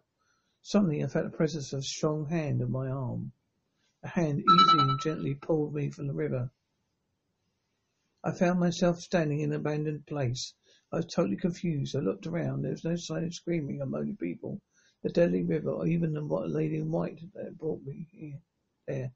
Suddenly 0.64 1.04
I 1.04 1.08
felt 1.08 1.32
the 1.32 1.38
presence 1.38 1.72
of 1.72 1.80
a 1.80 1.84
strong 1.84 2.26
hand 2.26 2.64
on 2.64 2.72
my 2.72 2.90
arm. 2.90 3.32
A 4.02 4.08
hand 4.08 4.40
easily 4.40 4.82
and 4.82 5.00
gently 5.00 5.36
pulled 5.36 5.76
me 5.76 5.92
from 5.92 6.08
the 6.08 6.14
river. 6.14 6.50
I 8.24 8.32
found 8.32 8.60
myself 8.60 9.00
standing 9.00 9.42
in 9.42 9.52
an 9.52 9.60
abandoned 9.60 10.08
place. 10.08 10.56
I 10.92 10.98
was 10.98 11.06
totally 11.06 11.38
confused. 11.38 11.96
I 11.96 12.00
looked 12.00 12.26
around. 12.26 12.64
There 12.64 12.72
was 12.72 12.84
no 12.84 12.96
sign 12.96 13.24
of 13.24 13.36
screaming 13.36 13.84
or 13.84 13.86
moaning 13.86 14.18
people. 14.18 14.60
The 15.04 15.10
deadly 15.10 15.44
river, 15.44 15.70
or 15.70 15.86
even 15.86 16.14
the 16.14 16.22
lady 16.22 16.78
in 16.78 16.92
white 16.92 17.22
that 17.36 17.58
brought 17.58 17.84
me 17.86 18.08
here, 18.12 18.42
there. 18.88 19.12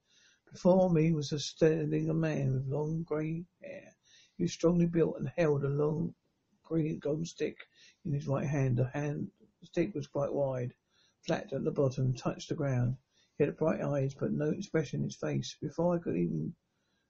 Before 0.53 0.87
me 0.91 1.11
was 1.11 1.31
a 1.31 1.39
standing 1.39 2.11
a 2.11 2.13
man 2.13 2.53
with 2.53 2.67
long 2.67 3.01
grey 3.01 3.43
hair. 3.63 3.95
He 4.37 4.43
was 4.43 4.53
strongly 4.53 4.85
built 4.85 5.17
and 5.17 5.27
held 5.29 5.63
a 5.63 5.67
long 5.67 6.13
green 6.61 6.99
golden 6.99 7.25
stick 7.25 7.57
in 8.05 8.11
his 8.13 8.27
right 8.27 8.45
hand. 8.45 8.77
The 8.77 8.85
hand 8.89 9.31
the 9.61 9.65
stick 9.65 9.95
was 9.95 10.05
quite 10.05 10.31
wide, 10.31 10.75
flat 11.25 11.51
at 11.53 11.63
the 11.63 11.71
bottom, 11.71 12.13
touched 12.13 12.49
the 12.49 12.55
ground. 12.55 12.97
He 13.39 13.45
had 13.45 13.57
bright 13.57 13.81
eyes, 13.81 14.13
but 14.13 14.31
no 14.31 14.51
expression 14.51 14.99
in 14.99 15.05
his 15.05 15.15
face. 15.15 15.57
Before 15.59 15.95
I 15.95 15.97
could 15.97 16.15
even 16.15 16.55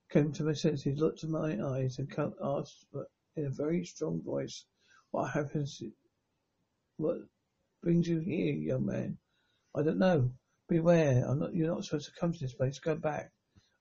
come 0.07 0.31
to 0.31 0.45
my 0.45 0.53
senses, 0.53 0.83
he 0.85 0.93
looked 0.95 1.25
at 1.25 1.29
my 1.29 1.61
eyes 1.61 1.99
and 1.99 2.09
asked 2.41 2.85
in 3.35 3.45
a 3.45 3.49
very 3.49 3.83
strong 3.83 4.21
voice, 4.21 4.63
"What 5.11 5.31
happens? 5.31 5.83
What 6.95 7.27
brings 7.81 8.07
you 8.07 8.19
here, 8.19 8.53
young 8.53 8.85
man?" 8.85 9.17
"I 9.75 9.83
don't 9.83 9.99
know. 9.99 10.31
Beware. 10.67 11.25
I'm 11.27 11.39
not. 11.39 11.53
You're 11.53 11.67
not 11.67 11.85
supposed 11.85 12.05
to 12.05 12.19
come 12.19 12.33
to 12.33 12.39
this 12.39 12.53
place. 12.53 12.79
Go 12.79 12.95
back. 12.95 13.31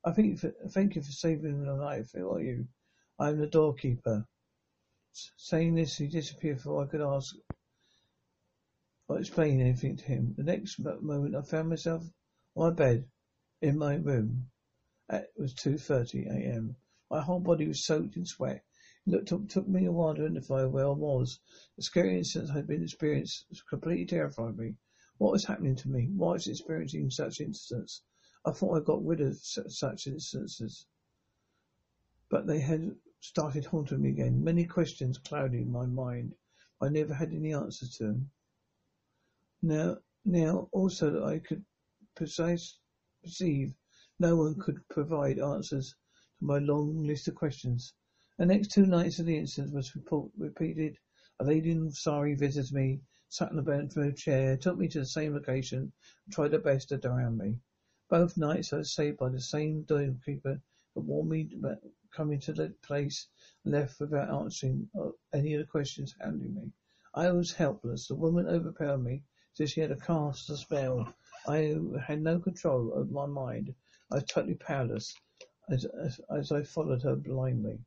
I 0.05 0.11
thank 0.12 0.28
you 0.28 0.37
for, 0.37 0.53
thank 0.70 0.97
you 0.97 1.03
for 1.03 1.12
saving 1.12 1.64
my 1.64 1.72
life. 1.72 2.12
Who 2.12 2.30
are 2.30 2.41
you?" 2.41 2.66
"I 3.18 3.28
am 3.28 3.39
the 3.39 3.47
doorkeeper." 3.47 4.26
Saying 5.37 5.74
this, 5.74 5.97
he 5.97 6.09
disappeared 6.09 6.57
before 6.57 6.83
I 6.83 6.87
could 6.87 7.03
ask 7.03 7.37
or 9.09 9.18
explain 9.18 9.61
anything 9.61 9.97
to 9.97 10.05
him. 10.05 10.35
The 10.37 10.43
next 10.43 10.78
moment, 10.78 11.37
I 11.37 11.43
found 11.43 11.68
myself 11.68 12.03
on 12.57 12.70
my 12.70 12.74
bed 12.74 13.05
in 13.61 13.76
my 13.76 13.97
room. 13.97 14.51
It 15.11 15.30
was 15.37 15.53
2.30 15.55 16.26
a.m. 16.28 16.76
My 17.11 17.20
whole 17.20 17.41
body 17.41 17.68
was 17.68 17.85
soaked 17.85 18.16
in 18.16 18.24
sweat. 18.24 18.64
It 19.07 19.11
looked 19.11 19.28
took, 19.28 19.49
took 19.49 19.68
me 19.68 19.85
a 19.85 19.93
while 19.93 20.14
to 20.14 20.22
identify 20.22 20.64
where 20.64 20.87
I 20.87 20.93
was. 20.93 21.39
The 21.76 21.83
scary 21.83 22.16
incident 22.16 22.51
I 22.51 22.55
had 22.55 22.66
been 22.66 22.83
experienced 22.83 23.45
completely 23.68 24.07
terrified 24.07 24.57
me. 24.57 24.76
What 25.22 25.30
was 25.30 25.44
happening 25.44 25.76
to 25.76 25.88
me? 25.88 26.08
Why 26.16 26.32
was 26.32 26.48
I 26.48 26.50
experiencing 26.50 27.08
such 27.08 27.40
incidents? 27.40 28.02
I 28.44 28.50
thought 28.50 28.76
I 28.76 28.84
got 28.84 29.06
rid 29.06 29.20
of 29.20 29.38
such 29.38 30.08
instances. 30.08 30.88
But 32.28 32.48
they 32.48 32.58
had 32.58 32.96
started 33.20 33.64
haunting 33.64 34.02
me 34.02 34.08
again. 34.08 34.42
Many 34.42 34.64
questions 34.64 35.18
clouded 35.18 35.68
my 35.68 35.86
mind. 35.86 36.34
I 36.80 36.88
never 36.88 37.14
had 37.14 37.32
any 37.32 37.54
answers 37.54 37.98
to 37.98 38.06
them. 38.08 38.30
Now, 39.62 39.98
now 40.24 40.68
also 40.72 41.24
I 41.24 41.38
could 41.38 41.64
precise, 42.16 42.80
perceive 43.22 43.76
no 44.18 44.34
one 44.34 44.56
could 44.58 44.82
provide 44.88 45.38
answers 45.38 45.94
to 46.40 46.44
my 46.44 46.58
long 46.58 47.06
list 47.06 47.28
of 47.28 47.36
questions. 47.36 47.94
The 48.38 48.46
next 48.46 48.72
two 48.72 48.86
nights 48.86 49.20
of 49.20 49.26
the 49.26 49.38
incident 49.38 49.72
was 49.72 49.94
report, 49.94 50.32
repeated. 50.36 50.98
A 51.38 51.44
lady 51.44 51.70
in 51.70 51.92
sari 51.92 52.34
visited 52.34 52.72
me, 52.74 53.02
sat 53.33 53.51
in 53.51 53.59
a 53.59 53.62
bed 53.62 53.91
for 53.91 54.03
a 54.03 54.12
chair, 54.12 54.59
took 54.59 54.76
me 54.76 54.87
to 54.87 54.99
the 54.99 55.07
same 55.07 55.33
location, 55.33 55.91
and 56.26 56.35
tried 56.35 56.53
her 56.53 56.59
best 56.59 56.91
to 56.91 56.99
drown 56.99 57.39
me. 57.39 57.59
Both 58.11 58.37
nights 58.37 58.74
I 58.74 58.76
was 58.76 58.93
saved 58.93 59.16
by 59.16 59.30
the 59.30 59.41
same 59.41 59.85
doorkeeper 59.85 60.61
who 60.95 61.01
warned 61.01 61.30
me 61.30 61.51
about 61.57 61.78
coming 62.11 62.39
to 62.41 62.53
the 62.53 62.68
place 62.83 63.28
and 63.64 63.72
left 63.72 63.99
without 64.01 64.28
answering 64.28 64.87
any 65.33 65.55
of 65.55 65.61
the 65.61 65.66
questions 65.66 66.14
handed 66.20 66.55
me. 66.55 66.70
I 67.14 67.30
was 67.30 67.55
helpless. 67.55 68.07
The 68.07 68.16
woman 68.16 68.47
overpowered 68.47 69.03
me, 69.03 69.22
said 69.55 69.70
she 69.70 69.80
had 69.80 69.93
a 69.93 69.97
cast 69.97 70.51
a 70.51 70.57
spell. 70.59 71.14
I 71.49 71.78
had 72.07 72.20
no 72.20 72.39
control 72.39 72.93
over 72.93 73.11
my 73.11 73.24
mind. 73.24 73.74
I 74.11 74.16
was 74.16 74.24
totally 74.24 74.57
powerless 74.57 75.14
as, 75.70 75.87
as, 75.87 76.20
as 76.30 76.53
I 76.53 76.64
followed 76.64 77.01
her 77.01 77.16
blindly. 77.16 77.78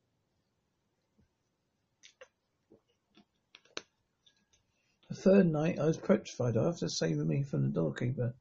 The 5.15 5.31
third 5.31 5.47
night 5.47 5.79
I 5.79 5.85
was 5.85 5.97
petrified 5.97 6.57
after 6.57 6.89
saving 6.89 7.27
me 7.27 7.41
from 7.41 7.63
the 7.63 7.69
doorkeeper. 7.69 8.35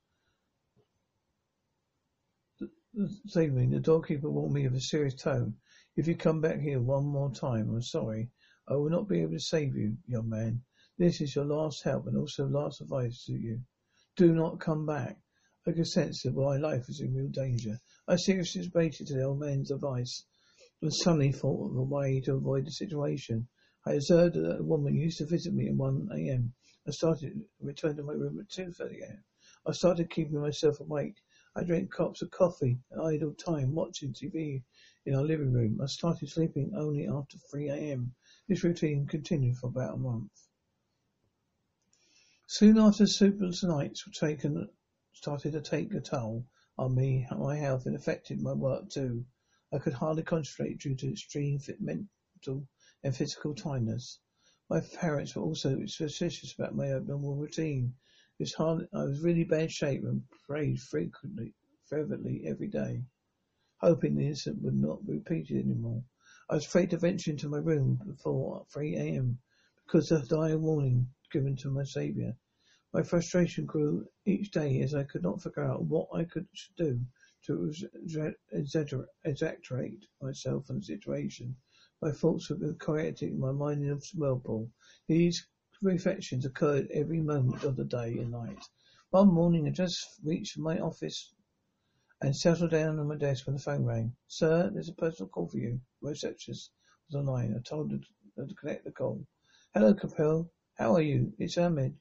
evening, 3.36 3.70
the 3.70 3.80
doorkeeper 3.80 4.28
warned 4.28 4.54
me 4.54 4.64
with 4.64 4.74
a 4.74 4.80
serious 4.80 5.14
tone. 5.14 5.56
If 5.94 6.08
you 6.08 6.16
come 6.16 6.40
back 6.40 6.60
here 6.60 6.80
one 6.80 7.06
more 7.06 7.30
time, 7.32 7.70
I'm 7.70 7.80
sorry. 7.80 8.32
I 8.66 8.74
will 8.74 8.90
not 8.90 9.08
be 9.08 9.20
able 9.20 9.34
to 9.34 9.40
save 9.40 9.76
you, 9.76 9.96
young 10.08 10.28
man. 10.28 10.64
This 10.98 11.20
is 11.20 11.36
your 11.36 11.44
last 11.44 11.84
help 11.84 12.08
and 12.08 12.18
also 12.18 12.48
last 12.48 12.80
advice 12.80 13.24
to 13.26 13.32
you. 13.32 13.62
Do 14.16 14.34
not 14.34 14.58
come 14.58 14.84
back. 14.84 15.20
I 15.66 15.72
could 15.72 15.86
sense 15.86 16.24
that 16.24 16.34
my 16.34 16.56
life 16.56 16.88
was 16.88 17.00
in 17.00 17.14
real 17.14 17.28
danger. 17.28 17.80
I 18.08 18.16
seriously 18.16 18.62
debated 18.62 19.06
the 19.06 19.22
old 19.22 19.38
man's 19.38 19.70
advice 19.70 20.24
and 20.82 20.92
suddenly 20.92 21.30
thought 21.30 21.70
of 21.70 21.76
a 21.76 21.82
way 21.84 22.20
to 22.22 22.34
avoid 22.34 22.66
the 22.66 22.72
situation. 22.72 23.46
I 23.86 23.92
observed 23.92 24.34
that 24.34 24.58
a 24.58 24.64
woman 24.64 24.96
used 24.96 25.18
to 25.18 25.26
visit 25.26 25.54
me 25.54 25.68
at 25.68 25.76
1 25.76 26.08
a.m. 26.12 26.52
I 26.86 26.90
started 26.90 27.42
returned 27.60 27.96
to 27.96 28.02
my 28.02 28.12
room 28.12 28.38
at 28.38 28.48
2.30 28.48 29.00
a.m. 29.00 29.24
I 29.64 29.72
started 29.72 30.10
keeping 30.10 30.38
myself 30.38 30.80
awake. 30.80 31.16
I 31.56 31.64
drank 31.64 31.90
cups 31.90 32.20
of 32.20 32.30
coffee 32.30 32.78
and 32.90 33.00
idle 33.00 33.32
time 33.32 33.74
watching 33.74 34.12
TV 34.12 34.62
in 35.06 35.14
our 35.14 35.24
living 35.24 35.50
room. 35.50 35.80
I 35.80 35.86
started 35.86 36.28
sleeping 36.28 36.74
only 36.74 37.08
after 37.08 37.38
3 37.38 37.70
a.m. 37.70 38.14
This 38.48 38.62
routine 38.64 39.06
continued 39.06 39.56
for 39.56 39.68
about 39.68 39.94
a 39.94 39.96
month. 39.96 40.48
Soon 42.46 42.76
after 42.76 43.06
sleepless 43.06 43.62
nights 43.62 44.06
were 44.06 44.12
taken, 44.12 44.68
started 45.14 45.52
to 45.52 45.62
take 45.62 45.94
a 45.94 46.00
toll 46.02 46.46
on 46.76 46.94
me, 46.94 47.26
my 47.34 47.56
health, 47.56 47.86
and 47.86 47.96
affected 47.96 48.42
my 48.42 48.52
work 48.52 48.90
too. 48.90 49.24
I 49.72 49.78
could 49.78 49.94
hardly 49.94 50.22
concentrate 50.22 50.80
due 50.80 50.96
to 50.96 51.12
extreme 51.12 51.58
mental 51.80 52.68
and 53.02 53.16
physical 53.16 53.54
tiredness. 53.54 54.18
My 54.70 54.80
parents 54.80 55.36
were 55.36 55.42
also 55.42 55.84
suspicious 55.86 56.54
about 56.54 56.74
my 56.74 56.86
abnormal 56.92 57.36
routine. 57.36 57.94
I 58.40 58.86
was 58.92 59.22
really 59.22 59.44
bad 59.44 59.70
shape 59.70 60.02
and 60.04 60.22
prayed 60.46 60.80
frequently, 60.80 61.54
fervently 61.84 62.46
every 62.46 62.68
day, 62.68 63.04
hoping 63.80 64.16
the 64.16 64.26
incident 64.26 64.62
would 64.62 64.74
not 64.74 65.06
be 65.06 65.12
repeated 65.14 65.58
anymore. 65.64 66.02
I 66.48 66.54
was 66.54 66.64
afraid 66.66 66.90
to 66.90 66.98
venture 66.98 67.30
into 67.30 67.48
my 67.48 67.58
room 67.58 68.00
before 68.06 68.64
3 68.72 68.96
a.m. 68.96 69.38
because 69.84 70.10
of 70.10 70.28
the 70.28 70.36
dire 70.36 70.58
warning 70.58 71.08
given 71.30 71.56
to 71.56 71.70
my 71.70 71.84
Saviour. 71.84 72.34
My 72.92 73.02
frustration 73.02 73.66
grew 73.66 74.08
each 74.24 74.50
day 74.50 74.80
as 74.80 74.94
I 74.94 75.04
could 75.04 75.22
not 75.22 75.42
figure 75.42 75.64
out 75.64 75.84
what 75.84 76.08
I 76.14 76.24
could 76.24 76.46
do 76.76 77.00
to 77.46 77.70
exaggerate 78.52 80.06
myself 80.22 80.70
and 80.70 80.80
the 80.80 80.84
situation. 80.84 81.56
My 82.04 82.12
thoughts 82.12 82.50
were 82.50 82.74
chaotic, 82.74 83.32
my 83.32 83.50
mind 83.50 83.82
in 83.82 83.90
a 83.90 83.98
whirlpool. 84.14 84.70
These 85.08 85.46
reflections 85.80 86.44
occurred 86.44 86.90
every 86.90 87.22
moment 87.22 87.64
of 87.64 87.76
the 87.76 87.84
day 87.86 88.18
and 88.18 88.30
night. 88.30 88.62
One 89.08 89.28
morning 89.28 89.66
I 89.66 89.70
just 89.70 90.20
reached 90.22 90.58
my 90.58 90.78
office 90.80 91.32
and 92.20 92.36
settled 92.36 92.72
down 92.72 92.98
on 92.98 93.08
my 93.08 93.16
desk 93.16 93.46
when 93.46 93.56
the 93.56 93.62
phone 93.62 93.86
rang. 93.86 94.14
Sir, 94.26 94.68
there's 94.68 94.90
a 94.90 94.92
personal 94.92 95.30
call 95.30 95.48
for 95.48 95.56
you. 95.56 95.80
Receptionist 96.02 96.72
was 97.08 97.18
online. 97.18 97.56
I 97.56 97.60
told 97.60 97.90
her 97.90 97.98
to 98.46 98.54
connect 98.54 98.84
the 98.84 98.92
call. 98.92 99.26
Hello, 99.72 99.94
Kapil. 99.94 100.50
How 100.74 100.92
are 100.96 101.00
you? 101.00 101.32
It's 101.38 101.56
Aman. 101.56 101.98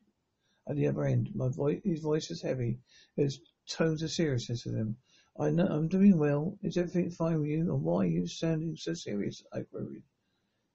At 0.68 0.76
the 0.76 0.88
other 0.88 1.06
end, 1.06 1.34
my 1.34 1.47
voice, 1.47 1.80
his 1.86 2.01
voice 2.01 2.28
was 2.28 2.41
heavy. 2.41 2.78
His 3.16 3.39
tones 3.70 4.04
of 4.04 4.12
seriousness 4.12 4.66
in 4.66 4.76
them. 4.76 4.97
I 5.39 5.49
know 5.49 5.65
I'm 5.65 5.88
doing 5.88 6.17
well. 6.17 6.57
Is 6.61 6.77
everything 6.77 7.09
fine 7.11 7.39
with 7.39 7.49
you? 7.49 7.61
And 7.61 7.84
why 7.84 8.05
are 8.05 8.09
you 8.09 8.27
sounding 8.27 8.75
so 8.75 8.93
serious? 8.93 9.43
I 9.51 9.61
queried. 9.61 10.03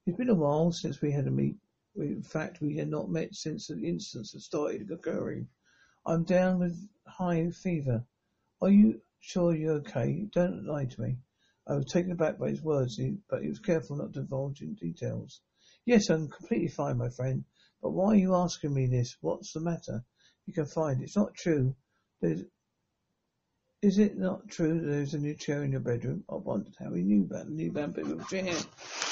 It's 0.05 0.17
been 0.17 0.29
a 0.29 0.35
while 0.35 0.71
since 0.71 1.01
we 1.01 1.11
had 1.11 1.27
a 1.27 1.31
meet. 1.31 1.57
In 1.95 2.23
fact, 2.23 2.61
we 2.61 2.77
had 2.77 2.89
not 2.89 3.09
met 3.09 3.35
since 3.35 3.67
the 3.67 3.77
incidents 3.83 4.33
had 4.33 4.41
started 4.41 4.91
occurring. 4.91 5.47
I'm 6.05 6.23
down 6.23 6.59
with 6.59 6.89
high 7.05 7.51
fever. 7.51 8.05
Are 8.61 8.69
you 8.69 9.01
Sure 9.21 9.53
you're 9.53 9.73
okay. 9.73 10.29
Don't 10.31 10.63
lie 10.65 10.85
to 10.85 11.01
me. 11.01 11.17
I 11.67 11.75
was 11.75 11.87
taken 11.87 12.13
aback 12.13 12.37
by 12.37 12.51
his 12.51 12.61
words, 12.61 12.97
but 13.29 13.41
he 13.41 13.49
was 13.49 13.59
careful 13.59 13.97
not 13.97 14.13
to 14.13 14.21
divulge 14.21 14.61
in 14.61 14.75
details. 14.75 15.41
Yes, 15.83 16.09
I'm 16.09 16.29
completely 16.29 16.69
fine, 16.69 16.97
my 16.97 17.09
friend. 17.09 17.43
But 17.81 17.91
why 17.91 18.13
are 18.13 18.15
you 18.15 18.33
asking 18.33 18.73
me 18.73 18.87
this? 18.87 19.17
What's 19.19 19.51
the 19.51 19.59
matter? 19.59 20.05
You 20.45 20.53
can 20.53 20.65
find 20.65 21.01
it's 21.01 21.17
not 21.17 21.35
true. 21.35 21.75
There's, 22.21 22.43
is 23.81 23.97
it 23.97 24.17
not 24.17 24.45
true 24.49 24.77
that 24.77 24.85
there's 24.85 25.13
a 25.13 25.17
new 25.17 25.33
chair 25.33 25.63
in 25.63 25.71
your 25.71 25.79
bedroom? 25.79 26.21
Oh, 26.27 26.35
I 26.35 26.39
wondered 26.39 26.75
how 26.77 26.91
he 26.91 27.01
knew 27.01 27.23
about 27.23 27.45
the 27.45 27.53
new 27.53 27.71
bamboo 27.71 28.21
chair. 28.29 28.53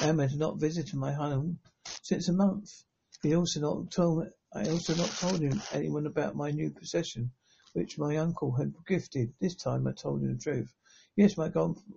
Aman 0.01 0.27
had 0.27 0.39
not 0.39 0.57
visited 0.57 0.93
my 0.93 1.13
home 1.13 1.57
since 2.01 2.27
a 2.27 2.33
month. 2.33 2.83
He 3.23 3.33
also 3.33 3.61
not 3.61 3.91
told 3.91 4.25
me, 4.25 4.29
I 4.53 4.67
also 4.67 4.93
not 4.95 5.09
told 5.11 5.39
him 5.39 5.61
anyone 5.71 6.05
about 6.05 6.35
my 6.35 6.51
new 6.51 6.69
possession 6.69 7.31
which 7.73 7.97
my 7.97 8.17
uncle 8.17 8.51
had 8.51 8.73
gifted. 8.85 9.33
This 9.39 9.55
time 9.55 9.87
I 9.87 9.93
told 9.93 10.21
him 10.21 10.33
the 10.33 10.39
truth. 10.39 10.73
Yes, 11.15 11.37
my 11.37 11.49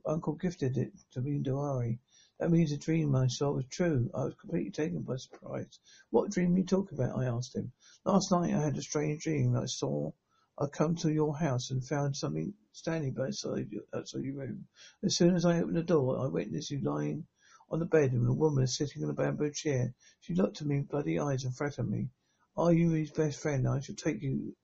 uncle 0.06 0.34
gifted 0.34 0.76
it 0.76 0.92
to 1.10 1.20
me 1.20 1.32
in 1.32 1.42
Diwali. 1.42 1.98
That 2.38 2.52
means 2.52 2.70
the 2.70 2.76
dream 2.76 3.16
I 3.16 3.26
saw 3.26 3.50
was 3.50 3.66
true. 3.66 4.10
I 4.14 4.26
was 4.26 4.34
completely 4.34 4.70
taken 4.70 5.02
by 5.02 5.16
surprise. 5.16 5.80
What 6.10 6.30
dream 6.30 6.54
are 6.54 6.58
you 6.58 6.64
talking 6.64 6.98
about? 6.98 7.18
I 7.18 7.24
asked 7.24 7.56
him. 7.56 7.72
Last 8.04 8.30
night 8.30 8.54
I 8.54 8.60
had 8.60 8.78
a 8.78 8.82
strange 8.82 9.24
dream. 9.24 9.56
I 9.56 9.66
saw 9.66 10.12
I 10.56 10.66
come 10.66 10.94
to 10.96 11.10
your 11.12 11.36
house 11.36 11.70
and 11.70 11.82
found 11.84 12.16
something 12.16 12.52
standing 12.72 13.16
outside 13.20 13.68
outside 13.94 14.22
your 14.22 14.36
room. 14.36 14.66
As 15.02 15.16
soon 15.16 15.34
as 15.34 15.44
I 15.44 15.58
opened 15.60 15.76
the 15.76 15.82
door, 15.82 16.18
I 16.18 16.26
witnessed 16.26 16.70
you 16.70 16.80
lying 16.80 17.26
on 17.70 17.78
the 17.78 17.86
bed 17.86 18.12
and 18.12 18.28
a 18.28 18.32
woman 18.32 18.66
sitting 18.66 19.02
in 19.02 19.10
a 19.10 19.14
bamboo 19.14 19.50
chair. 19.50 19.94
She 20.20 20.34
looked 20.34 20.60
at 20.60 20.66
me 20.66 20.78
with 20.78 20.88
bloody 20.88 21.18
eyes 21.18 21.44
and 21.44 21.54
threatened 21.54 21.90
me. 21.90 22.08
Are 22.56 22.72
you 22.72 22.90
his 22.90 23.10
best 23.10 23.40
friend? 23.40 23.68
I 23.68 23.80
shall 23.80 23.94
take 23.94 24.22
you 24.22 24.54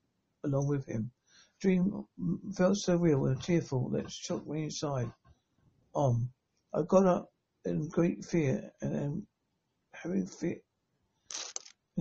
along 0.45 0.69
with 0.69 0.87
him. 0.87 1.11
Dream 1.61 2.05
felt 2.55 2.77
so 2.77 2.97
real 2.97 3.27
and 3.27 3.41
tearful 3.43 3.89
that 3.91 4.07
it 4.07 4.13
shook 4.13 4.47
me 4.47 4.65
inside. 4.65 5.11
Um, 5.95 6.31
I 6.75 6.83
got 6.83 7.07
up 7.07 7.33
in 7.65 7.89
great 7.89 8.25
fear 8.25 8.71
and 8.81 8.95
am 8.95 9.27
having 9.93 10.27
fear, 10.27 10.59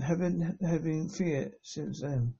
having 0.01 0.57
having 0.61 1.07
fear 1.07 1.53
since 1.61 2.01
then. 2.01 2.33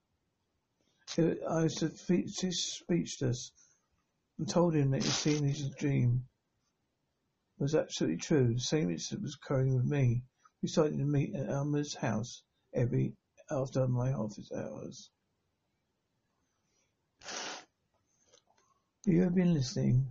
I 1.17 1.63
was 1.63 1.77
speechless 1.77 3.51
and 4.37 4.49
told 4.49 4.75
him 4.75 4.91
that 4.91 5.03
he'd 5.03 5.11
seen 5.11 5.43
his 5.43 5.69
dream 5.69 6.27
was 7.57 7.75
absolutely 7.75 8.17
true. 8.17 8.53
The 8.53 8.59
same 8.59 8.89
incident 8.89 9.23
was 9.23 9.35
occurring 9.35 9.75
with 9.75 9.85
me. 9.85 10.23
We 10.61 10.67
started 10.67 10.97
to 10.97 11.05
meet 11.05 11.33
at 11.35 11.49
Aman's 11.49 11.95
house 11.95 12.43
every 12.73 13.15
after 13.49 13.87
my 13.87 14.11
office 14.13 14.51
hours. 14.51 15.09
You 19.05 19.21
have 19.21 19.35
been 19.35 19.53
listening 19.53 20.07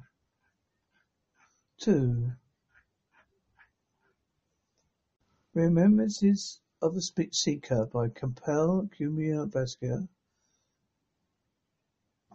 to 1.81 2.33
Reminiscences 5.55 6.61
of 6.81 6.97
a 6.97 7.01
Speech 7.01 7.37
Seeker 7.37 7.87
by 7.87 8.09
Kapil 8.09 8.89
Kumar 8.97 9.47
Bhaskar. 9.47 10.09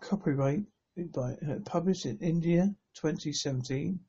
Copyright 0.01 0.65
by 1.13 1.33
uh, 1.33 1.59
published 1.65 2.05
in 2.05 2.17
India 2.19 2.75
2017. 2.95 3.99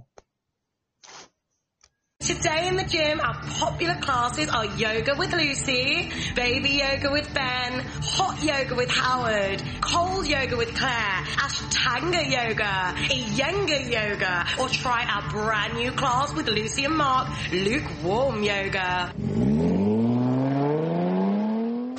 Today 2.19 2.67
in 2.69 2.77
the 2.77 2.85
gym, 2.85 3.19
our 3.19 3.33
popular 3.33 3.95
classes 3.95 4.47
are 4.47 4.65
yoga 4.65 5.15
with 5.17 5.33
Lucy, 5.33 6.09
baby 6.35 6.81
yoga 6.81 7.11
with 7.11 7.33
Ben, 7.33 7.81
hot 8.01 8.41
yoga 8.41 8.75
with 8.75 8.89
Howard, 8.89 9.61
cold 9.81 10.25
yoga 10.25 10.55
with 10.55 10.73
Claire, 10.73 11.25
Ashtanga 11.35 12.23
yoga, 12.23 12.95
Iyengar 13.09 13.91
yoga, 13.91 14.45
or 14.57 14.69
try 14.69 15.03
our 15.03 15.29
brand 15.31 15.73
new 15.73 15.91
class 15.91 16.33
with 16.33 16.47
Lucy 16.47 16.85
and 16.85 16.95
Mark, 16.95 17.27
lukewarm 17.51 18.41
yoga. 18.41 19.13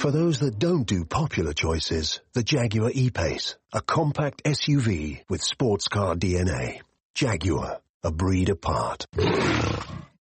For 0.04 0.10
those 0.10 0.40
that 0.40 0.58
don't 0.58 0.86
do 0.86 1.06
popular 1.06 1.54
choices, 1.54 2.20
the 2.34 2.42
Jaguar 2.42 2.90
E-Pace, 2.92 3.56
a 3.72 3.80
compact 3.80 4.44
SUV 4.44 5.22
with 5.30 5.42
sports 5.42 5.88
car 5.88 6.14
DNA. 6.14 6.82
Jaguar, 7.14 7.80
a 8.02 8.12
breed 8.12 8.50
apart. 8.50 9.06